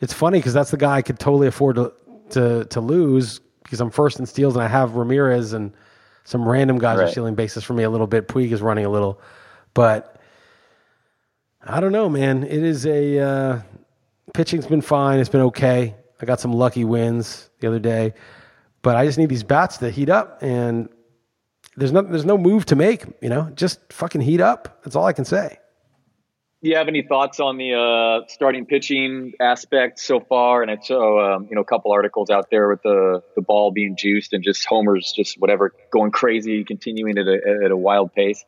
it's 0.00 0.14
funny 0.14 0.38
because 0.38 0.54
that's 0.54 0.70
the 0.70 0.78
guy 0.78 0.96
I 0.96 1.02
could 1.02 1.18
totally 1.18 1.46
afford 1.46 1.76
to 1.76 1.92
to 2.30 2.64
to 2.64 2.80
lose 2.80 3.40
because 3.64 3.82
I'm 3.82 3.90
first 3.90 4.18
in 4.18 4.24
steals 4.24 4.56
and 4.56 4.64
I 4.64 4.68
have 4.68 4.94
Ramirez 4.94 5.52
and 5.52 5.74
some 6.24 6.48
random 6.48 6.78
guys 6.78 6.98
Right. 6.98 7.04
are 7.04 7.10
stealing 7.10 7.34
bases 7.34 7.64
for 7.64 7.74
me 7.74 7.82
a 7.82 7.90
little 7.90 8.06
bit. 8.06 8.28
Puig 8.28 8.50
is 8.50 8.62
running 8.62 8.86
a 8.86 8.90
little, 8.90 9.20
but 9.74 10.18
I 11.62 11.80
don't 11.80 11.92
know, 11.92 12.08
man. 12.08 12.44
It 12.44 12.62
is 12.62 12.86
a 12.86 13.18
uh, 13.18 13.60
pitching's 14.34 14.66
been 14.66 14.80
fine. 14.80 15.20
It's 15.20 15.28
been 15.28 15.42
okay. 15.42 15.94
I 16.20 16.26
got 16.26 16.40
some 16.40 16.52
lucky 16.52 16.84
wins 16.84 17.48
the 17.60 17.68
other 17.68 17.78
day, 17.78 18.14
but 18.82 18.96
I 18.96 19.06
just 19.06 19.18
need 19.18 19.28
these 19.28 19.44
bats 19.44 19.78
to 19.78 19.90
heat 19.90 20.10
up 20.10 20.42
and. 20.42 20.88
There's 21.76 21.92
no, 21.92 22.02
there's 22.02 22.24
no 22.24 22.36
move 22.36 22.66
to 22.66 22.76
make, 22.76 23.04
you 23.22 23.28
know. 23.28 23.52
Just 23.54 23.78
fucking 23.92 24.20
heat 24.20 24.40
up. 24.40 24.82
That's 24.82 24.96
all 24.96 25.04
I 25.04 25.12
can 25.12 25.24
say. 25.24 25.58
Do 26.60 26.70
you 26.70 26.76
have 26.76 26.88
any 26.88 27.02
thoughts 27.02 27.38
on 27.38 27.56
the 27.56 27.74
uh, 27.74 28.26
starting 28.26 28.66
pitching 28.66 29.34
aspect 29.38 30.00
so 30.00 30.18
far? 30.18 30.60
And 30.60 30.72
I 30.72 30.78
saw 30.82 31.36
um, 31.36 31.46
you 31.48 31.54
know 31.54 31.60
a 31.60 31.64
couple 31.64 31.92
articles 31.92 32.30
out 32.30 32.50
there 32.50 32.68
with 32.68 32.82
the 32.82 33.22
the 33.36 33.42
ball 33.42 33.70
being 33.70 33.94
juiced 33.96 34.32
and 34.32 34.42
just 34.42 34.66
homers, 34.66 35.12
just 35.14 35.40
whatever, 35.40 35.72
going 35.92 36.10
crazy, 36.10 36.64
continuing 36.64 37.16
at 37.16 37.28
a, 37.28 37.60
at 37.64 37.70
a 37.70 37.76
wild 37.76 38.12
pace. 38.12 38.44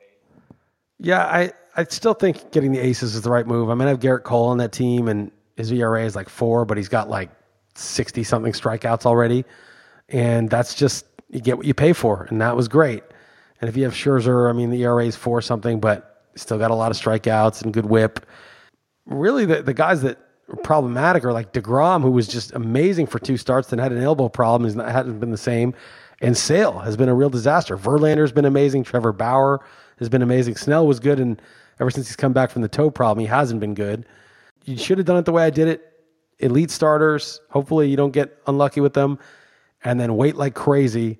Yeah, 0.98 1.24
I, 1.24 1.52
I 1.76 1.84
still 1.84 2.14
think 2.14 2.50
getting 2.50 2.72
the 2.72 2.80
aces 2.80 3.14
is 3.14 3.22
the 3.22 3.30
right 3.30 3.46
move. 3.46 3.70
I 3.70 3.74
mean, 3.74 3.86
I 3.86 3.90
have 3.90 4.00
Gerrit 4.00 4.24
Cole 4.24 4.48
on 4.48 4.58
that 4.58 4.72
team, 4.72 5.06
and 5.06 5.30
his 5.60 5.72
ERA 5.72 6.04
is 6.04 6.16
like 6.16 6.28
four, 6.28 6.64
but 6.64 6.76
he's 6.76 6.88
got 6.88 7.08
like 7.08 7.30
60 7.74 8.24
something 8.24 8.52
strikeouts 8.52 9.06
already. 9.06 9.44
And 10.08 10.50
that's 10.50 10.74
just, 10.74 11.06
you 11.30 11.40
get 11.40 11.56
what 11.56 11.66
you 11.66 11.74
pay 11.74 11.92
for. 11.92 12.26
And 12.30 12.40
that 12.40 12.56
was 12.56 12.68
great. 12.68 13.04
And 13.60 13.68
if 13.68 13.76
you 13.76 13.84
have 13.84 13.92
Scherzer, 13.92 14.48
I 14.48 14.52
mean, 14.52 14.70
the 14.70 14.82
ERA 14.82 15.04
is 15.04 15.16
four 15.16 15.40
something, 15.42 15.80
but 15.80 16.24
still 16.34 16.58
got 16.58 16.70
a 16.70 16.74
lot 16.74 16.90
of 16.90 16.96
strikeouts 16.96 17.62
and 17.62 17.72
good 17.72 17.86
whip. 17.86 18.26
Really, 19.06 19.44
the, 19.44 19.62
the 19.62 19.74
guys 19.74 20.02
that 20.02 20.18
are 20.48 20.56
problematic 20.56 21.24
are 21.24 21.32
like 21.32 21.52
DeGrom, 21.52 22.02
who 22.02 22.10
was 22.10 22.26
just 22.26 22.52
amazing 22.54 23.06
for 23.06 23.18
two 23.18 23.36
starts, 23.36 23.68
then 23.68 23.78
had 23.78 23.92
an 23.92 24.02
elbow 24.02 24.28
problem. 24.28 24.64
He's 24.66 24.76
not, 24.76 24.90
hasn't 24.90 25.20
been 25.20 25.30
the 25.30 25.36
same. 25.36 25.74
And 26.20 26.36
Sale 26.36 26.78
has 26.80 26.96
been 26.96 27.08
a 27.08 27.14
real 27.14 27.30
disaster. 27.30 27.76
Verlander's 27.76 28.32
been 28.32 28.44
amazing. 28.44 28.84
Trevor 28.84 29.12
Bauer 29.12 29.60
has 29.98 30.08
been 30.08 30.22
amazing. 30.22 30.56
Snell 30.56 30.86
was 30.86 31.00
good, 31.00 31.18
and 31.18 31.40
ever 31.80 31.90
since 31.90 32.08
he's 32.08 32.16
come 32.16 32.32
back 32.32 32.50
from 32.50 32.62
the 32.62 32.68
toe 32.68 32.90
problem, 32.90 33.20
he 33.20 33.26
hasn't 33.26 33.60
been 33.60 33.74
good. 33.74 34.04
You 34.70 34.78
should 34.78 34.98
have 34.98 35.06
done 35.06 35.16
it 35.16 35.24
the 35.24 35.32
way 35.32 35.44
I 35.44 35.50
did 35.50 35.68
it. 35.68 35.86
Elite 36.38 36.70
starters. 36.70 37.40
Hopefully, 37.50 37.88
you 37.88 37.96
don't 37.96 38.12
get 38.12 38.38
unlucky 38.46 38.80
with 38.80 38.94
them, 38.94 39.18
and 39.84 40.00
then 40.00 40.16
wait 40.16 40.36
like 40.36 40.54
crazy, 40.54 41.18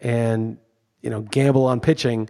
and 0.00 0.58
you 1.00 1.08
know 1.08 1.22
gamble 1.22 1.64
on 1.66 1.80
pitching. 1.80 2.28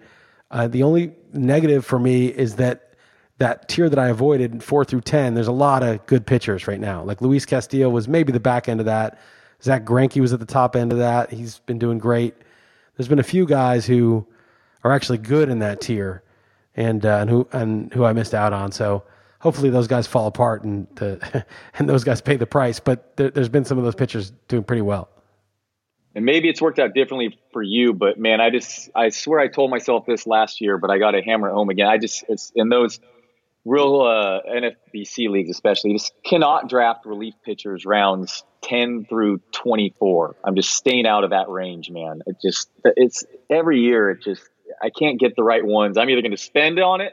Uh, 0.51 0.69
the 0.69 0.83
only 0.83 1.15
negative 1.33 1.85
for 1.85 1.99
me 1.99 2.27
is 2.27 2.57
that 2.57 2.95
that 3.39 3.69
tier 3.69 3.89
that 3.89 3.99
I 3.99 4.09
avoided, 4.09 4.63
four 4.63 4.85
through 4.85 5.01
ten. 5.01 5.35
There's 5.35 5.49
a 5.49 5.53
lot 5.53 5.83
of 5.83 6.05
good 6.07 6.27
pitchers 6.27 6.69
right 6.69 6.79
now. 6.79 7.03
Like 7.03 7.21
Luis 7.23 7.47
Castillo 7.47 7.89
was 7.89 8.07
maybe 8.07 8.31
the 8.31 8.41
back 8.41 8.69
end 8.69 8.81
of 8.81 8.87
that. 8.87 9.19
Zach 9.63 9.85
Greinke 9.85 10.21
was 10.21 10.33
at 10.33 10.41
the 10.41 10.47
top 10.47 10.77
end 10.77 10.93
of 10.93 10.99
that. 10.99 11.31
He's 11.31 11.59
been 11.61 11.79
doing 11.79 11.99
great. 11.99 12.35
There's 12.97 13.09
been 13.09 13.19
a 13.19 13.25
few 13.25 13.47
guys 13.47 13.87
who 13.87 14.27
are 14.85 14.93
actually 14.93 15.19
good 15.19 15.49
in 15.49 15.59
that 15.61 15.81
tier, 15.81 16.23
and 16.77 17.05
uh, 17.05 17.19
and 17.19 17.31
who 17.31 17.49
and 17.53 17.93
who 17.95 18.05
I 18.05 18.13
missed 18.13 18.35
out 18.35 18.53
on. 18.53 18.73
So 18.73 19.05
hopefully 19.41 19.71
those 19.71 19.89
guys 19.89 20.07
fall 20.07 20.27
apart 20.27 20.63
and 20.63 20.87
the, 20.95 21.45
and 21.79 21.89
those 21.89 22.05
guys 22.05 22.21
pay 22.21 22.37
the 22.37 22.47
price. 22.47 22.79
But 22.79 23.17
there, 23.17 23.31
there's 23.31 23.49
been 23.49 23.65
some 23.65 23.79
of 23.79 23.85
those 23.85 23.97
pitchers 23.97 24.33
doing 24.47 24.63
pretty 24.63 24.83
well. 24.83 25.09
And 26.15 26.25
maybe 26.25 26.49
it's 26.49 26.61
worked 26.61 26.79
out 26.79 26.93
differently 26.95 27.39
for 27.53 27.63
you, 27.63 27.93
but 27.93 28.19
man, 28.19 28.41
I 28.41 28.51
just 28.51 28.91
I 28.97 29.11
swear 29.11 29.39
I 29.39 29.47
told 29.47 29.71
myself 29.71 30.07
this 30.07 30.27
last 30.27 30.61
year, 30.61 30.77
but 30.77 30.91
I 30.91 30.99
got 30.99 31.13
to 31.13 31.23
hammer 31.23 31.51
home 31.51 31.71
again. 31.71 31.87
I 31.87 31.99
just 31.99 32.25
it's 32.29 32.51
in 32.57 32.69
those 32.69 32.99
real 33.65 34.01
uh, 34.01 34.41
NFBC 34.51 35.29
leagues, 35.29 35.51
especially, 35.51 35.93
just 35.93 36.13
cannot 36.25 36.69
draft 36.69 37.07
relief 37.07 37.35
pitchers 37.45 37.87
rounds 37.87 38.43
ten 38.61 39.07
through 39.09 39.41
twenty 39.53 39.95
four. 40.01 40.35
I'm 40.43 40.57
just 40.57 40.71
staying 40.71 41.07
out 41.07 41.23
of 41.23 41.31
that 41.31 41.49
range, 41.49 41.93
man. 41.93 42.23
It 42.27 42.39
just 42.43 42.69
it's 42.85 43.25
every 43.49 43.79
year. 43.79 44.11
It 44.11 44.21
just 44.21 44.43
I 44.83 44.91
can't 44.91 45.21
get 45.21 45.37
the 45.37 45.45
right 45.45 45.65
ones. 45.65 45.97
I'm 45.97 46.11
either 46.11 46.23
going 46.23 46.33
to 46.33 46.37
spend 46.37 46.81
on 46.81 47.01
it 47.01 47.13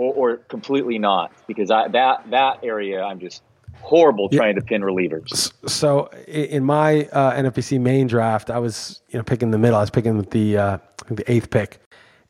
or, 0.00 0.14
or 0.14 0.36
completely 0.36 0.98
not 0.98 1.30
because 1.46 1.70
I 1.70 1.88
that 1.88 2.30
that 2.30 2.60
area 2.62 3.02
I'm 3.02 3.20
just 3.20 3.42
horrible 3.82 4.28
trying 4.28 4.54
to 4.56 4.62
pin 4.62 4.82
relievers. 4.82 5.52
So 5.68 6.06
in 6.26 6.64
my 6.64 7.06
uh, 7.06 7.34
NFBC 7.34 7.80
main 7.80 8.06
draft, 8.06 8.50
I 8.50 8.58
was 8.58 9.02
you 9.10 9.18
know 9.18 9.22
picking 9.22 9.50
the 9.50 9.58
middle. 9.58 9.76
I 9.76 9.80
was 9.80 9.90
picking 9.90 10.22
the 10.22 10.56
uh, 10.56 10.78
the 11.10 11.30
eighth 11.30 11.50
pick, 11.50 11.80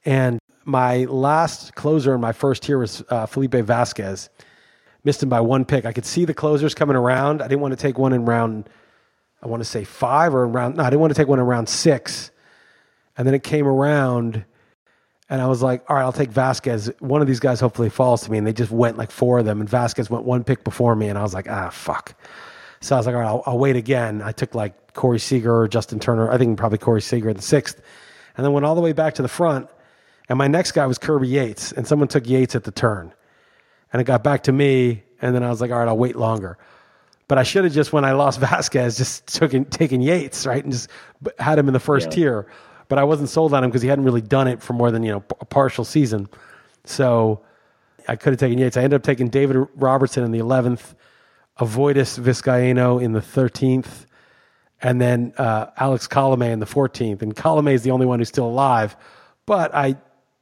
and 0.04 0.38
my 0.64 1.04
last 1.04 1.74
closer 1.74 2.14
in 2.14 2.20
my 2.20 2.33
first 2.33 2.64
tier 2.64 2.78
was 2.78 3.04
uh, 3.09 3.26
Felipe 3.26 3.54
Vasquez. 3.54 4.28
Missed 5.02 5.22
him 5.22 5.30
by 5.30 5.40
one 5.40 5.64
pick. 5.64 5.87
I 5.87 5.92
could 5.92 6.04
see 6.04 6.26
the 6.26 6.35
closers 6.35 6.74
coming 6.74 6.96
around. 6.96 7.40
I 7.40 7.48
didn't 7.48 7.61
want 7.62 7.72
to 7.72 7.80
take 7.80 7.98
one 7.98 8.12
in 8.12 8.26
round. 8.26 8.68
I 9.42 9.46
want 9.46 9.62
to 9.62 9.68
say 9.68 9.85
five 9.85 10.35
or 10.35 10.46
round. 10.46 10.76
No, 10.76 10.83
I 10.83 10.90
didn't 10.90 11.00
want 11.00 11.14
to 11.14 11.18
take 11.18 11.28
one 11.28 11.38
in 11.38 11.46
round 11.46 11.70
six. 11.70 12.30
And 13.16 13.26
then 13.26 13.35
it 13.35 13.42
came 13.42 13.66
around, 13.66 14.44
and 15.31 15.40
I 15.40 15.47
was 15.47 15.62
like, 15.62 15.88
all 15.88 15.97
right, 15.97 16.03
I'll 16.03 16.12
take 16.12 16.31
Vasquez. 16.31 16.90
One 16.99 17.23
of 17.23 17.29
these 17.29 17.40
guys 17.40 17.61
hopefully 17.61 17.88
falls 17.88 18.23
to 18.23 18.31
me. 18.33 18.37
And 18.38 18.47
they 18.47 18.53
just 18.53 18.73
went 18.73 18.99
like 18.99 19.11
four 19.12 19.38
of 19.38 19.45
them, 19.47 19.61
and 19.61 19.69
Vasquez 19.71 20.11
went 20.11 20.25
one 20.25 20.43
pick 20.45 20.65
before 20.65 20.94
me, 20.96 21.09
and 21.09 21.17
I 21.17 21.23
was 21.23 21.33
like, 21.33 21.48
ah, 21.48 21.71
fuck. 21.71 22.15
So 22.81 22.96
I 22.96 22.98
was 22.98 23.07
like, 23.07 23.15
all 23.15 23.21
right, 23.21 23.29
I'll, 23.29 23.42
I'll 23.46 23.59
wait 23.59 23.77
again. 23.77 24.23
I 24.23 24.33
took 24.33 24.54
like 24.54 24.92
Corey 24.94 25.21
Seager 25.21 25.54
or 25.57 25.69
Justin 25.69 26.00
Turner. 26.00 26.31
I 26.31 26.37
think 26.37 26.59
probably 26.59 26.79
Corey 26.79 27.00
Seager 27.00 27.31
at 27.31 27.37
the 27.37 27.42
sixth, 27.42 27.81
and 28.37 28.44
then 28.44 28.52
went 28.52 28.67
all 28.67 28.75
the 28.75 28.81
way 28.81 28.92
back 28.92 29.15
to 29.15 29.23
the 29.23 29.29
front. 29.29 29.69
And 30.29 30.37
my 30.37 30.48
next 30.48 30.73
guy 30.73 30.87
was 30.87 30.98
Kirby 30.98 31.29
Yates, 31.29 31.73
and 31.73 31.87
someone 31.87 32.09
took 32.09 32.27
Yates 32.29 32.54
at 32.54 32.65
the 32.65 32.71
turn, 32.73 33.13
and 33.92 34.00
it 34.00 34.04
got 34.04 34.25
back 34.25 34.42
to 34.44 34.52
me. 34.52 35.04
And 35.23 35.35
then 35.35 35.42
I 35.44 35.50
was 35.50 35.61
like, 35.61 35.71
all 35.71 35.79
right, 35.79 35.88
I'll 35.88 35.98
wait 35.98 36.17
longer. 36.17 36.59
But 37.29 37.38
I 37.38 37.44
should 37.44 37.63
have 37.65 37.73
just, 37.73 37.92
when 37.92 38.04
I 38.04 38.13
lost 38.13 38.40
Vasquez, 38.48 38.96
just 38.96 39.29
took 39.29 39.52
taken 39.71 40.00
Yates, 40.00 40.44
right, 40.46 40.65
and 40.65 40.73
just 40.73 40.88
had 41.38 41.59
him 41.59 41.69
in 41.69 41.73
the 41.75 41.79
first 41.81 42.07
Yeah. 42.09 42.11
tier. 42.15 42.46
But 42.91 42.99
I 42.99 43.05
wasn't 43.05 43.31
sold 43.31 43.55
on 43.55 43.65
him 43.65 43.71
because 43.71 43.83
he 43.83 43.88
hadn't 43.88 44.05
really 44.05 44.21
done 44.21 44.49
it 44.49 44.61
for 44.61 44.75
more 44.75 44.91
than 44.91 45.03
you 45.03 45.13
know 45.13 45.25
a 45.41 45.45
partial 45.47 45.85
season. 45.85 46.29
So 46.85 47.41
I 48.09 48.17
could 48.17 48.33
have 48.33 48.41
taken 48.41 48.59
Yates. 48.59 48.77
I 48.77 48.83
ended 48.83 48.97
up 48.97 49.05
taking 49.05 49.29
David 49.29 49.67
Robertson 49.77 50.25
in 50.25 50.33
the 50.33 50.41
eleventh, 50.41 50.95
Arodys 51.59 52.19
Vizcaino 52.19 53.01
in 53.01 53.13
the 53.13 53.23
thirteenth, 53.23 54.07
and 54.83 55.01
then 55.01 55.33
uh, 55.38 55.67
Alex 55.77 56.09
Colome 56.09 56.51
in 56.53 56.59
the 56.59 56.67
fourteenth. 56.67 57.23
And 57.23 57.35
Colome 57.35 57.73
is 57.73 57.83
the 57.83 57.93
only 57.93 58.07
one 58.07 58.19
who's 58.19 58.29
still 58.29 58.47
alive. 58.47 58.97
But 59.47 59.73
I 59.73 59.97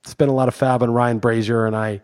spent 0.05 0.31
a 0.31 0.35
lot 0.35 0.49
of 0.49 0.57
FAAB 0.57 0.83
on 0.83 0.91
Ryan 0.91 1.21
Brasier, 1.21 1.67
and 1.67 1.77
I 1.77 2.01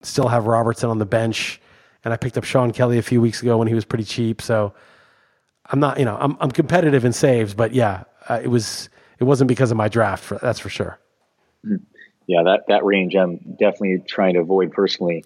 still 0.00 0.28
have 0.28 0.46
Robertson 0.46 0.88
on 0.90 0.98
the 0.98 1.06
bench. 1.06 1.60
and 2.04 2.12
I 2.12 2.16
picked 2.16 2.36
up 2.38 2.44
Shawn 2.44 2.72
Kelley 2.72 2.98
a 2.98 3.02
few 3.02 3.20
weeks 3.20 3.42
ago 3.42 3.58
when 3.58 3.68
he 3.68 3.74
was 3.74 3.84
pretty 3.84 4.04
cheap. 4.04 4.42
So 4.42 4.74
I'm 5.66 5.80
not, 5.80 5.98
you 5.98 6.04
know, 6.04 6.16
I'm 6.18 6.36
I'm 6.40 6.50
competitive 6.50 7.04
in 7.04 7.12
saves, 7.12 7.54
but 7.54 7.72
yeah, 7.74 8.04
uh, 8.28 8.40
it 8.42 8.48
was 8.48 8.88
it 9.22 9.24
wasn't 9.24 9.48
because 9.48 9.70
of 9.70 9.76
my 9.76 9.88
draft. 9.88 10.24
For, 10.24 10.38
that's 10.38 10.58
for 10.58 10.68
sure. 10.68 10.98
Yeah, 12.26 12.42
that 12.42 12.64
that 12.68 12.84
range 12.84 13.14
I'm 13.14 13.36
definitely 13.58 14.02
trying 14.06 14.34
to 14.34 14.40
avoid 14.40 14.72
personally. 14.72 15.24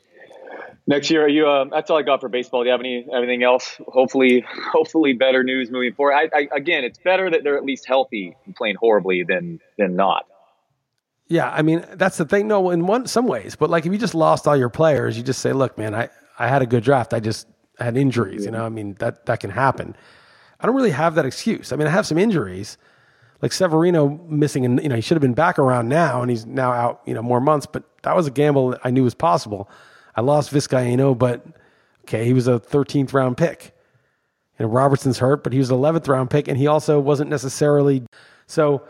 Next 0.87 1.11
year, 1.11 1.25
are 1.25 1.29
you? 1.29 1.49
Um, 1.49 1.71
that's 1.71 1.91
all 1.91 1.99
I 1.99 2.03
got 2.03 2.21
for 2.21 2.29
baseball. 2.29 2.63
Do 2.63 2.67
you 2.67 2.73
have 2.73 2.81
any 2.81 3.07
anything 3.13 3.43
else? 3.43 3.81
Hopefully, 3.89 4.45
hopefully 4.73 5.15
better 5.15 5.43
news 5.43 5.71
moving 5.71 5.95
forward. 5.95 6.15
I, 6.15 6.29
I, 6.33 6.49
again, 6.55 6.85
it's 6.85 6.99
better 6.99 7.31
that 7.31 7.43
they're 7.43 7.57
at 7.57 7.65
least 7.65 7.87
healthy 7.87 8.37
and 8.45 8.55
playing 8.55 8.77
horribly 8.77 9.25
than 9.25 9.61
than 9.79 9.97
not. 9.97 10.27
Yeah, 11.29 11.51
I 11.51 11.63
mean 11.63 11.85
that's 11.95 12.19
the 12.19 12.27
thing. 12.27 12.49
No, 12.49 12.71
in 12.71 12.87
one 12.87 13.07
some 13.07 13.27
ways, 13.27 13.57
but 13.57 13.71
like 13.71 13.87
if 13.87 13.93
you 13.93 13.99
just 13.99 14.15
lost 14.15 14.47
all 14.47 14.57
your 14.57 14.69
players, 14.69 15.17
you 15.17 15.25
just 15.25 15.41
say, 15.41 15.55
"Look, 15.55 15.79
man, 15.79 15.95
I 15.95 16.11
I 16.39 16.49
had 16.49 16.61
a 16.61 16.67
good 16.67 16.85
draft. 16.85 17.15
I 17.15 17.21
just 17.21 17.49
had 17.79 17.97
injuries." 17.97 18.45
You 18.45 18.51
know, 18.51 18.65
I 18.65 18.69
mean 18.69 18.95
that 18.99 19.25
that 19.27 19.41
can 19.41 19.51
happen. 19.51 19.97
I 20.61 20.67
don't 20.67 20.77
really 20.77 20.91
have 20.91 21.15
that 21.17 21.27
excuse. 21.27 21.73
I 21.73 21.77
mean, 21.77 21.87
I 21.87 21.91
have 21.91 22.07
some 22.07 22.19
injuries, 22.19 22.79
like 23.43 23.53
Severino 23.53 24.21
missing, 24.29 24.65
and 24.65 24.83
you 24.83 24.89
know 24.89 24.97
he 24.97 25.01
should 25.01 25.17
have 25.17 25.23
been 25.23 25.35
back 25.35 25.59
around 25.59 25.89
now, 25.89 26.23
and 26.23 26.31
he's 26.31 26.47
now 26.47 26.73
out. 26.73 27.03
You 27.05 27.15
know, 27.15 27.23
more 27.23 27.41
months, 27.41 27.67
but 27.67 27.85
that 28.03 28.17
was 28.17 28.27
a 28.27 28.31
gamble 28.31 28.77
I 28.85 28.91
knew 28.91 29.05
was 29.05 29.15
possible. 29.15 29.69
I 30.15 30.23
lost 30.23 30.53
Vizcaino, 30.53 31.17
but 31.17 31.45
okay, 32.05 32.25
he 32.25 32.33
was 32.33 32.49
a 32.49 32.59
13th 32.59 33.13
round 33.13 33.37
pick. 33.37 33.75
You 34.59 34.65
know, 34.65 34.73
Robertson's 34.73 35.19
hurt, 35.19 35.45
but 35.45 35.53
he 35.53 35.59
was 35.59 35.71
an 35.71 35.77
11th 35.77 36.09
round 36.09 36.31
pick, 36.31 36.49
and 36.49 36.57
he 36.57 36.67
also 36.67 36.99
wasn't 37.01 37.31
necessarily 37.31 38.03
so. 38.47 38.83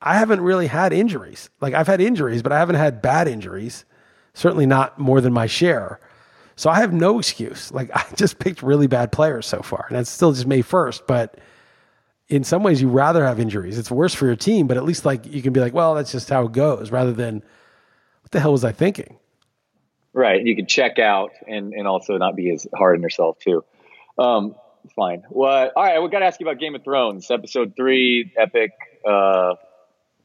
I 0.00 0.16
haven't 0.16 0.42
really 0.42 0.68
had 0.68 0.92
injuries. 0.92 1.50
Like 1.60 1.74
I've 1.74 1.88
had 1.88 2.00
injuries, 2.00 2.40
but 2.40 2.52
I 2.52 2.58
haven't 2.58 2.76
had 2.76 3.02
bad 3.02 3.26
injuries. 3.26 3.84
Certainly 4.32 4.66
not 4.66 4.96
more 5.00 5.20
than 5.20 5.32
my 5.32 5.46
share. 5.46 5.98
So 6.54 6.70
I 6.70 6.80
have 6.80 6.92
no 6.92 7.18
excuse. 7.18 7.72
Like 7.72 7.90
I 7.94 8.04
just 8.14 8.38
picked 8.38 8.62
really 8.62 8.86
bad 8.86 9.10
players 9.10 9.46
so 9.46 9.60
far, 9.60 9.86
and 9.88 9.96
that's 9.96 10.10
still 10.10 10.32
just 10.32 10.46
May 10.46 10.62
first. 10.62 11.06
But 11.08 11.40
in 12.28 12.44
some 12.44 12.62
ways, 12.62 12.82
you 12.82 12.88
rather 12.88 13.24
have 13.24 13.40
injuries. 13.40 13.78
It's 13.78 13.90
worse 13.90 14.14
for 14.14 14.26
your 14.26 14.36
team, 14.36 14.66
but 14.66 14.76
at 14.76 14.84
least 14.84 15.04
like 15.04 15.26
you 15.26 15.42
can 15.42 15.52
be 15.52 15.60
like, 15.60 15.72
well, 15.72 15.94
that's 15.94 16.12
just 16.12 16.28
how 16.28 16.44
it 16.44 16.52
goes, 16.52 16.90
rather 16.90 17.12
than 17.12 17.42
what 18.22 18.30
the 18.30 18.40
hell 18.40 18.52
was 18.52 18.64
I 18.64 18.72
thinking? 18.72 19.16
Right. 20.12 20.44
You 20.44 20.56
can 20.56 20.66
check 20.66 20.98
out 20.98 21.30
and 21.46 21.72
and 21.72 21.86
also 21.86 22.16
not 22.18 22.36
be 22.36 22.50
as 22.50 22.66
hard 22.74 22.96
on 22.96 23.02
yourself 23.02 23.38
too. 23.38 23.64
Um, 24.18 24.56
fine. 24.96 25.22
Well, 25.30 25.70
all 25.74 25.82
right. 25.82 26.02
We 26.02 26.08
got 26.08 26.20
to 26.20 26.26
ask 26.26 26.40
you 26.40 26.46
about 26.46 26.60
Game 26.60 26.74
of 26.74 26.82
Thrones, 26.82 27.30
episode 27.30 27.74
three, 27.76 28.32
epic. 28.36 28.72
Uh, 29.06 29.54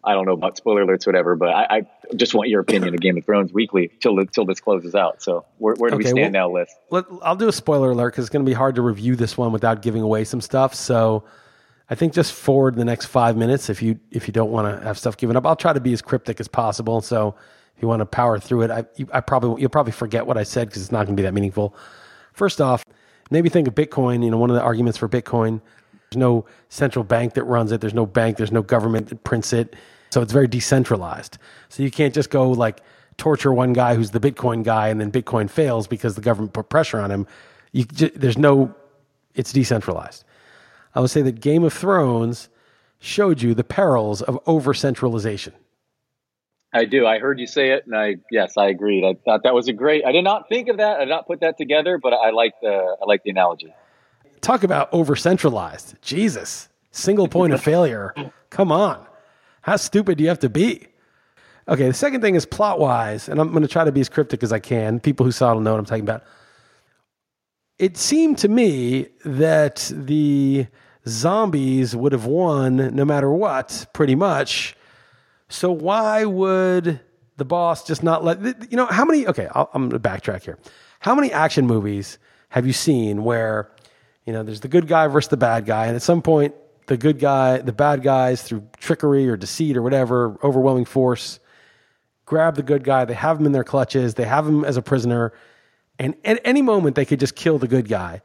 I 0.04 0.14
don't 0.14 0.26
know 0.26 0.34
about 0.34 0.58
spoiler 0.58 0.86
alerts, 0.86 1.06
whatever, 1.06 1.36
but 1.38 1.50
I, 1.50 1.64
I 1.78 1.82
just 2.16 2.34
want 2.34 2.50
your 2.50 2.60
opinion 2.60 2.94
of 2.94 3.00
Game 3.00 3.18
of 3.18 3.26
Thrones 3.26 3.54
weekly 3.54 3.90
till 4.02 4.18
till 4.26 4.46
this 4.46 4.60
closes 4.60 4.96
out. 4.96 5.22
So 5.22 5.46
where, 5.60 5.76
where 5.76 5.92
do 5.92 5.98
we 5.98 6.04
stand 6.04 6.34
well- 6.34 6.50
now, 6.50 6.52
Liss? 6.52 6.74
Let, 6.90 7.06
I'll 7.22 7.38
do 7.38 7.48
a 7.48 7.54
spoiler 7.54 7.92
alert 7.92 8.12
because 8.12 8.26
it's 8.26 8.30
going 8.30 8.44
to 8.44 8.50
be 8.50 8.56
hard 8.56 8.76
to 8.76 8.82
review 8.82 9.16
this 9.16 9.38
one 9.38 9.54
without 9.54 9.82
giving 9.82 10.02
away 10.02 10.26
some 10.26 10.42
stuff. 10.42 10.74
So 10.76 11.24
I 11.90 11.96
think 11.96 12.14
just 12.14 12.34
forward 12.34 12.76
the 12.76 12.86
next 12.86 13.08
five 13.08 13.36
minutes 13.36 13.70
if 13.70 13.82
you 13.82 14.00
if 14.12 14.28
you 14.28 14.32
don't 14.32 14.52
want 14.52 14.80
to 14.80 14.86
have 14.86 14.98
stuff 14.98 15.18
given 15.18 15.36
up. 15.36 15.46
I'll 15.46 15.56
try 15.56 15.74
to 15.74 15.80
be 15.80 15.94
as 15.94 16.02
cryptic 16.02 16.40
as 16.40 16.48
possible. 16.48 17.02
So 17.02 17.36
if 17.76 17.82
you 17.82 17.88
want 17.88 18.00
to 18.00 18.06
power 18.06 18.40
through 18.40 18.64
it, 18.64 18.72
I, 18.72 18.86
you, 18.96 19.08
I 19.14 19.20
probably 19.20 19.62
you'll 19.62 19.70
probably 19.70 19.92
forget 19.92 20.26
what 20.26 20.38
I 20.38 20.44
said 20.44 20.70
because 20.70 20.82
it's 20.82 20.92
not 20.92 21.06
going 21.06 21.16
to 21.16 21.22
be 21.22 21.24
that 21.24 21.34
meaningful. 21.34 21.76
First 22.34 22.62
off, 22.62 22.86
maybe 23.32 23.50
think 23.50 23.68
of 23.68 23.76
Bitcoin. 23.76 24.24
You 24.24 24.32
know, 24.32 24.38
one 24.38 24.50
of 24.50 24.56
the 24.56 24.62
arguments 24.62 24.98
for 24.98 25.10
Bitcoin. 25.10 25.62
There's 26.10 26.20
no 26.20 26.46
central 26.70 27.04
bank 27.04 27.34
that 27.34 27.44
runs 27.44 27.72
it. 27.72 27.82
There's 27.82 27.94
no 27.94 28.06
bank. 28.06 28.38
There's 28.38 28.52
no 28.52 28.62
government 28.62 29.10
that 29.10 29.24
prints 29.24 29.52
it. 29.52 29.76
So 30.12 30.22
it's 30.22 30.32
very 30.32 30.48
decentralized. 30.48 31.38
So 31.70 31.82
you 31.82 31.90
can't 31.90 32.14
just 32.14 32.30
go 32.30 32.52
like 32.52 32.82
torture 33.18 33.52
one 33.52 33.74
guy 33.74 33.96
who's 33.96 34.12
the 34.12 34.20
Bitcoin 34.20 34.64
guy 34.64 34.90
and 34.90 35.02
then 35.02 35.12
Bitcoin 35.12 35.50
fails 35.50 35.88
because 35.88 36.16
the 36.16 36.22
government 36.22 36.54
put 36.54 36.70
pressure 36.70 37.00
on 37.00 37.12
him. 37.12 37.28
You, 37.72 37.86
there's 37.86 38.38
no, 38.38 38.76
it's 39.34 39.52
decentralized. 39.52 40.24
I 40.96 41.00
would 41.00 41.10
say 41.10 41.22
that 41.24 41.40
Game 41.40 41.64
of 41.64 41.74
Thrones 41.74 42.50
showed 43.00 43.42
you 43.42 43.54
the 43.54 43.64
perils 43.64 44.22
of 44.22 44.40
over 44.46 44.74
centralization. 44.74 45.54
I 46.74 46.86
do. 46.86 47.06
I 47.06 47.20
heard 47.20 47.40
you 47.40 47.46
say 47.46 47.72
it, 47.72 47.86
and 47.86 47.96
I 47.96 48.16
yes, 48.32 48.58
I 48.58 48.68
agreed. 48.68 49.06
I 49.06 49.14
thought 49.26 49.44
that 49.44 49.54
was 49.54 49.68
a 49.68 49.74
great. 49.74 50.06
I 50.06 50.12
did 50.12 50.24
not 50.24 50.50
think 50.50 50.70
of 50.70 50.78
that. 50.78 50.98
I 50.98 51.06
did 51.06 51.10
not 51.10 51.28
put 51.28 51.42
that 51.42 51.58
together, 51.58 52.00
but 52.00 52.14
I 52.14 52.32
like 52.32 52.54
the 52.62 52.98
I 53.00 53.06
like 53.06 53.24
the 53.24 53.30
analogy. 53.30 53.74
Talk 54.42 54.64
about 54.64 54.90
over 54.92 55.16
centralized. 55.16 55.96
Jesus. 56.02 56.70
Single 56.92 57.28
point 57.28 57.54
of 57.54 57.62
failure. 57.64 58.14
Come 58.50 58.72
on. 58.72 59.06
How 59.62 59.76
stupid 59.76 60.18
do 60.18 60.24
you 60.24 60.30
have 60.30 60.40
to 60.40 60.50
be? 60.50 60.88
Okay, 61.68 61.88
the 61.88 61.94
second 61.94 62.22
thing 62.22 62.36
is 62.36 62.46
plot 62.46 62.80
wise, 62.80 63.30
and 63.30 63.40
I'm 63.40 63.52
going 63.52 63.62
to 63.62 63.70
try 63.70 63.86
to 63.86 63.92
be 63.92 64.02
as 64.02 64.10
cryptic 64.10 64.44
as 64.44 64.52
I 64.52 64.60
can. 64.60 65.00
People 65.00 65.26
who 65.26 65.32
saw 65.32 65.52
it 65.52 65.56
will 65.56 65.62
know 65.62 65.72
what 65.72 65.80
I'm 65.80 65.86
talking 65.86 66.04
about. 66.04 66.24
It 67.80 67.98
seemed 67.98 68.38
to 68.40 68.50
me 68.50 69.08
that 69.24 69.90
the 69.96 70.68
zombies 71.08 71.96
would 71.96 72.12
have 72.12 72.26
won 72.26 72.96
no 72.96 73.06
matter 73.06 73.32
what, 73.32 73.86
pretty 73.94 74.16
much. 74.16 74.76
So 75.50 75.72
why 75.72 76.26
would 76.26 77.00
the 77.38 77.46
boss 77.46 77.86
just 77.86 78.04
not 78.04 78.24
let 78.24 78.72
you 78.72 78.78
know 78.78 78.86
how 78.86 79.06
many? 79.06 79.28
Okay, 79.28 79.48
I'm 79.54 79.90
going 79.90 79.92
to 79.92 80.00
backtrack 80.00 80.44
here. 80.44 80.58
How 81.00 81.16
many 81.16 81.32
action 81.32 81.68
movies 81.68 82.18
have 82.50 82.66
you 82.66 82.74
seen 82.74 83.24
where 83.24 83.72
you 84.26 84.34
know 84.34 84.44
there's 84.44 84.62
the 84.62 84.68
good 84.68 84.88
guy 84.88 85.08
versus 85.08 85.30
the 85.30 85.38
bad 85.38 85.66
guy, 85.66 85.88
and 85.88 85.96
at 85.96 86.02
some 86.02 86.22
point 86.22 86.56
the 86.88 86.98
good 86.98 87.20
guy, 87.20 87.60
the 87.60 87.74
bad 87.74 88.04
guys 88.04 88.44
through 88.44 88.68
trickery 88.78 89.30
or 89.30 89.38
deceit 89.38 89.78
or 89.78 89.82
whatever, 89.82 90.38
overwhelming 90.44 90.86
force, 90.86 91.40
grab 92.26 92.56
the 92.56 92.64
good 92.64 92.84
guy. 92.84 93.06
They 93.06 93.14
have 93.14 93.40
him 93.40 93.46
in 93.46 93.52
their 93.52 93.64
clutches. 93.64 94.16
They 94.16 94.26
have 94.26 94.48
him 94.48 94.66
as 94.66 94.78
a 94.78 94.82
prisoner, 94.82 95.34
and 96.00 96.16
at 96.26 96.40
any 96.44 96.62
moment 96.62 96.96
they 96.96 97.06
could 97.06 97.20
just 97.20 97.36
kill 97.36 97.58
the 97.58 97.68
good 97.68 97.88
guy. 97.88 98.22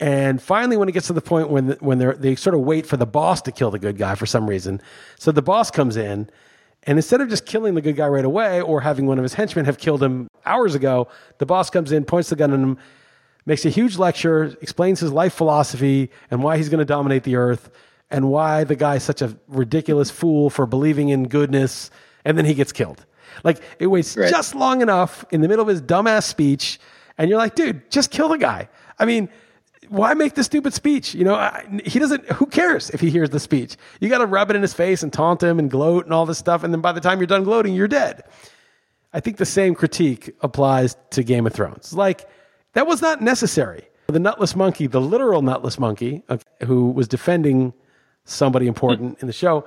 And 0.00 0.40
finally, 0.40 0.78
when 0.78 0.88
it 0.88 0.92
gets 0.92 1.08
to 1.08 1.12
the 1.12 1.20
point 1.20 1.50
when 1.50 1.72
when 1.80 1.98
they 1.98 2.12
they 2.14 2.34
sort 2.34 2.54
of 2.54 2.62
wait 2.62 2.86
for 2.86 2.96
the 2.96 3.06
boss 3.06 3.42
to 3.42 3.52
kill 3.52 3.70
the 3.70 3.78
good 3.78 3.98
guy 3.98 4.14
for 4.14 4.24
some 4.26 4.48
reason, 4.48 4.80
so 5.18 5.30
the 5.30 5.42
boss 5.42 5.70
comes 5.70 5.96
in, 5.98 6.30
and 6.84 6.98
instead 6.98 7.20
of 7.20 7.28
just 7.28 7.44
killing 7.44 7.74
the 7.74 7.82
good 7.82 7.96
guy 7.96 8.08
right 8.08 8.24
away 8.24 8.62
or 8.62 8.80
having 8.80 9.06
one 9.06 9.18
of 9.18 9.22
his 9.22 9.34
henchmen 9.34 9.66
have 9.66 9.76
killed 9.76 10.02
him 10.02 10.28
hours 10.46 10.74
ago, 10.74 11.06
the 11.36 11.44
boss 11.44 11.68
comes 11.68 11.92
in, 11.92 12.04
points 12.06 12.30
the 12.30 12.36
gun 12.36 12.50
at 12.50 12.58
him, 12.58 12.78
makes 13.44 13.66
a 13.66 13.68
huge 13.68 13.98
lecture, 13.98 14.56
explains 14.62 15.00
his 15.00 15.12
life 15.12 15.34
philosophy 15.34 16.10
and 16.30 16.42
why 16.42 16.56
he's 16.56 16.70
going 16.70 16.78
to 16.78 16.84
dominate 16.86 17.24
the 17.24 17.36
earth, 17.36 17.70
and 18.10 18.30
why 18.30 18.64
the 18.64 18.76
guy's 18.76 19.02
such 19.02 19.20
a 19.20 19.36
ridiculous 19.48 20.10
fool 20.10 20.48
for 20.48 20.64
believing 20.64 21.10
in 21.10 21.28
goodness, 21.28 21.90
and 22.24 22.38
then 22.38 22.46
he 22.46 22.54
gets 22.54 22.72
killed. 22.72 23.04
Like 23.44 23.60
it 23.78 23.88
waits 23.88 24.16
Right. 24.16 24.30
just 24.30 24.54
long 24.54 24.80
enough 24.80 25.26
in 25.30 25.42
the 25.42 25.48
middle 25.48 25.62
of 25.62 25.68
his 25.68 25.82
dumbass 25.82 26.22
speech, 26.24 26.80
and 27.18 27.28
you're 27.28 27.38
like, 27.38 27.54
dude, 27.54 27.90
just 27.90 28.10
kill 28.10 28.30
the 28.30 28.38
guy. 28.38 28.70
I 28.98 29.04
mean, 29.04 29.28
why 29.90 30.14
make 30.14 30.34
the 30.34 30.44
stupid 30.44 30.72
speech? 30.72 31.16
You 31.16 31.24
know, 31.24 31.34
I, 31.34 31.66
he 31.84 31.98
doesn't. 31.98 32.24
Who 32.32 32.46
cares 32.46 32.90
if 32.90 33.00
he 33.00 33.10
hears 33.10 33.30
the 33.30 33.40
speech? 33.40 33.76
You 33.98 34.08
got 34.08 34.18
to 34.18 34.26
rub 34.26 34.48
it 34.48 34.56
in 34.56 34.62
his 34.62 34.72
face 34.72 35.02
and 35.02 35.12
taunt 35.12 35.42
him 35.42 35.58
and 35.58 35.68
gloat 35.68 36.04
and 36.04 36.14
all 36.14 36.26
this 36.26 36.38
stuff, 36.38 36.62
and 36.62 36.72
then 36.72 36.80
by 36.80 36.92
the 36.92 37.00
time 37.00 37.18
you're 37.18 37.26
done 37.26 37.42
gloating, 37.42 37.74
you're 37.74 37.88
dead. 37.88 38.22
I 39.12 39.18
think 39.18 39.38
the 39.38 39.44
same 39.44 39.74
critique 39.74 40.36
applies 40.42 40.96
to 41.10 41.24
Game 41.24 41.44
of 41.44 41.52
Thrones. 41.52 41.92
Like 41.92 42.28
that 42.74 42.86
was 42.86 43.02
not 43.02 43.20
necessary. 43.20 43.88
The 44.06 44.20
nutless 44.20 44.54
monkey, 44.54 44.86
the 44.86 45.00
literal 45.00 45.42
nutless 45.42 45.76
monkey, 45.76 46.22
okay, 46.30 46.44
who 46.64 46.90
was 46.90 47.08
defending 47.08 47.72
somebody 48.24 48.68
important 48.68 49.18
in 49.20 49.26
the 49.26 49.32
show, 49.32 49.66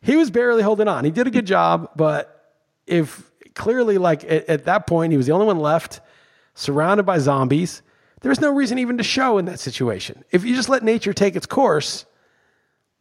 he 0.00 0.16
was 0.16 0.30
barely 0.30 0.62
holding 0.62 0.88
on. 0.88 1.04
He 1.04 1.10
did 1.10 1.26
a 1.26 1.30
good 1.30 1.46
job, 1.46 1.90
but 1.96 2.54
if 2.86 3.30
clearly, 3.54 3.98
like 3.98 4.24
at, 4.24 4.48
at 4.48 4.64
that 4.64 4.86
point, 4.86 5.12
he 5.12 5.18
was 5.18 5.26
the 5.26 5.32
only 5.32 5.46
one 5.46 5.58
left, 5.58 6.00
surrounded 6.54 7.04
by 7.04 7.18
zombies. 7.18 7.82
There's 8.24 8.40
no 8.40 8.50
reason 8.50 8.78
even 8.78 8.96
to 8.96 9.04
show 9.04 9.36
in 9.36 9.44
that 9.44 9.60
situation. 9.60 10.24
If 10.30 10.46
you 10.46 10.56
just 10.56 10.70
let 10.70 10.82
nature 10.82 11.12
take 11.12 11.36
its 11.36 11.44
course, 11.44 12.06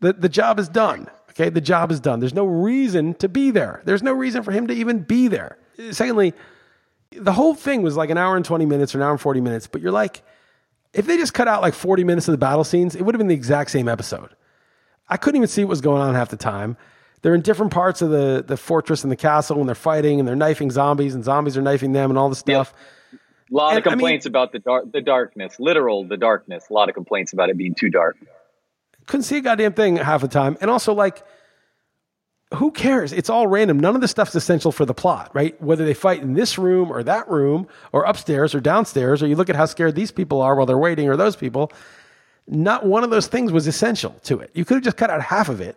the, 0.01 0.11
the 0.11 0.27
job 0.27 0.59
is 0.59 0.67
done. 0.67 1.07
Okay, 1.29 1.49
the 1.49 1.61
job 1.61 1.93
is 1.93 2.01
done. 2.01 2.19
There's 2.19 2.33
no 2.33 2.43
reason 2.43 3.13
to 3.15 3.29
be 3.29 3.49
there. 3.49 3.81
There's 3.85 4.03
no 4.03 4.11
reason 4.11 4.43
for 4.43 4.51
him 4.51 4.67
to 4.67 4.73
even 4.73 4.99
be 4.99 5.29
there. 5.29 5.57
Secondly, 5.91 6.33
the 7.11 7.31
whole 7.31 7.55
thing 7.55 7.83
was 7.83 7.95
like 7.95 8.09
an 8.09 8.17
hour 8.17 8.35
and 8.35 8.43
20 8.43 8.65
minutes 8.65 8.93
or 8.93 8.97
an 8.97 9.03
hour 9.03 9.11
and 9.11 9.21
40 9.21 9.39
minutes, 9.39 9.65
but 9.65 9.81
you're 9.81 9.93
like, 9.93 10.23
if 10.91 11.05
they 11.05 11.15
just 11.15 11.33
cut 11.33 11.47
out 11.47 11.61
like 11.61 11.73
40 11.73 12.03
minutes 12.03 12.27
of 12.27 12.33
the 12.33 12.37
battle 12.37 12.65
scenes, 12.65 12.93
it 12.93 13.03
would 13.03 13.15
have 13.15 13.19
been 13.19 13.29
the 13.29 13.33
exact 13.33 13.71
same 13.71 13.87
episode. 13.87 14.35
I 15.07 15.15
couldn't 15.15 15.37
even 15.37 15.47
see 15.47 15.63
what 15.63 15.69
was 15.69 15.81
going 15.81 16.01
on 16.01 16.15
half 16.15 16.27
the 16.27 16.35
time. 16.35 16.75
They're 17.21 17.33
in 17.33 17.41
different 17.41 17.71
parts 17.71 18.01
of 18.01 18.09
the, 18.09 18.43
the 18.45 18.57
fortress 18.57 19.03
and 19.03 19.11
the 19.11 19.15
castle 19.15 19.61
and 19.61 19.69
they're 19.69 19.73
fighting 19.73 20.19
and 20.19 20.27
they're 20.27 20.35
knifing 20.35 20.69
zombies 20.69 21.15
and 21.15 21.23
zombies 21.23 21.55
are 21.55 21.61
knifing 21.61 21.93
them 21.93 22.11
and 22.11 22.19
all 22.19 22.27
this 22.27 22.39
stuff. 22.39 22.73
A 23.51 23.53
lot 23.55 23.69
And, 23.75 23.79
of 23.79 23.87
I 23.87 23.89
mean- 23.91 23.99
complaints 23.99 24.25
about 24.25 24.51
the 24.51 24.59
dark, 24.59 24.91
the 24.91 25.01
darkness, 25.01 25.59
literal 25.59 26.03
the 26.05 26.17
darkness. 26.17 26.65
A 26.69 26.73
lot 26.73 26.89
of 26.89 26.95
complaints 26.95 27.33
about 27.33 27.49
it 27.49 27.57
being 27.57 27.75
too 27.75 27.89
dark. 27.89 28.17
couldn't 29.05 29.23
see 29.23 29.37
a 29.37 29.41
goddamn 29.41 29.73
thing 29.73 29.97
half 29.97 30.21
the 30.21 30.27
time. 30.29 30.57
And 30.61 30.71
also, 30.71 30.93
like, 30.93 31.23
who 32.55 32.71
cares? 32.71 33.11
It's 33.11 33.29
all 33.29 33.47
random. 33.47 33.79
None 33.79 33.95
of 33.95 34.01
the 34.01 34.07
stuff's 34.07 34.33
essential 34.35 34.71
for 34.71 34.85
the 34.85 34.93
plot, 34.93 35.31
right? 35.33 35.59
Whether 35.61 35.85
they 35.85 35.93
fight 35.95 36.21
in 36.21 36.35
this 36.35 36.57
room 36.57 36.91
or 36.91 37.03
that 37.03 37.29
room 37.29 37.67
or 37.91 38.03
upstairs 38.03 38.53
or 38.55 38.59
downstairs, 38.61 39.21
or 39.23 39.27
you 39.27 39.35
look 39.35 39.49
at 39.49 39.55
how 39.55 39.65
scared 39.65 39.95
these 39.95 40.11
people 40.11 40.41
are 40.41 40.55
while 40.55 40.65
they're 40.65 40.77
waiting 40.77 41.09
or 41.09 41.17
those 41.17 41.35
people, 41.35 41.71
not 42.47 42.85
one 42.85 43.03
of 43.03 43.09
those 43.09 43.27
things 43.27 43.51
was 43.51 43.67
essential 43.67 44.11
to 44.23 44.39
it. 44.39 44.51
You 44.53 44.65
could 44.65 44.75
have 44.75 44.83
just 44.83 44.97
cut 44.97 45.09
out 45.09 45.21
half 45.21 45.49
of 45.49 45.59
it 45.61 45.75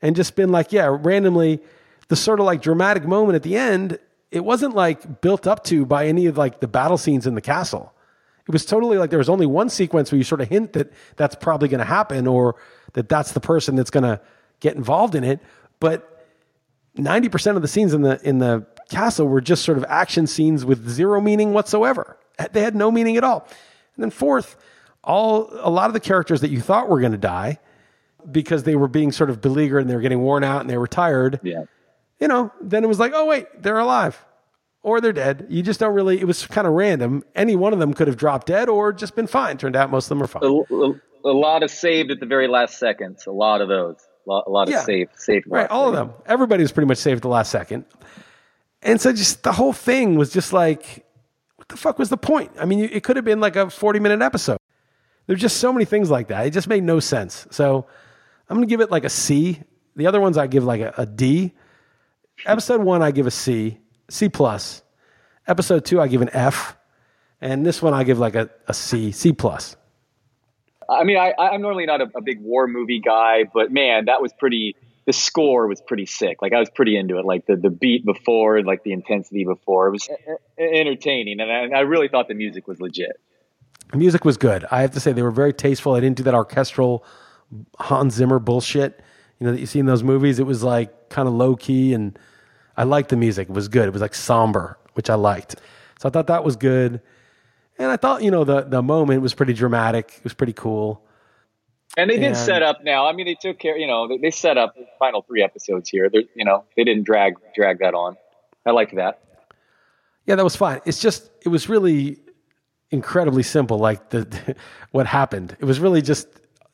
and 0.00 0.14
just 0.16 0.36
been 0.36 0.52
like, 0.52 0.72
yeah, 0.72 0.96
randomly, 1.02 1.60
the 2.08 2.16
sort 2.16 2.38
of 2.40 2.46
like 2.46 2.62
dramatic 2.62 3.04
moment 3.04 3.36
at 3.36 3.42
the 3.42 3.56
end, 3.56 3.98
it 4.30 4.44
wasn't 4.44 4.74
like 4.74 5.20
built 5.20 5.46
up 5.46 5.64
to 5.64 5.86
by 5.86 6.06
any 6.06 6.26
of 6.26 6.36
like 6.36 6.60
the 6.60 6.68
battle 6.68 6.98
scenes 6.98 7.26
in 7.26 7.34
the 7.34 7.40
castle. 7.40 7.94
It 8.46 8.52
was 8.52 8.64
totally 8.64 8.96
like 8.96 9.10
there 9.10 9.18
was 9.18 9.28
only 9.28 9.46
one 9.46 9.68
sequence 9.68 10.10
where 10.10 10.16
you 10.16 10.24
sort 10.24 10.40
of 10.40 10.48
hint 10.48 10.72
that 10.72 10.92
that's 11.16 11.34
probably 11.34 11.68
going 11.68 11.80
to 11.80 11.84
happen 11.84 12.26
or 12.26 12.56
that 12.94 13.08
that's 13.08 13.32
the 13.32 13.40
person 13.40 13.76
that's 13.76 13.90
going 13.90 14.04
to 14.04 14.20
get 14.60 14.74
involved 14.74 15.14
in 15.14 15.22
it. 15.22 15.40
But 15.80 16.26
90% 16.96 17.56
of 17.56 17.62
the 17.62 17.68
scenes 17.68 17.92
in 17.92 18.02
the 18.02 18.20
in 18.26 18.38
the 18.38 18.66
castle 18.90 19.26
were 19.26 19.40
just 19.40 19.64
sort 19.64 19.78
of 19.78 19.84
action 19.88 20.26
scenes 20.26 20.64
with 20.64 20.88
zero 20.88 21.20
meaning 21.20 21.52
whatsoever. 21.52 22.18
They 22.52 22.62
had 22.62 22.74
no 22.74 22.90
meaning 22.90 23.16
at 23.16 23.24
all. 23.24 23.46
And 23.96 24.04
then 24.04 24.10
fourth, 24.10 24.56
all 25.04 25.50
a 25.60 25.70
lot 25.70 25.88
of 25.88 25.92
the 25.92 26.00
characters 26.00 26.40
that 26.40 26.50
you 26.50 26.60
thought 26.60 26.88
were 26.88 27.00
going 27.00 27.12
to 27.12 27.18
die 27.18 27.58
because 28.30 28.62
they 28.62 28.76
were 28.76 28.88
being 28.88 29.12
sort 29.12 29.30
of 29.30 29.40
beleaguered 29.40 29.82
and 29.82 29.90
they 29.90 29.94
were 29.94 30.00
getting 30.00 30.20
worn 30.20 30.44
out 30.44 30.60
and 30.60 30.70
they 30.70 30.78
were 30.78 30.86
tired. 30.86 31.40
Yeah. 31.42 31.64
You 32.20 32.28
know, 32.28 32.52
then 32.60 32.84
it 32.84 32.88
was 32.88 32.98
like, 32.98 33.12
oh 33.14 33.26
wait, 33.26 33.46
they're 33.62 33.78
alive 33.78 34.24
or 34.82 35.00
they're 35.00 35.12
dead. 35.12 35.46
You 35.48 35.62
just 35.62 35.80
don't 35.80 35.94
really. 35.94 36.20
It 36.20 36.26
was 36.26 36.46
kind 36.46 36.66
of 36.66 36.72
random. 36.72 37.22
Any 37.34 37.54
one 37.56 37.72
of 37.72 37.78
them 37.78 37.94
could 37.94 38.08
have 38.08 38.16
dropped 38.16 38.46
dead 38.48 38.68
or 38.68 38.92
just 38.92 39.14
been 39.14 39.26
fine. 39.26 39.56
Turned 39.58 39.76
out 39.76 39.90
most 39.90 40.06
of 40.06 40.08
them 40.10 40.22
are 40.22 40.26
fine. 40.26 40.42
A, 40.44 40.74
a, 40.74 41.30
a 41.30 41.34
lot 41.34 41.62
of 41.62 41.70
saved 41.70 42.10
at 42.10 42.20
the 42.20 42.26
very 42.26 42.48
last 42.48 42.78
seconds. 42.78 43.26
A 43.26 43.30
lot 43.32 43.60
of 43.60 43.68
those. 43.68 43.96
A 44.26 44.30
lot, 44.30 44.44
a 44.46 44.50
lot 44.50 44.68
of 44.68 44.72
Yeah. 44.74 44.82
safe, 44.82 45.08
safe. 45.16 45.44
Right, 45.46 45.68
all 45.70 45.88
of 45.88 45.94
them. 45.94 46.12
Everybody 46.26 46.62
was 46.62 46.72
pretty 46.72 46.86
much 46.88 46.98
saved 46.98 47.18
at 47.18 47.22
the 47.22 47.28
last 47.28 47.50
second. 47.50 47.84
And 48.82 49.00
so 49.00 49.12
just 49.12 49.42
the 49.42 49.52
whole 49.52 49.72
thing 49.72 50.16
was 50.16 50.32
just 50.32 50.52
like, 50.52 51.04
what 51.56 51.68
the 51.68 51.76
fuck 51.76 51.98
was 51.98 52.08
the 52.10 52.16
point? 52.16 52.52
I 52.58 52.64
mean, 52.64 52.80
it 52.80 53.02
could 53.04 53.16
have 53.16 53.24
been 53.24 53.40
like 53.40 53.56
a 53.56 53.70
40 53.70 54.00
minute 54.00 54.22
episode. 54.22 54.58
There's 55.26 55.40
just 55.40 55.58
so 55.58 55.72
many 55.72 55.84
things 55.84 56.10
like 56.10 56.28
that. 56.28 56.46
It 56.46 56.50
just 56.50 56.68
made 56.68 56.82
no 56.84 57.00
sense. 57.00 57.46
So 57.50 57.86
I'm 58.48 58.56
going 58.56 58.66
to 58.66 58.70
give 58.70 58.80
it 58.80 58.90
like 58.90 59.04
a 59.04 59.10
C. 59.10 59.60
The 59.96 60.06
other 60.06 60.20
ones 60.20 60.38
I 60.38 60.46
give 60.46 60.64
like 60.64 60.80
a, 60.80 60.94
a 60.98 61.06
D. 61.06 61.52
Episode 62.46 62.82
one, 62.82 63.02
I 63.02 63.10
give 63.10 63.26
a 63.26 63.30
C, 63.30 63.78
C 64.08 64.28
plus. 64.28 64.82
Episode 65.46 65.84
two, 65.84 66.00
I 66.00 66.08
give 66.08 66.22
an 66.22 66.30
F. 66.32 66.76
And 67.40 67.64
this 67.64 67.80
one, 67.80 67.94
I 67.94 68.04
give 68.04 68.18
like 68.18 68.34
a, 68.34 68.50
a 68.66 68.74
C, 68.74 69.12
C 69.12 69.32
plus. 69.32 69.76
I 70.88 71.04
mean, 71.04 71.18
I, 71.18 71.34
I'm 71.38 71.60
normally 71.60 71.86
not 71.86 72.00
a, 72.00 72.10
a 72.16 72.22
big 72.22 72.40
war 72.40 72.66
movie 72.66 73.00
guy, 73.00 73.44
but 73.52 73.70
man, 73.70 74.06
that 74.06 74.22
was 74.22 74.32
pretty. 74.32 74.76
The 75.06 75.12
score 75.12 75.66
was 75.66 75.80
pretty 75.80 76.04
sick. 76.04 76.42
Like 76.42 76.52
I 76.52 76.58
was 76.58 76.68
pretty 76.68 76.96
into 76.96 77.18
it. 77.18 77.24
Like 77.24 77.46
the 77.46 77.56
the 77.56 77.70
beat 77.70 78.04
before 78.04 78.56
and 78.56 78.66
like 78.66 78.82
the 78.82 78.92
intensity 78.92 79.44
before. 79.44 79.88
It 79.88 79.92
was 79.92 80.08
entertaining, 80.58 81.40
and 81.40 81.50
I, 81.50 81.78
I 81.78 81.80
really 81.80 82.08
thought 82.08 82.28
the 82.28 82.34
music 82.34 82.68
was 82.68 82.80
legit. 82.80 83.18
The 83.90 83.96
music 83.96 84.24
was 84.24 84.36
good. 84.36 84.66
I 84.70 84.82
have 84.82 84.90
to 84.92 85.00
say 85.00 85.12
they 85.12 85.22
were 85.22 85.30
very 85.30 85.54
tasteful. 85.54 85.94
I 85.94 86.00
didn't 86.00 86.18
do 86.18 86.24
that 86.24 86.34
orchestral 86.34 87.04
Hans 87.78 88.14
Zimmer 88.14 88.38
bullshit, 88.38 89.00
you 89.38 89.46
know, 89.46 89.52
that 89.52 89.60
you 89.60 89.66
see 89.66 89.78
in 89.78 89.86
those 89.86 90.02
movies. 90.02 90.38
It 90.38 90.46
was 90.46 90.62
like 90.62 90.94
kind 91.10 91.28
of 91.28 91.34
low 91.34 91.56
key 91.56 91.94
and 91.94 92.18
I 92.76 92.84
liked 92.84 93.08
the 93.08 93.16
music. 93.16 93.48
It 93.48 93.54
was 93.54 93.68
good. 93.68 93.86
It 93.88 93.92
was 93.92 94.02
like 94.02 94.14
somber, 94.14 94.78
which 94.94 95.10
I 95.10 95.14
liked. 95.14 95.56
So 95.98 96.08
I 96.08 96.12
thought 96.12 96.28
that 96.28 96.44
was 96.44 96.56
good. 96.56 97.00
And 97.78 97.90
I 97.90 97.96
thought, 97.96 98.22
you 98.22 98.30
know, 98.30 98.44
the 98.44 98.62
the 98.62 98.82
moment 98.82 99.22
was 99.22 99.34
pretty 99.34 99.52
dramatic. 99.52 100.14
It 100.18 100.24
was 100.24 100.34
pretty 100.34 100.52
cool. 100.52 101.02
And 101.96 102.10
they 102.10 102.16
did 102.16 102.24
And- 102.26 102.36
set 102.36 102.62
up 102.62 102.84
now. 102.84 103.06
I 103.06 103.12
mean, 103.12 103.26
they 103.26 103.34
took 103.34 103.58
care. 103.58 103.76
You 103.76 103.86
know, 103.86 104.06
they, 104.08 104.18
they 104.18 104.30
set 104.30 104.56
up 104.58 104.74
the 104.76 104.86
final 104.98 105.22
three 105.22 105.42
episodes 105.42 105.88
here. 105.88 106.08
They're, 106.08 106.22
you 106.34 106.44
know, 106.44 106.64
they 106.76 106.84
didn't 106.84 107.04
drag 107.04 107.34
drag 107.54 107.78
that 107.80 107.94
on. 107.94 108.16
I 108.66 108.70
liked 108.70 108.94
that. 108.96 109.20
Yeah, 110.26 110.34
that 110.36 110.44
was 110.44 110.56
fine. 110.56 110.80
It's 110.84 111.00
just 111.00 111.30
it 111.44 111.48
was 111.48 111.68
really 111.68 112.18
incredibly 112.90 113.42
simple 113.42 113.78
like 113.78 114.10
the 114.10 114.56
what 114.92 115.06
happened. 115.06 115.56
It 115.58 115.64
was 115.64 115.80
really 115.80 116.02
just 116.02 116.28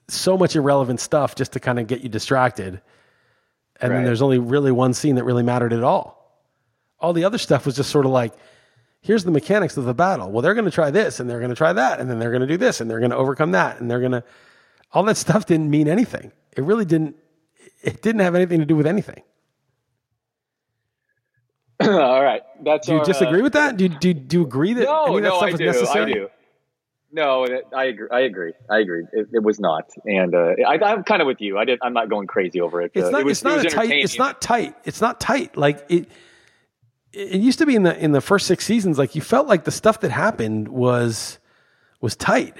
so 0.08 0.36
much 0.36 0.54
irrelevant 0.56 1.00
stuff 1.00 1.34
just 1.34 1.52
to 1.52 1.60
kind 1.60 1.78
of 1.78 1.86
get 1.86 2.00
you 2.02 2.08
distracted. 2.08 2.80
And 3.80 3.92
then 3.92 4.04
there's 4.04 4.22
only 4.22 4.38
really 4.38 4.72
one 4.72 4.94
scene 4.94 5.16
that 5.16 5.24
really 5.24 5.42
mattered 5.42 5.72
at 5.72 5.82
all. 5.82 6.40
All 7.00 7.12
the 7.12 7.24
other 7.24 7.38
stuff 7.38 7.66
was 7.66 7.76
just 7.76 7.90
sort 7.90 8.06
of 8.06 8.12
like 8.12 8.32
here's 9.00 9.24
the 9.24 9.30
mechanics 9.30 9.76
of 9.76 9.84
the 9.84 9.94
battle. 9.94 10.30
Well, 10.30 10.40
they're 10.40 10.54
going 10.54 10.64
to 10.64 10.70
try 10.70 10.90
this 10.90 11.20
and 11.20 11.28
they're 11.28 11.38
going 11.40 11.50
to 11.50 11.56
try 11.56 11.72
that 11.72 12.00
and 12.00 12.08
then 12.08 12.18
they're 12.18 12.30
going 12.30 12.40
to 12.40 12.46
do 12.46 12.56
this 12.56 12.80
and 12.80 12.90
they're 12.90 13.00
going 13.00 13.10
to 13.10 13.16
overcome 13.16 13.50
that 13.52 13.80
and 13.80 13.90
they're 13.90 14.00
going 14.00 14.12
to 14.12 14.24
all 14.92 15.02
that 15.02 15.16
stuff 15.16 15.44
didn't 15.44 15.68
mean 15.70 15.88
anything. 15.88 16.32
It 16.56 16.62
really 16.62 16.84
didn't 16.84 17.16
it 17.82 18.00
didn't 18.00 18.20
have 18.22 18.34
anything 18.34 18.60
to 18.60 18.66
do 18.66 18.76
with 18.76 18.86
anything. 18.86 19.22
All 21.80 22.22
right, 22.22 22.42
that's. 22.62 22.86
Do 22.86 22.94
you 22.94 22.98
our, 23.00 23.04
disagree 23.04 23.40
uh, 23.40 23.42
with 23.42 23.52
that? 23.54 23.76
Do 23.76 23.84
you, 23.84 23.90
do 23.90 24.14
do 24.14 24.38
you 24.38 24.44
agree 24.44 24.72
that 24.74 24.84
No, 24.84 25.06
any 25.06 25.16
of 25.18 25.22
that 25.24 25.28
no, 25.28 25.36
stuff 25.36 25.48
I 25.48 25.50
was 25.50 25.58
do. 25.58 25.66
necessary? 25.66 26.12
I 26.12 26.14
do. 26.14 26.28
No, 27.14 27.46
I 27.72 27.84
agree. 27.84 28.08
I 28.10 28.20
agree. 28.22 28.52
I 28.68 28.78
agree. 28.80 29.04
It, 29.12 29.28
it 29.34 29.42
was 29.44 29.60
not, 29.60 29.88
and 30.04 30.34
uh, 30.34 30.54
I, 30.66 30.78
I'm 30.84 31.04
kind 31.04 31.22
of 31.22 31.28
with 31.28 31.40
you. 31.40 31.56
I 31.56 31.64
did. 31.64 31.78
I'm 31.80 31.92
not 31.92 32.08
going 32.10 32.26
crazy 32.26 32.60
over 32.60 32.82
it. 32.82 32.90
It's 32.92 33.06
Uh, 33.06 33.10
not. 33.10 33.20
It 33.20 33.24
was, 33.24 33.38
it's 33.38 33.44
not 33.44 33.64
it 33.64 33.70
tight. 33.70 33.92
It's 33.92 34.18
not 34.18 34.42
tight. 34.42 34.74
It's 34.84 35.00
not 35.00 35.20
tight. 35.20 35.56
Like 35.56 35.86
it. 35.88 36.08
It 37.12 37.40
used 37.40 37.60
to 37.60 37.66
be 37.66 37.76
in 37.76 37.84
the 37.84 37.96
in 37.96 38.10
the 38.10 38.20
first 38.20 38.48
six 38.48 38.66
seasons. 38.66 38.98
Like 38.98 39.14
you 39.14 39.20
felt 39.20 39.46
like 39.46 39.62
the 39.62 39.70
stuff 39.70 40.00
that 40.00 40.10
happened 40.10 40.66
was 40.66 41.38
was 42.00 42.16
tight. 42.16 42.56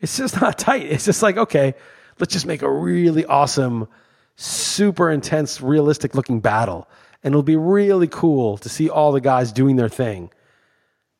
It's 0.00 0.16
just 0.16 0.40
not 0.40 0.58
tight. 0.60 0.82
It's 0.84 1.04
just 1.04 1.20
like 1.20 1.36
okay, 1.36 1.74
let's 2.20 2.32
just 2.32 2.46
make 2.46 2.62
a 2.62 2.70
really 2.70 3.24
awesome, 3.24 3.88
super 4.36 5.10
intense, 5.10 5.60
realistic 5.60 6.14
looking 6.14 6.38
battle, 6.38 6.88
and 7.24 7.32
it'll 7.32 7.42
be 7.42 7.56
really 7.56 8.06
cool 8.06 8.58
to 8.58 8.68
see 8.68 8.88
all 8.88 9.10
the 9.10 9.20
guys 9.20 9.50
doing 9.50 9.74
their 9.74 9.88
thing. 9.88 10.30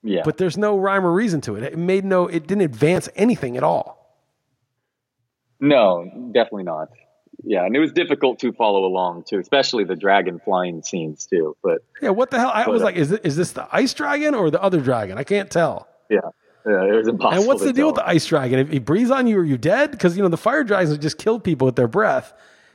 Yeah. 0.03 0.23
But 0.25 0.37
there's 0.37 0.59
no 0.59 0.77
rhyme 0.77 1.05
or 1.05 1.13
reason 1.13 1.41
to 1.43 1.57
it. 1.57 1.63
It 1.63 1.79
made 1.79 2.05
no. 2.05 2.27
It 2.27 2.47
didn't 2.47 2.63
advance 2.63 3.09
anything 3.15 3.57
at 3.57 3.63
all. 3.63 3.99
No, 5.61 6.05
definitely 6.33 6.65
not. 6.65 6.89
Yeah, 7.45 7.65
and 7.65 7.75
it 7.75 7.81
was 7.81 7.93
difficult 7.93 8.39
to 8.41 8.53
follow 8.53 8.85
along 8.85 9.25
too, 9.29 9.39
especially 9.39 9.85
the 9.85 9.97
dragon 9.97 10.41
flying 10.45 10.83
scenes 10.83 11.27
too. 11.27 11.57
But 11.63 11.85
Yeah. 12.01 12.11
What 12.11 12.31
the 12.31 12.39
hell? 12.39 12.51
I 12.53 12.65
But, 12.65 12.73
was 12.73 12.83
uh, 12.83 12.87
like, 12.87 12.97
is 12.97 13.13
it, 13.13 13.25
is 13.25 13.37
this 13.37 13.53
the 13.53 13.67
ice 13.73 13.95
dragon 13.95 14.35
or 14.35 14.51
the 14.51 14.63
other 14.63 14.81
dragon? 14.81 15.19
I 15.19 15.25
can't 15.25 15.51
tell. 15.51 15.89
yeah, 16.11 16.19
yeah 16.67 16.85
it 16.85 16.93
was 16.97 17.09
impossible. 17.09 17.41
And 17.41 17.49
what's 17.49 17.63
the 17.63 17.73
deal 17.73 17.87
with 17.87 17.97
the 17.97 18.07
ice 18.07 18.27
dragon? 18.27 18.59
If 18.61 18.71
he 18.71 18.79
breathes 18.79 19.11
on 19.11 19.27
you, 19.27 19.39
are 19.39 19.45
you 19.45 19.59
dead? 19.59 19.91
Because 19.91 20.17
you 20.17 20.23
know 20.23 20.29
the 20.29 20.37
fire 20.37 20.63
dragons 20.65 20.97
just 20.99 21.19
kill 21.19 21.41
people 21.41 21.67
with 21.67 21.77
their 21.77 21.89
breath. 21.89 22.33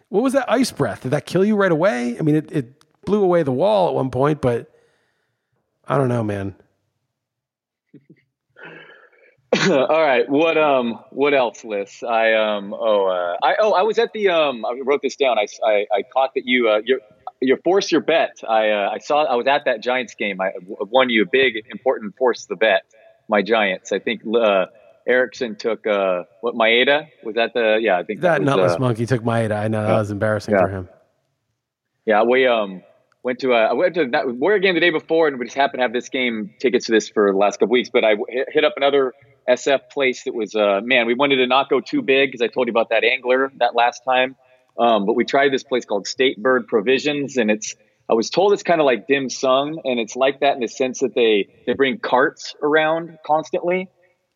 What 0.09 0.23
was 0.23 0.33
that 0.33 0.49
ice 0.49 0.71
breath? 0.71 1.03
Did 1.03 1.11
that 1.11 1.25
kill 1.25 1.43
you 1.45 1.55
right 1.55 1.71
away? 1.71 2.17
I 2.17 2.21
mean, 2.21 2.35
it, 2.35 2.51
it 2.51 3.05
blew 3.05 3.23
away 3.23 3.43
the 3.43 3.51
wall 3.51 3.89
at 3.89 3.93
one 3.93 4.09
point, 4.11 4.41
but 4.41 4.71
I 5.87 5.97
don't 5.97 6.09
know, 6.09 6.23
man. 6.23 6.55
All 9.69 10.01
right. 10.01 10.29
What 10.29 10.57
um 10.57 10.99
what 11.11 11.33
else, 11.33 11.63
Liss? 11.63 12.03
I 12.03 12.33
um 12.33 12.73
oh 12.73 13.05
uh, 13.07 13.37
I 13.41 13.55
oh 13.61 13.73
I 13.73 13.83
was 13.83 13.97
at 13.97 14.11
the 14.13 14.29
um 14.29 14.65
I 14.65 14.77
wrote 14.83 15.01
this 15.01 15.15
down. 15.15 15.37
I 15.39 15.47
I, 15.65 15.85
I 15.91 16.03
caught 16.11 16.31
that 16.35 16.43
you 16.45 16.67
uh 16.69 16.81
you 16.83 16.99
you 17.41 17.57
force 17.63 17.89
your 17.91 18.01
bet. 18.01 18.37
I 18.47 18.71
uh, 18.71 18.89
I 18.93 18.97
saw 18.97 19.23
I 19.23 19.35
was 19.35 19.47
at 19.47 19.63
that 19.65 19.81
Giants 19.81 20.15
game. 20.15 20.41
I 20.41 20.51
won 20.65 21.09
you 21.09 21.23
a 21.23 21.25
big 21.25 21.63
important 21.71 22.17
force 22.17 22.45
the 22.45 22.57
bet. 22.57 22.83
My 23.29 23.41
Giants. 23.41 23.93
I 23.93 23.99
think 23.99 24.21
uh 24.35 24.65
Erickson 25.07 25.55
took 25.55 25.87
uh 25.87 26.23
what 26.41 26.55
Maeda 26.55 27.07
was 27.23 27.35
that 27.35 27.53
the 27.53 27.79
yeah 27.81 27.97
I 27.97 28.03
think 28.03 28.19
That 28.21 28.41
was, 28.41 28.45
nutless 28.45 28.73
uh, 28.73 28.79
monkey 28.79 29.05
took 29.05 29.21
Maeda. 29.21 29.53
I 29.53 29.69
know 29.69 29.87
that 29.87 29.97
was 29.97 30.11
embarrassing 30.11 30.55
Yeah. 30.55 30.61
for 30.61 30.69
him. 30.69 30.89
Yeah, 32.05 32.23
we 32.23 32.47
um 32.47 32.81
went 33.23 33.39
to 33.39 33.53
a 33.53 33.67
I 33.67 33.73
went 33.73 33.95
to 33.95 34.07
that 34.11 34.27
Warrior 34.27 34.59
game 34.59 34.73
the 34.73 34.81
day 34.81 34.89
before, 34.89 35.29
and 35.29 35.39
we 35.39 35.45
just 35.45 35.55
happened 35.55 35.79
to 35.79 35.83
have 35.83 35.93
this 35.93 36.09
game 36.09 36.53
tickets 36.59 36.87
to 36.87 36.91
this 36.91 37.07
for 37.07 37.31
the 37.31 37.37
last 37.37 37.59
couple 37.59 37.71
weeks. 37.71 37.89
But 37.91 38.03
I 38.03 38.15
hit 38.49 38.65
up 38.65 38.73
another 38.75 39.13
SF 39.49 39.89
place 39.91 40.23
that 40.25 40.33
was 40.33 40.55
uh 40.55 40.81
man, 40.83 41.07
we 41.07 41.13
wanted 41.13 41.37
to 41.37 41.47
not 41.47 41.69
go 41.69 41.79
too 41.79 42.01
big 42.01 42.29
because 42.29 42.41
I 42.41 42.47
told 42.47 42.67
you 42.67 42.71
about 42.71 42.89
that 42.89 43.03
angler 43.03 43.51
that 43.57 43.75
last 43.75 44.01
time. 44.03 44.35
Um, 44.77 45.05
but 45.05 45.13
we 45.13 45.25
tried 45.25 45.51
this 45.51 45.63
place 45.63 45.85
called 45.85 46.07
State 46.07 46.41
Bird 46.41 46.67
Provisions, 46.67 47.37
and 47.37 47.49
it's 47.49 47.75
I 48.09 48.13
was 48.13 48.29
told 48.29 48.53
it's 48.53 48.63
kind 48.63 48.79
of 48.79 48.85
like 48.85 49.07
dim 49.07 49.29
sum, 49.29 49.79
and 49.83 49.99
it's 49.99 50.15
like 50.15 50.41
that 50.41 50.55
in 50.55 50.61
the 50.61 50.67
sense 50.67 50.99
that 50.99 51.13
they 51.15 51.49
they 51.65 51.73
bring 51.73 51.99
carts 51.99 52.55
around 52.61 53.17
constantly. 53.25 53.89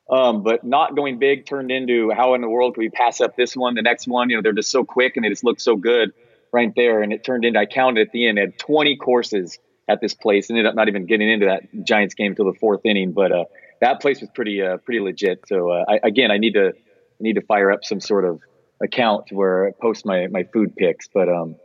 Um, 0.10 0.44
but 0.44 0.66
not 0.66 0.94
going 0.94 1.20
big 1.20 1.46
turned 1.46 1.72
into 1.72 2.12
how 2.12 2.34
in 2.34 2.42
the 2.42 2.50
world 2.50 2.76
could 2.76 2.82
we 2.82 2.90
pass 2.90 3.22
up 3.22 3.38
this 3.38 3.56
one, 3.56 3.76
the 3.76 3.82
next 3.82 4.10
one? 4.10 4.30
You 4.30 4.36
know, 4.36 4.42
they're 4.42 4.52
just 4.52 4.70
so 4.70 4.84
quick 4.84 5.16
and 5.16 5.24
they 5.24 5.30
just 5.30 5.46
look 5.46 5.62
so 5.62 5.78
good 5.78 6.12
right 6.52 6.72
there. 6.76 7.02
And 7.02 7.14
it 7.14 7.24
turned 7.24 7.46
into, 7.46 7.58
I 7.58 7.66
counted 7.66 8.08
at 8.08 8.12
the 8.12 8.28
end, 8.28 8.38
had 8.38 8.60
20 8.60 8.98
courses 8.98 9.58
at 9.88 10.02
this 10.02 10.14
place. 10.14 10.50
Ended 10.50 10.66
up 10.66 10.76
not 10.76 10.90
even 10.90 11.06
getting 11.06 11.32
into 11.32 11.46
that 11.46 11.64
Giants 11.86 12.16
game 12.16 12.34
until 12.34 12.52
the 12.52 12.60
fourth 12.60 12.82
inning. 12.84 13.14
But 13.14 13.32
uh, 13.32 13.46
that 13.82 14.00
place 14.02 14.22
was 14.22 14.30
pretty, 14.34 14.62
uh, 14.62 14.78
pretty 14.78 15.00
legit. 15.02 15.44
So 15.48 15.70
uh, 15.72 15.84
I, 15.88 16.00
again, 16.04 16.32
I 16.32 16.38
need 16.38 16.54
to, 16.54 16.70
I 16.70 17.20
need 17.20 17.34
to 17.36 17.42
fire 17.42 17.72
up 17.72 17.84
some 17.84 18.00
sort 18.00 18.26
of 18.26 18.40
account 18.82 19.32
where 19.32 19.68
I 19.68 19.72
post 19.82 20.06
my, 20.06 20.28
my 20.28 20.44
food 20.44 20.76
picks. 20.76 21.08
But 21.14 21.28
um, 21.30 21.56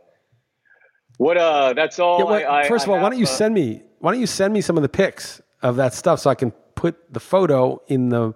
what, 1.17 1.37
uh, 1.37 1.73
that's 1.73 1.99
all. 1.99 2.19
Yeah, 2.19 2.25
well, 2.25 2.51
I, 2.51 2.59
I, 2.61 2.67
first 2.67 2.85
of 2.85 2.91
I 2.91 2.95
all, 2.97 3.01
why 3.03 3.09
don't 3.09 3.19
you 3.19 3.25
uh, 3.25 3.29
send 3.29 3.53
me? 3.53 3.83
Why 3.99 4.11
don't 4.11 4.21
you 4.21 4.27
send 4.27 4.53
me 4.53 4.61
some 4.61 4.77
of 4.77 4.83
the 4.83 4.89
pics 4.89 5.41
of 5.61 5.77
that 5.77 5.93
stuff 5.93 6.19
so 6.19 6.29
I 6.29 6.35
can 6.35 6.51
put 6.75 7.11
the 7.11 7.19
photo 7.19 7.81
in 7.87 8.09
the 8.09 8.33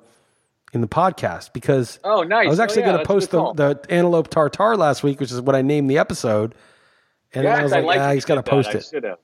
in 0.73 0.81
the 0.81 0.87
podcast? 0.87 1.53
Because 1.53 1.99
Oh, 2.03 2.23
nice. 2.23 2.47
I 2.47 2.49
was 2.49 2.59
Oh, 2.59 2.63
actually 2.63 2.81
yeah, 2.83 2.87
going 2.93 2.99
to 2.99 3.05
post 3.05 3.31
the, 3.31 3.53
the 3.53 3.79
antelope 3.89 4.29
tartar 4.29 4.77
last 4.77 5.03
week, 5.03 5.19
which 5.19 5.31
is 5.31 5.39
what 5.41 5.55
I 5.55 5.61
named 5.61 5.89
the 5.89 5.97
episode. 5.99 6.55
And 7.33 7.45
then 7.45 7.59
I 7.59 7.63
was 7.63 7.71
like, 7.71 7.85
like 7.85 7.99
ah, 7.99 8.11
he's 8.13 8.25
got 8.25 8.35
to 8.35 8.43
post 8.43 8.69
I 8.69 8.79
it. 8.79 8.85
should 8.85 9.03
have. 9.03 9.19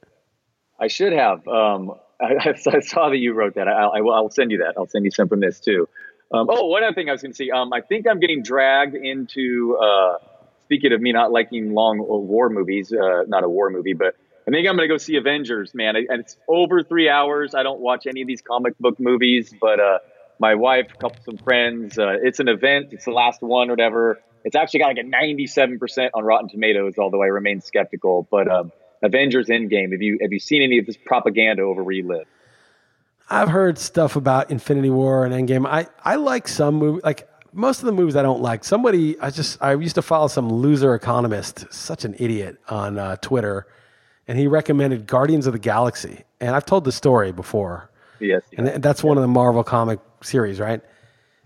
I 0.79 0.87
should 0.87 1.13
have. 1.13 1.47
Um, 1.47 1.93
I, 2.21 2.53
I 2.73 2.79
saw 2.79 3.09
that 3.09 3.17
you 3.17 3.33
wrote 3.33 3.55
that. 3.55 3.67
I, 3.67 3.71
I 3.71 4.01
will. 4.01 4.13
I'll 4.13 4.29
send 4.29 4.51
you 4.51 4.59
that. 4.59 4.73
I'll 4.77 4.87
send 4.87 5.05
you 5.05 5.11
some 5.11 5.27
from 5.27 5.39
this 5.39 5.59
too. 5.59 5.87
Um, 6.31 6.47
oh, 6.49 6.65
one 6.65 6.83
other 6.83 6.93
thing 6.93 7.09
I 7.09 7.13
was 7.13 7.21
going 7.21 7.31
to 7.31 7.35
say. 7.35 7.49
Um, 7.49 7.71
I 7.71 7.81
think 7.81 8.05
I'm 8.07 8.19
getting 8.19 8.43
dragged 8.43 8.95
into. 8.95 9.77
Uh, 9.77 10.17
speaking 10.65 10.91
of 10.91 10.99
me 10.99 11.13
not 11.13 11.31
liking 11.31 11.73
long 11.73 11.99
war 11.99 12.49
movies, 12.49 12.91
uh, 12.91 13.23
not 13.27 13.43
a 13.43 13.49
war 13.49 13.69
movie, 13.69 13.93
but 13.93 14.15
I 14.45 14.51
think 14.51 14.67
I'm 14.67 14.75
going 14.75 14.87
to 14.89 14.93
go 14.93 14.97
see 14.97 15.15
Avengers. 15.15 15.73
Man, 15.73 15.95
and 15.95 16.19
it's 16.19 16.37
over 16.47 16.83
three 16.83 17.09
hours. 17.09 17.55
I 17.55 17.63
don't 17.63 17.79
watch 17.79 18.07
any 18.07 18.21
of 18.21 18.27
these 18.27 18.41
comic 18.41 18.77
book 18.77 18.99
movies, 18.99 19.53
but 19.59 19.79
uh, 19.79 19.99
my 20.39 20.55
wife, 20.55 20.87
a 20.93 20.97
couple 20.97 21.17
some 21.23 21.37
friends. 21.37 21.97
Uh, 21.97 22.17
it's 22.21 22.39
an 22.39 22.49
event. 22.49 22.87
It's 22.91 23.05
the 23.05 23.11
last 23.11 23.41
one, 23.41 23.69
whatever. 23.69 24.19
It's 24.43 24.55
actually 24.55 24.81
got 24.81 24.87
like 24.87 24.99
a 24.99 25.03
97% 25.03 26.09
on 26.13 26.23
Rotten 26.23 26.49
Tomatoes, 26.49 26.93
although 26.97 27.21
I 27.21 27.27
remain 27.27 27.61
skeptical. 27.61 28.27
But 28.29 28.49
um, 28.49 28.71
Avengers 29.03 29.47
Endgame. 29.47 29.91
Have 29.91 30.01
you 30.01 30.17
have 30.21 30.31
you 30.31 30.39
seen 30.39 30.61
any 30.61 30.79
of 30.79 30.85
this 30.85 30.97
propaganda 30.97 31.63
over 31.63 31.83
where 31.83 31.93
you 31.93 32.07
live? 32.07 32.27
I've 33.29 33.49
heard 33.49 33.77
stuff 33.77 34.15
about 34.15 34.51
Infinity 34.51 34.89
War 34.89 35.25
and 35.25 35.33
Endgame. 35.33 35.67
I, 35.67 35.87
I 36.03 36.15
like 36.15 36.47
some 36.47 36.75
movies, 36.75 37.03
like 37.03 37.27
most 37.51 37.79
of 37.79 37.85
the 37.85 37.91
movies 37.91 38.15
I 38.15 38.21
don't 38.21 38.41
like. 38.41 38.63
Somebody, 38.63 39.19
I 39.19 39.31
just, 39.31 39.61
I 39.61 39.73
used 39.73 39.95
to 39.95 40.01
follow 40.01 40.27
some 40.27 40.49
loser 40.49 40.95
economist, 40.95 41.65
such 41.69 42.05
an 42.05 42.15
idiot 42.19 42.57
on 42.69 42.97
uh, 42.97 43.17
Twitter, 43.17 43.67
and 44.27 44.37
he 44.37 44.47
recommended 44.47 45.07
Guardians 45.07 45.45
of 45.45 45.53
the 45.53 45.59
Galaxy. 45.59 46.23
And 46.39 46.55
I've 46.55 46.65
told 46.65 46.85
the 46.85 46.91
story 46.91 47.31
before. 47.33 47.89
Yes. 48.19 48.43
And 48.57 48.81
that's 48.81 49.03
one 49.03 49.17
of 49.17 49.21
the 49.21 49.27
Marvel 49.27 49.63
comic 49.63 49.99
series, 50.21 50.59
right? 50.59 50.81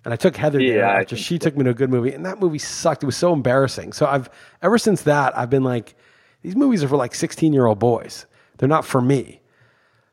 And 0.06 0.14
I 0.14 0.18
took 0.18 0.36
Heather 0.36 0.60
Yeah, 0.60 0.74
there 0.74 0.86
after 0.86 1.16
she 1.16 1.40
took 1.40 1.56
me 1.56 1.64
to 1.64 1.72
a 1.72 1.74
good 1.74 1.90
movie, 1.90 2.12
and 2.12 2.26
that 2.26 2.40
movie 2.40 2.60
sucked. 2.60 3.04
It 3.04 3.06
was 3.08 3.18
so 3.18 3.34
embarrassing. 3.34 3.94
So 3.94 4.06
I've 4.06 4.30
ever 4.62 4.78
since 4.78 5.04
that 5.04 5.38
I've 5.38 5.50
been 5.50 5.64
like, 5.64 5.96
these 6.42 6.56
movies 6.56 6.84
are 6.84 6.88
for 6.88 6.98
like 6.98 7.16
sixteen 7.16 7.54
year 7.54 7.66
old 7.66 7.80
boys. 7.80 8.26
They're 8.58 8.70
not 8.70 8.86
for 8.86 9.02
me. 9.02 9.42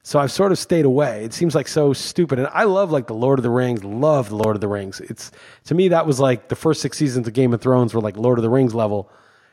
So 0.02 0.18
I've 0.18 0.32
sort 0.32 0.52
of 0.52 0.58
stayed 0.58 0.86
away. 0.86 1.24
It 1.24 1.34
seems 1.34 1.54
like 1.54 1.68
so 1.68 1.92
stupid, 1.92 2.38
and 2.38 2.48
I 2.52 2.64
love 2.64 2.90
like 2.90 3.08
the 3.08 3.14
Lord 3.14 3.38
of 3.38 3.42
the 3.42 3.50
Rings. 3.50 3.84
Love 3.84 4.30
the 4.30 4.36
Lord 4.36 4.56
of 4.56 4.60
the 4.60 4.68
Rings. 4.68 5.00
It's 5.00 5.30
to 5.64 5.74
me 5.74 5.88
that 5.88 6.06
was 6.06 6.18
like 6.18 6.48
the 6.48 6.56
first 6.56 6.80
six 6.80 6.96
seasons 6.96 7.26
of 7.26 7.34
Game 7.34 7.52
of 7.52 7.60
Thrones 7.60 7.92
were 7.92 8.00
like 8.00 8.16
Lord 8.16 8.38
of 8.38 8.42
the 8.42 8.48
Rings 8.50 8.74
level. 8.74 9.10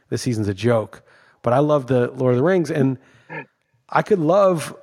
This 0.09 0.21
season's 0.21 0.47
a 0.47 0.53
joke, 0.53 1.03
but 1.41 1.51
I 1.51 1.59
love 1.59 1.87
the 1.87 2.11
Lord 2.11 2.33
of 2.33 2.37
the 2.37 2.43
Rings, 2.43 2.71
and 2.71 2.97
I 3.89 4.01
could 4.01 4.19
love, 4.19 4.75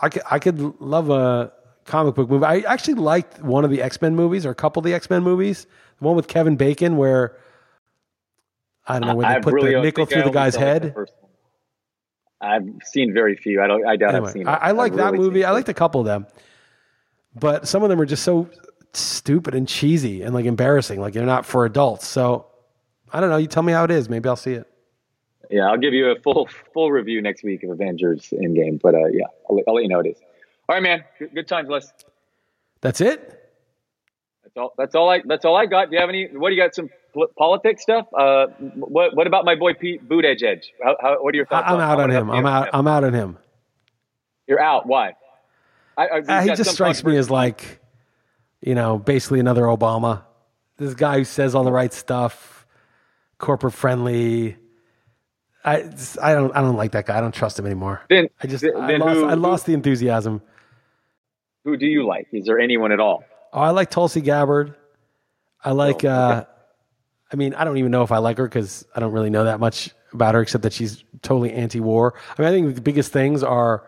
I 0.00 0.08
could, 0.08 0.22
I 0.30 0.38
could 0.38 0.80
love 0.80 1.10
a 1.10 1.52
comic 1.84 2.14
book 2.14 2.30
movie. 2.30 2.44
I 2.44 2.60
actually 2.60 2.94
liked 2.94 3.42
one 3.42 3.64
of 3.64 3.70
the 3.70 3.82
X 3.82 4.00
Men 4.00 4.14
movies 4.16 4.46
or 4.46 4.50
a 4.50 4.54
couple 4.54 4.80
of 4.80 4.84
the 4.84 4.94
X 4.94 5.10
Men 5.10 5.22
movies. 5.22 5.66
The 5.98 6.04
one 6.04 6.16
with 6.16 6.28
Kevin 6.28 6.56
Bacon 6.56 6.96
where 6.96 7.36
I 8.86 8.98
don't 8.98 9.08
know 9.08 9.14
where 9.16 9.28
they 9.28 9.34
I 9.34 9.40
put 9.40 9.54
really 9.54 9.74
the 9.74 9.82
nickel 9.82 10.06
through 10.06 10.22
the 10.22 10.30
guy's 10.30 10.54
head. 10.54 10.94
the. 10.94 11.06
I've 12.40 12.64
seen 12.84 13.12
very 13.12 13.36
few. 13.36 13.60
I 13.62 13.66
don't. 13.66 13.86
I 13.86 13.96
doubt 13.96 14.14
I've 14.14 14.30
seen. 14.30 14.46
I. 14.48 14.54
I 14.54 14.70
like 14.72 14.92
I've 14.92 14.98
that 14.98 15.12
really 15.12 15.24
movie. 15.24 15.44
I 15.44 15.50
liked 15.50 15.68
a 15.68 15.74
couple 15.74 16.00
of 16.00 16.06
them, 16.06 16.26
but 17.38 17.68
some 17.68 17.82
of 17.82 17.88
them 17.90 18.00
are 18.00 18.06
just 18.06 18.22
so 18.22 18.48
stupid 18.94 19.54
and 19.54 19.68
cheesy 19.68 20.22
and 20.22 20.34
like 20.34 20.46
embarrassing. 20.46 21.00
Like 21.00 21.12
they're 21.14 21.26
not 21.26 21.44
for 21.46 21.64
adults. 21.64 22.06
So 22.06 22.46
I 23.12 23.20
don't 23.20 23.30
know. 23.30 23.36
You 23.36 23.46
tell 23.46 23.62
me 23.62 23.72
how 23.72 23.84
it 23.84 23.90
is. 23.90 24.08
Maybe 24.08 24.28
I'll 24.28 24.36
see 24.36 24.54
it. 24.54 24.66
Yeah, 25.50 25.66
I'll 25.68 25.78
give 25.78 25.92
you 25.92 26.10
a 26.10 26.20
full 26.20 26.48
full 26.72 26.90
review 26.92 27.20
next 27.20 27.42
week 27.42 27.62
of 27.64 27.70
Avengers 27.70 28.32
Endgame. 28.32 28.80
But 28.80 28.94
uh, 28.94 29.06
yeah, 29.12 29.24
I'll, 29.48 29.56
let- 29.56 29.64
I'll 29.68 29.74
let 29.74 29.82
you 29.82 29.88
know 29.88 30.00
it 30.00 30.06
is. 30.06 30.16
All 30.68 30.76
right, 30.76 30.82
man. 30.82 31.04
Good, 31.18 31.34
good 31.34 31.48
times, 31.48 31.68
Liss. 31.68 31.92
That's 32.80 33.00
it. 33.00 33.36
That's 34.44 34.56
all. 34.56 34.72
That's 34.78 34.94
all 34.94 35.10
I. 35.10 35.20
That's 35.24 35.44
all 35.44 35.56
I 35.56 35.66
got. 35.66 35.90
Do 35.90 35.96
you 35.96 36.00
have 36.00 36.08
any? 36.08 36.28
What 36.32 36.48
do 36.50 36.54
you 36.54 36.62
got? 36.62 36.74
Some 36.74 36.88
politics 37.36 37.82
stuff. 37.82 38.06
Uh, 38.16 38.46
what 38.74 39.16
What 39.16 39.26
about 39.26 39.44
my 39.44 39.54
boy 39.54 39.74
Pete 39.74 40.06
Buttigieg? 40.08 40.42
Edge? 40.42 40.72
How, 40.82 40.96
how, 41.00 41.22
what 41.22 41.34
are 41.34 41.36
your 41.36 41.46
thoughts? 41.46 41.66
I'm 41.68 41.80
out 41.80 42.00
on 42.00 42.10
him. 42.10 42.30
I'm 42.30 42.46
out. 42.46 42.68
I'm 42.72 42.86
out 42.86 43.04
on 43.04 43.12
him. 43.14 43.38
You're 44.46 44.60
out. 44.60 44.86
Why? 44.86 45.14
I, 45.96 46.06
I, 46.06 46.18
Uh, 46.18 46.40
he 46.42 46.48
just 46.54 46.72
strikes 46.72 47.04
me 47.04 47.16
as 47.16 47.30
like, 47.30 47.80
you 48.60 48.74
know, 48.74 48.98
basically 48.98 49.40
another 49.40 49.62
Obama. 49.62 50.22
This 50.76 50.94
guy 50.94 51.18
who 51.18 51.24
says 51.24 51.54
all 51.54 51.64
the 51.64 51.72
right 51.72 51.92
stuff, 51.92 52.66
corporate 53.38 53.74
friendly. 53.74 54.56
I 55.62 55.84
I 56.22 56.32
don't 56.32 56.56
I 56.56 56.62
don't 56.62 56.76
like 56.76 56.92
that 56.92 57.04
guy. 57.04 57.18
I 57.18 57.20
don't 57.20 57.34
trust 57.34 57.58
him 57.58 57.66
anymore. 57.66 58.00
Then, 58.08 58.28
I 58.42 58.46
just 58.46 58.62
then, 58.62 58.72
I 58.76 58.96
lost 58.96 59.14
who, 59.18 59.26
I 59.26 59.34
lost 59.34 59.66
the 59.66 59.74
enthusiasm. 59.74 60.40
Who, 61.64 61.76
do 61.76 61.84
you 61.84 62.06
like? 62.06 62.28
Is 62.32 62.46
there 62.46 62.58
anyone 62.58 62.92
at 62.92 63.00
all? 63.00 63.24
Oh, 63.52 63.60
I 63.60 63.70
like 63.70 63.90
Tulsi 63.90 64.22
Gabbard. 64.22 64.74
I 65.62 65.72
like. 65.72 66.04
Oh, 66.04 66.08
uh 66.08 66.44
I 67.32 67.36
mean, 67.36 67.54
I 67.54 67.64
don't 67.64 67.78
even 67.78 67.90
know 67.90 68.02
if 68.02 68.12
I 68.12 68.18
like 68.18 68.38
her 68.38 68.44
because 68.44 68.84
I 68.94 69.00
don't 69.00 69.12
really 69.12 69.30
know 69.30 69.44
that 69.44 69.60
much 69.60 69.90
about 70.12 70.34
her, 70.34 70.40
except 70.40 70.62
that 70.62 70.72
she's 70.72 71.04
totally 71.22 71.52
anti-war. 71.52 72.14
I 72.36 72.42
mean, 72.42 72.48
I 72.48 72.52
think 72.52 72.74
the 72.74 72.80
biggest 72.80 73.12
things 73.12 73.42
are, 73.42 73.86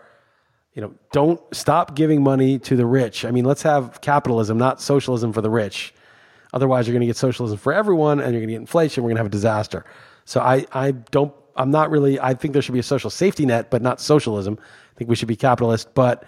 you 0.75 0.83
know, 0.83 0.95
don't 1.13 1.41
stop 1.53 1.97
giving 1.97 2.23
money 2.23 2.59
to 2.61 2.77
the 2.77 2.87
rich. 2.87 3.25
I 3.25 3.31
mean, 3.31 3.45
let's 3.45 3.63
have 3.63 4.01
capitalism, 4.01 4.59
not 4.59 4.81
socialism 4.81 5.33
for 5.33 5.41
the 5.41 5.51
rich. 5.51 5.93
Otherwise, 6.53 6.87
you're 6.87 6.93
going 6.93 7.01
to 7.01 7.07
get 7.07 7.17
socialism 7.17 7.59
for 7.59 7.73
everyone, 7.73 8.21
and 8.21 8.33
you're 8.33 8.41
going 8.41 8.49
to 8.49 8.53
get 8.53 8.61
inflation. 8.61 9.03
We're 9.03 9.09
going 9.09 9.17
to 9.17 9.21
have 9.21 9.27
a 9.27 9.31
disaster. 9.31 9.85
So 10.25 10.41
I, 10.41 10.67
I 10.73 10.93
don't. 10.93 11.33
I'm 11.57 11.71
not 11.71 11.91
really. 11.91 12.21
I 12.21 12.35
think 12.35 12.53
there 12.53 12.63
should 12.63 12.73
be 12.73 12.79
a 12.79 12.85
social 12.85 13.11
safety 13.11 13.45
net, 13.45 13.71
but 13.71 13.83
not 13.83 14.01
socialism. 14.01 14.59
I 14.61 14.99
think 14.99 15.11
we 15.11 15.17
should 15.17 15.29
be 15.29 15.37
capitalist, 15.37 15.93
but 15.95 16.25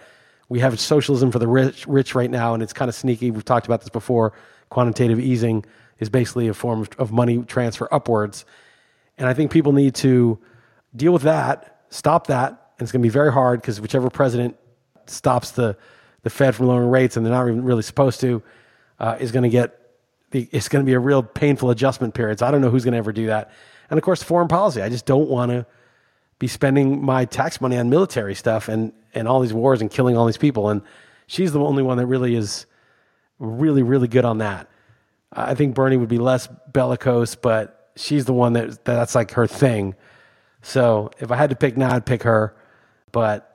we 0.48 0.60
have 0.60 0.78
socialism 0.80 1.30
for 1.30 1.38
the 1.38 1.48
rich, 1.48 1.86
rich 1.86 2.14
right 2.14 2.30
now, 2.30 2.54
and 2.54 2.62
it's 2.62 2.72
kind 2.72 2.88
of 2.88 2.94
sneaky. 2.94 3.30
We've 3.30 3.44
talked 3.44 3.66
about 3.66 3.80
this 3.80 3.88
before. 3.88 4.32
Quantitative 4.70 5.20
easing 5.20 5.64
is 5.98 6.08
basically 6.08 6.48
a 6.48 6.54
form 6.54 6.86
of, 6.98 7.12
money 7.12 7.42
transfer 7.42 7.88
upwards, 7.92 8.44
and 9.18 9.28
I 9.28 9.34
think 9.34 9.50
people 9.50 9.72
need 9.72 9.94
to 9.96 10.38
deal 10.94 11.12
with 11.12 11.22
that, 11.22 11.82
stop 11.90 12.26
that, 12.26 12.50
and 12.50 12.84
it's 12.84 12.92
going 12.92 13.02
to 13.02 13.06
be 13.06 13.12
very 13.12 13.32
hard 13.32 13.60
because 13.60 13.80
whichever 13.80 14.10
president 14.10 14.56
stops 15.06 15.52
the 15.52 15.76
the 16.24 16.30
Fed 16.30 16.54
from 16.54 16.66
lowering 16.66 16.90
rates, 16.90 17.16
and 17.16 17.24
they're 17.24 17.32
not 17.32 17.46
even 17.46 17.62
really 17.64 17.82
supposed 17.82 18.20
to, 18.20 18.42
uh, 18.98 19.16
is 19.20 19.30
going 19.30 19.42
to 19.42 19.48
get 19.50 19.78
the, 20.30 20.48
it's 20.50 20.68
going 20.68 20.84
to 20.84 20.86
be 20.86 20.94
a 20.94 20.98
real 20.98 21.22
painful 21.22 21.70
adjustment 21.70 22.14
period. 22.14 22.38
So 22.38 22.46
I 22.46 22.50
don't 22.50 22.60
know 22.60 22.70
who's 22.70 22.84
going 22.84 22.92
to 22.92 22.98
ever 22.98 23.12
do 23.12 23.26
that. 23.26 23.52
And 23.90 23.98
of 23.98 24.02
course, 24.02 24.22
foreign 24.22 24.48
policy. 24.48 24.82
I 24.82 24.88
just 24.88 25.06
don't 25.06 25.28
want 25.28 25.52
to 25.52 25.66
be 26.38 26.48
spending 26.48 27.04
my 27.04 27.26
tax 27.26 27.60
money 27.60 27.76
on 27.76 27.90
military 27.90 28.34
stuff 28.34 28.68
and 28.68 28.92
and 29.14 29.28
all 29.28 29.38
these 29.40 29.52
wars 29.52 29.80
and 29.80 29.90
killing 29.90 30.16
all 30.16 30.26
these 30.26 30.38
people. 30.38 30.70
And 30.70 30.82
she's 31.26 31.52
the 31.52 31.60
only 31.60 31.82
one 31.82 31.98
that 31.98 32.06
really 32.06 32.34
is 32.34 32.66
really 33.38 33.82
really 33.82 34.08
good 34.08 34.24
on 34.24 34.38
that. 34.38 34.68
I 35.34 35.54
think 35.54 35.74
Bernie 35.74 35.96
would 35.96 36.08
be 36.08 36.18
less 36.18 36.48
bellicose, 36.72 37.34
but 37.34 37.90
she's 37.96 38.24
the 38.24 38.32
one 38.32 38.52
that 38.54 38.84
that's 38.84 39.14
like 39.14 39.32
her 39.32 39.46
thing. 39.46 39.94
So 40.62 41.10
if 41.18 41.30
I 41.30 41.36
had 41.36 41.50
to 41.50 41.56
pick 41.56 41.76
now, 41.76 41.94
I'd 41.94 42.06
pick 42.06 42.22
her. 42.22 42.56
But 43.12 43.50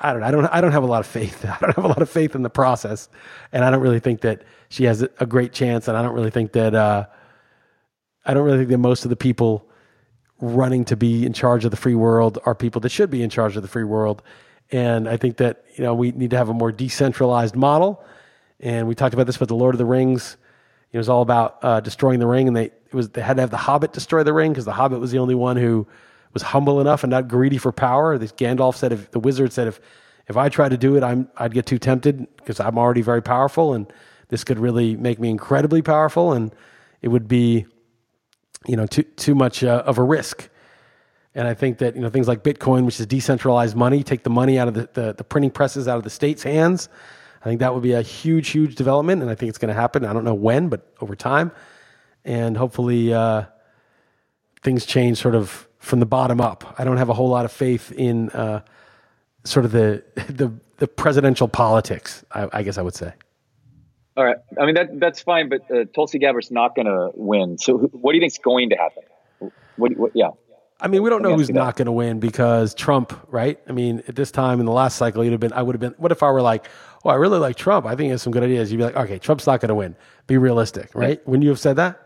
I 0.00 0.12
don't 0.12 0.20
know. 0.20 0.26
I 0.26 0.30
don't. 0.30 0.46
I 0.46 0.60
don't 0.60 0.72
have 0.72 0.82
a 0.82 0.86
lot 0.86 1.00
of 1.00 1.06
faith. 1.06 1.44
I 1.48 1.56
don't 1.60 1.76
have 1.76 1.84
a 1.84 1.88
lot 1.88 2.02
of 2.02 2.10
faith 2.10 2.34
in 2.34 2.42
the 2.42 2.50
process, 2.50 3.08
and 3.52 3.64
I 3.64 3.70
don't 3.70 3.80
really 3.80 4.00
think 4.00 4.22
that 4.22 4.42
she 4.68 4.84
has 4.84 5.02
a 5.02 5.26
great 5.26 5.52
chance. 5.52 5.88
And 5.88 5.96
I 5.96 6.02
don't 6.02 6.14
really 6.14 6.30
think 6.30 6.52
that. 6.52 6.74
Uh, 6.74 7.06
I 8.24 8.34
don't 8.34 8.44
really 8.44 8.58
think 8.58 8.70
that 8.70 8.78
most 8.78 9.04
of 9.04 9.08
the 9.08 9.16
people 9.16 9.68
running 10.40 10.84
to 10.84 10.96
be 10.96 11.26
in 11.26 11.32
charge 11.32 11.64
of 11.64 11.70
the 11.70 11.76
free 11.76 11.94
world 11.94 12.38
are 12.44 12.54
people 12.54 12.80
that 12.80 12.90
should 12.90 13.10
be 13.10 13.22
in 13.22 13.30
charge 13.30 13.56
of 13.56 13.62
the 13.62 13.68
free 13.68 13.84
world. 13.84 14.22
And 14.70 15.08
I 15.08 15.16
think 15.16 15.36
that 15.38 15.64
you 15.76 15.84
know 15.84 15.94
we 15.94 16.12
need 16.12 16.30
to 16.30 16.36
have 16.36 16.48
a 16.48 16.54
more 16.54 16.72
decentralized 16.72 17.56
model. 17.56 18.04
And 18.60 18.86
we 18.86 18.94
talked 18.94 19.14
about 19.14 19.26
this 19.26 19.40
with 19.40 19.48
the 19.48 19.56
Lord 19.56 19.74
of 19.74 19.78
the 19.78 19.84
Rings. 19.84 20.36
It 20.92 20.98
was 20.98 21.08
all 21.08 21.22
about 21.22 21.58
uh, 21.62 21.80
destroying 21.80 22.20
the 22.20 22.26
ring, 22.26 22.48
and 22.48 22.56
they 22.56 22.66
it 22.66 22.94
was 22.94 23.08
they 23.10 23.22
had 23.22 23.36
to 23.36 23.42
have 23.42 23.50
the 23.50 23.56
Hobbit 23.56 23.92
destroy 23.92 24.22
the 24.22 24.32
ring 24.32 24.52
because 24.52 24.66
the 24.66 24.72
Hobbit 24.72 25.00
was 25.00 25.10
the 25.10 25.18
only 25.18 25.34
one 25.34 25.56
who 25.56 25.86
was 26.32 26.42
humble 26.42 26.80
enough 26.80 27.02
and 27.02 27.10
not 27.10 27.28
greedy 27.28 27.58
for 27.58 27.72
power. 27.72 28.18
This 28.18 28.32
Gandalf 28.32 28.76
said, 28.76 28.92
if 28.92 29.10
the 29.10 29.20
wizard 29.20 29.52
said, 29.52 29.68
if 29.68 29.80
if 30.28 30.36
I 30.36 30.48
tried 30.48 30.70
to 30.70 30.76
do 30.76 30.96
it, 30.96 31.02
I'm 31.02 31.28
I'd 31.36 31.54
get 31.54 31.66
too 31.66 31.78
tempted 31.78 32.26
because 32.36 32.60
I'm 32.60 32.78
already 32.78 33.02
very 33.02 33.22
powerful, 33.22 33.74
and 33.74 33.90
this 34.28 34.44
could 34.44 34.58
really 34.58 34.96
make 34.96 35.18
me 35.18 35.30
incredibly 35.30 35.82
powerful, 35.82 36.32
and 36.32 36.54
it 37.00 37.08
would 37.08 37.26
be, 37.26 37.66
you 38.66 38.76
know, 38.76 38.86
too 38.86 39.02
too 39.02 39.34
much 39.34 39.64
uh, 39.64 39.82
of 39.86 39.98
a 39.98 40.02
risk. 40.02 40.48
And 41.34 41.48
I 41.48 41.54
think 41.54 41.78
that 41.78 41.96
you 41.96 42.02
know 42.02 42.10
things 42.10 42.28
like 42.28 42.42
Bitcoin, 42.42 42.84
which 42.84 43.00
is 43.00 43.06
decentralized 43.06 43.74
money, 43.74 44.02
take 44.02 44.22
the 44.22 44.30
money 44.30 44.58
out 44.58 44.68
of 44.68 44.74
the, 44.74 44.88
the, 44.92 45.14
the 45.14 45.24
printing 45.24 45.50
presses 45.50 45.88
out 45.88 45.96
of 45.96 46.04
the 46.04 46.10
state's 46.10 46.42
hands. 46.42 46.88
I 47.42 47.44
think 47.48 47.60
that 47.60 47.74
would 47.74 47.82
be 47.82 47.92
a 47.92 48.02
huge, 48.02 48.50
huge 48.50 48.76
development, 48.76 49.20
and 49.20 49.30
I 49.30 49.34
think 49.34 49.48
it's 49.48 49.58
going 49.58 49.74
to 49.74 49.80
happen. 49.80 50.04
I 50.04 50.12
don't 50.12 50.24
know 50.24 50.34
when, 50.34 50.68
but 50.68 50.92
over 51.00 51.16
time, 51.16 51.50
and 52.24 52.56
hopefully 52.56 53.12
uh, 53.12 53.44
things 54.62 54.86
change 54.86 55.18
sort 55.18 55.34
of 55.34 55.68
from 55.78 55.98
the 55.98 56.06
bottom 56.06 56.40
up. 56.40 56.76
I 56.78 56.84
don't 56.84 56.98
have 56.98 57.08
a 57.08 57.14
whole 57.14 57.28
lot 57.28 57.44
of 57.44 57.50
faith 57.50 57.90
in 57.92 58.30
uh, 58.30 58.62
sort 59.44 59.64
of 59.64 59.72
the 59.72 60.04
the, 60.28 60.52
the 60.78 60.86
presidential 60.86 61.48
politics. 61.48 62.24
I, 62.30 62.48
I 62.52 62.62
guess 62.62 62.78
I 62.78 62.82
would 62.82 62.94
say. 62.94 63.12
All 64.16 64.24
right. 64.24 64.36
I 64.60 64.66
mean 64.66 64.74
that 64.74 65.00
that's 65.00 65.20
fine, 65.22 65.48
but 65.48 65.68
uh, 65.70 65.84
Tulsi 65.94 66.18
Gabbard's 66.18 66.50
not 66.50 66.76
going 66.76 66.86
to 66.86 67.10
win. 67.14 67.58
So 67.58 67.78
who- 67.78 67.88
what 67.88 68.12
do 68.12 68.16
you 68.16 68.22
think's 68.22 68.38
going 68.38 68.70
to 68.70 68.76
happen? 68.76 69.02
What? 69.76 69.96
what 69.96 70.12
yeah. 70.14 70.28
I 70.80 70.88
mean, 70.88 71.04
we 71.04 71.10
don't 71.10 71.22
know 71.22 71.36
who's 71.36 71.48
not 71.48 71.76
going 71.76 71.86
to 71.86 71.92
win 71.92 72.18
because 72.18 72.74
Trump, 72.74 73.16
right? 73.28 73.58
I 73.68 73.72
mean, 73.72 74.02
at 74.08 74.16
this 74.16 74.32
time 74.32 74.58
in 74.58 74.66
the 74.66 74.72
last 74.72 74.96
cycle, 74.96 75.22
you'd 75.22 75.30
have 75.30 75.38
been. 75.38 75.52
I 75.52 75.62
would 75.62 75.76
have 75.76 75.80
been. 75.80 75.94
What 75.96 76.10
if 76.10 76.24
I 76.24 76.30
were 76.32 76.42
like, 76.42 76.66
oh, 77.04 77.10
I 77.10 77.14
really 77.14 77.38
like 77.38 77.56
Trump. 77.56 77.86
I 77.86 77.90
think 77.90 78.06
he 78.06 78.10
has 78.10 78.22
some 78.22 78.32
good 78.32 78.42
ideas. 78.42 78.70
You'd 78.70 78.78
be 78.78 78.84
like, 78.84 78.96
okay, 78.96 79.18
Trump's 79.18 79.46
not 79.46 79.60
going 79.60 79.68
to 79.68 79.74
win. 79.74 79.96
Be 80.26 80.38
realistic, 80.38 80.90
right? 80.94 81.26
Wouldn't 81.26 81.42
you 81.42 81.50
have 81.50 81.60
said 81.60 81.76
that? 81.76 82.00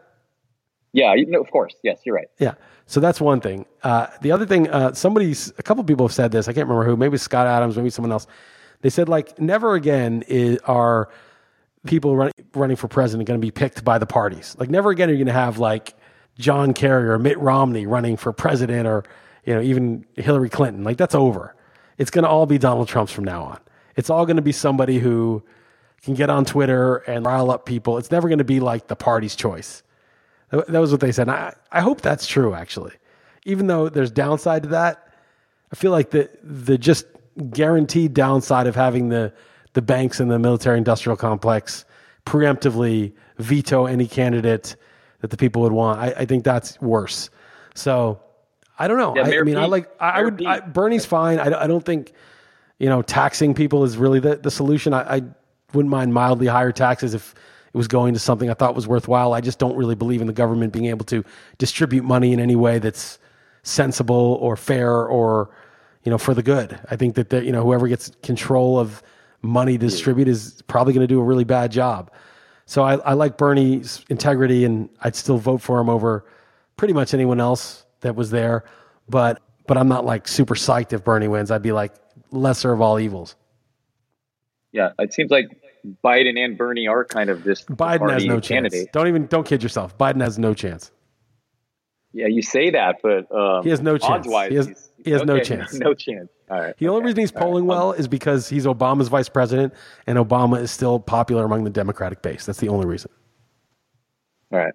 Yeah. 0.93 1.15
You, 1.15 1.27
no, 1.27 1.41
of 1.41 1.51
course. 1.51 1.75
Yes, 1.83 2.01
you're 2.05 2.15
right. 2.15 2.29
Yeah. 2.39 2.55
So 2.87 3.01
that's 3.01 3.21
one 3.21 3.41
thing. 3.41 3.67
Uh, 3.83 4.07
the 4.23 4.33
other 4.33 4.47
thing, 4.47 4.69
uh, 4.71 4.95
somebody's, 4.95 5.53
a 5.59 5.63
couple 5.63 5.83
people 5.85 6.07
have 6.07 6.15
said 6.15 6.33
this. 6.33 6.49
I 6.49 6.53
can't 6.53 6.69
remember 6.69 6.89
who. 6.89 6.97
Maybe 6.97 7.19
Scott 7.19 7.47
Adams, 7.47 7.77
maybe 7.77 7.91
someone 7.91 8.13
else. 8.13 8.27
They 8.83 8.91
said 8.91 9.09
like, 9.09 9.39
never 9.41 9.75
again 9.75 10.23
is, 10.29 10.59
are 10.65 11.11
people 11.87 12.17
run, 12.17 12.31
running 12.55 12.77
for 12.77 12.89
president 12.89 13.27
going 13.27 13.41
to 13.41 13.45
be 13.45 13.51
picked 13.51 13.85
by 13.85 13.99
the 13.99 14.07
parties. 14.07 14.57
Like, 14.59 14.71
never 14.71 14.91
again 14.91 15.09
are 15.09 15.13
you 15.13 15.19
going 15.19 15.27
to 15.27 15.33
have 15.33 15.59
like 15.59 15.95
John 16.39 16.75
Kerry 16.75 17.09
or 17.09 17.19
Mitt 17.19 17.39
Romney 17.39 17.87
running 17.87 18.17
for 18.17 18.33
president 18.33 18.87
or 18.87 19.05
you 19.45 19.55
know 19.55 19.61
even 19.61 20.05
Hillary 20.17 20.51
Clinton. 20.51 20.85
Like 20.85 20.97
that's 20.97 21.15
over. 21.15 21.55
It's 21.99 22.11
going 22.11 22.25
to 22.25 22.29
all 22.29 22.47
be 22.47 22.59
Donald 22.59 22.89
Trump's 22.89 23.13
from 23.13 23.25
now 23.25 23.43
on. 23.43 23.61
It's 23.97 24.11
all 24.11 24.27
going 24.27 24.37
to 24.37 24.43
be 24.43 24.53
somebody 24.53 24.99
who 24.99 25.43
can 26.03 26.15
get 26.15 26.31
on 26.31 26.45
Twitter 26.45 26.97
and 26.99 27.27
rile 27.27 27.51
up 27.51 27.67
people. 27.67 27.99
It's 27.99 28.11
never 28.11 28.29
going 28.29 28.39
to 28.39 28.45
be 28.45 28.61
like 28.61 28.87
the 28.87 28.97
party's 28.97 29.35
choice. 29.35 29.83
That, 30.51 30.69
was 30.81 30.93
what 30.93 31.01
they 31.01 31.13
said. 31.13 31.29
And 31.29 31.33
I, 31.33 31.55
I 31.73 31.81
hope 31.81 32.03
that's 32.03 32.27
true, 32.27 32.55
actually. 32.55 32.93
Even 33.45 33.67
though 33.67 33.89
there's 33.89 34.11
downside 34.11 34.63
to 34.65 34.69
that, 34.71 35.13
I 35.73 35.77
feel 35.77 35.91
like 35.91 36.11
the 36.11 36.31
the 36.43 36.79
just 36.79 37.07
guaranteed 37.51 38.15
downside 38.15 38.67
of 38.67 38.77
having 38.77 39.09
the 39.09 39.33
the 39.73 39.83
banks 39.83 40.21
and 40.21 40.31
the 40.31 40.39
military 40.39 40.79
industrial 40.79 41.17
complex 41.17 41.85
preemptively 42.25 43.13
veto 43.39 43.87
any 43.87 44.07
candidate 44.07 44.77
that 45.21 45.31
the 45.31 45.37
people 45.37 45.63
would 45.63 45.73
want. 45.73 46.01
I, 46.01 46.15
I 46.19 46.25
think 46.25 46.45
that's 46.45 46.81
worse. 46.81 47.31
So 47.75 48.21
I 48.79 48.89
don't 48.89 48.99
know. 48.99 49.15
Yeah, 49.17 49.27
I, 49.27 49.41
I 49.41 49.43
mean, 49.43 49.57
I 49.57 49.67
like. 49.67 49.91
I, 50.01 50.11
I 50.11 50.23
would. 50.23 50.45
I, 50.45 50.61
Bernie's 50.61 51.07
fine. 51.07 51.39
I, 51.39 51.65
I 51.65 51.67
don't 51.67 51.85
think 51.85 52.13
you 52.79 52.89
know 52.89 53.03
taxing 53.03 53.55
people 53.55 53.85
is 53.85 53.97
really 53.97 54.21
the 54.21 54.37
the 54.37 54.51
solution. 54.51 54.93
I, 54.93 55.17
I 55.17 55.23
wouldn't 55.73 55.91
mind 55.91 56.15
mildly 56.15 56.47
higher 56.47 56.73
taxes 56.73 57.15
if 57.15 57.35
it 57.73 57.77
was 57.77 57.89
going 57.89 58.15
to 58.15 58.21
something 58.21 58.51
I 58.51 58.55
thought 58.55 58.75
was 58.75 58.87
worthwhile. 58.87 59.33
I 59.33 59.41
just 59.41 59.59
don't 59.59 59.77
really 59.77 59.95
believe 59.95 60.21
in 60.21 60.27
the 60.27 60.33
government 60.33 60.73
being 60.73 60.87
able 60.87 61.05
to 61.07 61.25
distribute 61.59 62.05
money 62.05 62.33
in 62.33 62.41
any 62.41 62.57
way 62.57 62.79
that's 62.79 63.19
sensible 63.63 64.39
or 64.41 64.57
fair 64.57 65.07
or 65.07 65.51
you 66.05 66.11
know 66.11 66.19
for 66.19 66.35
the 66.35 66.43
good. 66.43 66.79
I 66.91 66.97
think 66.97 67.15
that 67.17 67.31
the, 67.31 67.45
you 67.45 67.53
know 67.53 67.63
whoever 67.63 67.89
gets 67.89 68.11
control 68.23 68.79
of 68.79 69.03
money 69.43 69.79
to 69.79 69.87
distribute 69.87 70.29
is 70.29 70.63
probably 70.67 70.93
going 70.93 71.07
to 71.07 71.13
do 71.13 71.21
a 71.21 71.25
really 71.25 71.45
bad 71.45 71.71
job. 71.71 72.11
So 72.67 72.83
I, 72.83 72.97
I 72.97 73.13
like 73.13 73.39
Bernie's 73.39 74.05
integrity, 74.09 74.65
and 74.65 74.89
I'd 75.03 75.15
still 75.15 75.39
vote 75.39 75.63
for 75.63 75.79
him 75.79 75.89
over 75.89 76.25
pretty 76.77 76.95
much 76.95 77.15
anyone 77.15 77.41
else 77.41 77.85
that 78.01 78.17
was 78.17 78.31
there. 78.31 78.65
But 79.09 79.41
but 79.67 79.77
I'm 79.77 79.89
not 79.89 80.05
like 80.05 80.29
super 80.29 80.55
psyched 80.55 80.93
if 80.93 81.05
Bernie 81.05 81.29
wins. 81.29 81.51
I'd 81.51 81.63
be 81.63 81.73
like 81.73 81.95
lesser 82.37 82.73
of 82.73 82.81
all 82.81 82.99
evils. 83.01 83.37
Yeah, 84.73 84.91
it 84.99 85.13
seems 85.13 85.31
like 85.31 85.47
Biden 86.05 86.39
and 86.39 86.59
Bernie 86.59 86.87
are 86.89 87.05
kind 87.05 87.31
of 87.31 87.45
this 87.45 87.65
Biden 87.65 88.11
has 88.13 88.25
no 88.25 88.41
chance. 88.41 88.75
Don't 88.93 89.09
even 89.09 89.27
don't 89.27 89.47
kid 89.47 89.63
yourself. 89.63 89.97
Biden 89.97 90.21
has 90.21 90.39
no 90.39 90.55
chance. 90.55 90.91
Yeah, 92.13 92.27
you 92.29 92.43
say 92.43 92.71
that, 92.71 92.97
but 93.03 93.31
um, 93.35 93.63
He 93.63 93.71
has 93.71 93.81
no 93.81 93.99
chance. 93.99 94.27
Odds-wise, 94.27 94.51
He 94.51 94.57
has- 94.57 94.91
he 95.05 95.11
has 95.13 95.23
no 95.25 95.39
chance. 95.43 95.75
No 95.75 95.95
chance. 95.95 96.29
All 96.51 96.59
right. 96.61 96.77
The 96.79 96.89
only 96.89 97.03
reason 97.05 97.19
he's 97.21 97.31
All 97.33 97.41
right. 97.41 97.47
polling 97.47 97.67
well 97.67 97.93
is 97.93 98.09
because 98.09 98.49
he's 98.49 98.65
Obama's 98.67 99.09
vice 99.09 99.29
president, 99.29 99.75
and 100.07 100.19
Obama 100.19 100.61
is 100.61 100.71
still 100.71 100.99
popular 100.99 101.45
among 101.45 101.65
the 101.65 101.71
Democratic 101.71 102.23
base. 102.23 102.45
That's 102.47 102.59
the 102.59 102.69
only 102.69 102.87
reason. 102.87 103.11
All 104.53 104.59
right. 104.59 104.73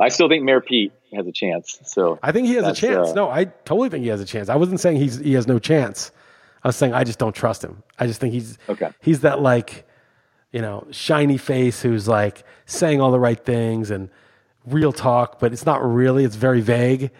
I 0.00 0.08
still 0.08 0.28
think 0.28 0.42
Mayor 0.44 0.60
Pete 0.60 0.92
has 1.12 1.26
a 1.26 1.32
chance. 1.32 1.78
So 1.84 2.18
I 2.22 2.32
think 2.32 2.46
he 2.48 2.54
has 2.54 2.66
a 2.66 2.72
chance. 2.74 3.10
uh, 3.10 3.14
no, 3.14 3.28
I 3.28 3.44
totally 3.44 3.88
think 3.90 4.02
he 4.04 4.08
has 4.08 4.20
a 4.20 4.24
chance. 4.24 4.48
I 4.48 4.56
wasn't 4.56 4.80
saying 4.80 4.96
he's 4.96 5.18
he 5.18 5.34
has 5.34 5.46
no 5.46 5.58
chance. 5.58 6.10
I 6.64 6.68
was 6.68 6.76
saying 6.76 6.94
I 6.94 7.04
just 7.04 7.18
don't 7.18 7.34
trust 7.34 7.62
him. 7.64 7.82
I 7.98 8.06
just 8.06 8.20
think 8.20 8.32
he's 8.32 8.58
Okay. 8.68 8.90
he's 9.00 9.20
that 9.20 9.40
like, 9.40 9.86
you 10.52 10.60
know, 10.60 10.86
shiny 10.90 11.38
face 11.38 11.82
who's 11.82 12.06
like 12.08 12.44
saying 12.66 13.00
all 13.00 13.10
the 13.10 13.20
right 13.20 13.42
things 13.44 13.90
and 13.90 14.08
real 14.66 14.92
talk, 14.92 15.38
but 15.40 15.52
it's 15.52 15.66
not 15.66 15.82
really. 15.84 16.24
It's 16.24 16.36
very 16.36 16.60
vague, 16.60 17.10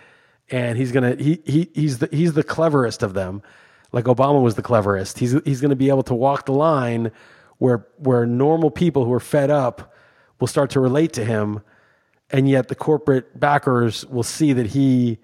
and 0.50 0.78
he's 0.78 0.92
gonna 0.92 1.16
he 1.16 1.40
he 1.44 1.70
he's 1.74 1.98
the 1.98 2.08
he's 2.12 2.34
the 2.34 2.44
cleverest 2.44 3.02
of 3.02 3.14
them. 3.14 3.42
Like 3.90 4.04
Obama 4.04 4.40
was 4.42 4.54
the 4.54 4.62
cleverest. 4.62 5.18
He's 5.18 5.34
he's 5.44 5.60
gonna 5.60 5.76
be 5.76 5.88
able 5.88 6.04
to 6.04 6.14
walk 6.14 6.46
the 6.46 6.52
line 6.52 7.10
where 7.58 7.86
where 7.98 8.26
normal 8.26 8.70
people 8.70 9.04
who 9.04 9.12
are 9.12 9.20
fed 9.20 9.50
up 9.50 9.92
will 10.40 10.46
start 10.48 10.70
to 10.70 10.80
relate 10.80 11.12
to 11.14 11.24
him 11.24 11.60
and 12.30 12.48
yet 12.48 12.68
the 12.68 12.74
corporate 12.74 13.38
backers 13.38 14.04
will 14.06 14.22
see 14.22 14.52
that 14.52 14.66
he 14.68 15.18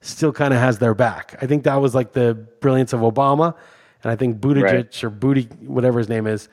still 0.00 0.32
kind 0.32 0.54
of 0.54 0.60
has 0.60 0.78
their 0.78 0.94
back. 0.94 1.36
I 1.42 1.46
think 1.46 1.64
that 1.64 1.76
was 1.76 1.94
like 1.94 2.12
the 2.12 2.34
brilliance 2.60 2.92
of 2.92 3.00
Obama, 3.00 3.54
and 4.02 4.12
I 4.12 4.16
think 4.16 4.38
Buttigieg 4.40 4.62
Right. 4.62 5.04
or 5.04 5.10
Booty, 5.10 5.44
whatever 5.66 5.98
his 5.98 6.08
name 6.08 6.26
is, 6.26 6.48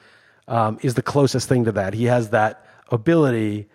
um, 0.47 0.79
is 0.81 0.93
the 0.95 1.01
closest 1.01 1.47
thing 1.49 1.65
to 1.65 1.71
that. 1.73 1.93
He 1.93 2.05
has 2.05 2.29
that 2.29 2.65
ability. 2.91 3.67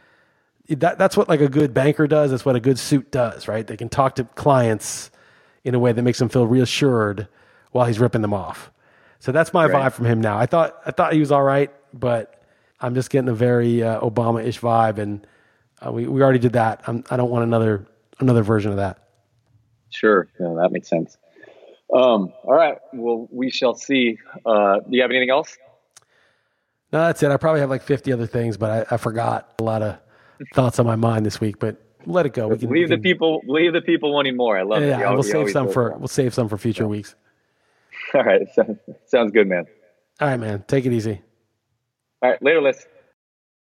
That, 0.69 0.99
that's 0.99 1.17
what 1.17 1.29
like 1.29 1.41
a 1.41 1.49
good 1.49 1.75
banker 1.75 2.07
does. 2.07 2.31
That's 2.31 2.45
what 2.45 2.57
a 2.57 2.61
good 2.61 2.79
suit 2.79 3.11
does, 3.11 3.49
right? 3.49 3.67
They 3.67 3.77
can 3.77 3.89
talk 3.89 4.15
to 4.17 4.25
clients 4.25 5.11
in 5.65 5.75
a 5.75 5.79
way 5.79 5.93
that 5.93 6.03
makes 6.03 6.19
them 6.19 6.29
feel 6.29 6.47
reassured 6.47 7.27
while 7.73 7.87
he's 7.87 7.99
ripping 7.99 8.23
them 8.23 8.33
off. 8.35 8.71
So 9.19 9.33
that's 9.33 9.53
my 9.53 9.67
Right. 9.67 9.87
vibe 9.87 9.93
from 9.95 10.07
him 10.07 10.21
now. 10.21 10.39
I 10.39 10.47
thought 10.47 10.81
I 10.87 10.91
thought 10.93 11.13
he 11.13 11.21
was 11.21 11.31
all 11.33 11.43
right, 11.43 11.71
but 11.93 12.43
I'm 12.81 12.95
just 12.95 13.11
getting 13.11 13.29
a 13.29 13.35
very 13.35 13.83
uh, 13.83 14.01
Obama-ish 14.01 14.61
vibe, 14.61 14.99
and 14.99 15.27
uh, 15.85 15.93
we 15.93 16.07
we 16.07 16.23
already 16.23 16.39
did 16.39 16.55
that. 16.55 16.83
I'm, 16.87 17.05
I 17.11 17.17
don't 17.17 17.31
want 17.31 17.45
another 17.45 17.87
another 18.21 18.43
version 18.43 18.71
of 18.71 18.79
that. 18.79 19.09
Sure. 19.91 20.29
Yeah, 20.39 20.55
that 20.61 20.73
makes 20.73 20.89
sense. 20.89 21.17
Um, 21.93 22.33
all 22.45 22.55
right. 22.55 22.79
Well, 22.93 23.29
we 23.31 23.51
shall 23.51 23.75
see. 23.75 24.19
Uh, 24.47 24.81
do 24.81 24.87
you 24.91 25.03
have 25.03 25.11
anything 25.11 25.31
else? 25.31 25.57
No, 26.93 27.07
that's 27.07 27.23
it. 27.23 27.31
I 27.31 27.37
probably 27.37 27.61
have 27.61 27.71
like 27.71 27.83
50 27.83 28.13
other 28.13 28.27
things, 28.27 28.57
but 28.57 28.89
I, 28.91 28.95
I 28.95 28.97
forgot 28.97 29.55
a 29.59 29.63
lot 29.63 29.83
of 29.83 29.99
thoughts 30.55 30.79
on 30.79 30.87
my 30.87 30.97
mind 30.97 31.25
this 31.27 31.41
week. 31.41 31.59
But 31.59 31.77
let 32.07 32.27
it 32.27 32.33
go. 32.33 32.49
We 32.49 32.59
can 32.59 32.69
we 32.69 32.81
leave 32.81 32.89
the 32.89 32.99
people. 32.99 33.43
Leave 33.47 33.73
the 33.73 33.83
people 33.83 34.13
wanting 34.13 34.37
more. 34.37 34.59
I 34.59 34.63
love 34.63 34.83
it. 34.83 34.89
Yeah, 34.89 35.13
we'll 35.13 35.23
save 35.23 35.51
some 35.51 35.69
for 35.69 35.97
we'll 35.99 36.09
save 36.09 36.35
some 36.35 36.49
for 36.49 36.59
future 36.59 36.89
weeks. 36.89 37.15
All 38.15 38.25
right. 38.25 38.43
So, 38.55 38.77
sounds 39.07 39.33
good, 39.33 39.47
man. 39.47 39.67
All 40.21 40.29
right, 40.29 40.39
man. 40.39 40.65
Take 40.67 40.87
it 40.87 40.93
easy. 40.93 41.21
All 42.23 42.31
right. 42.31 42.43
Later, 42.43 42.63
Liss. 42.63 42.87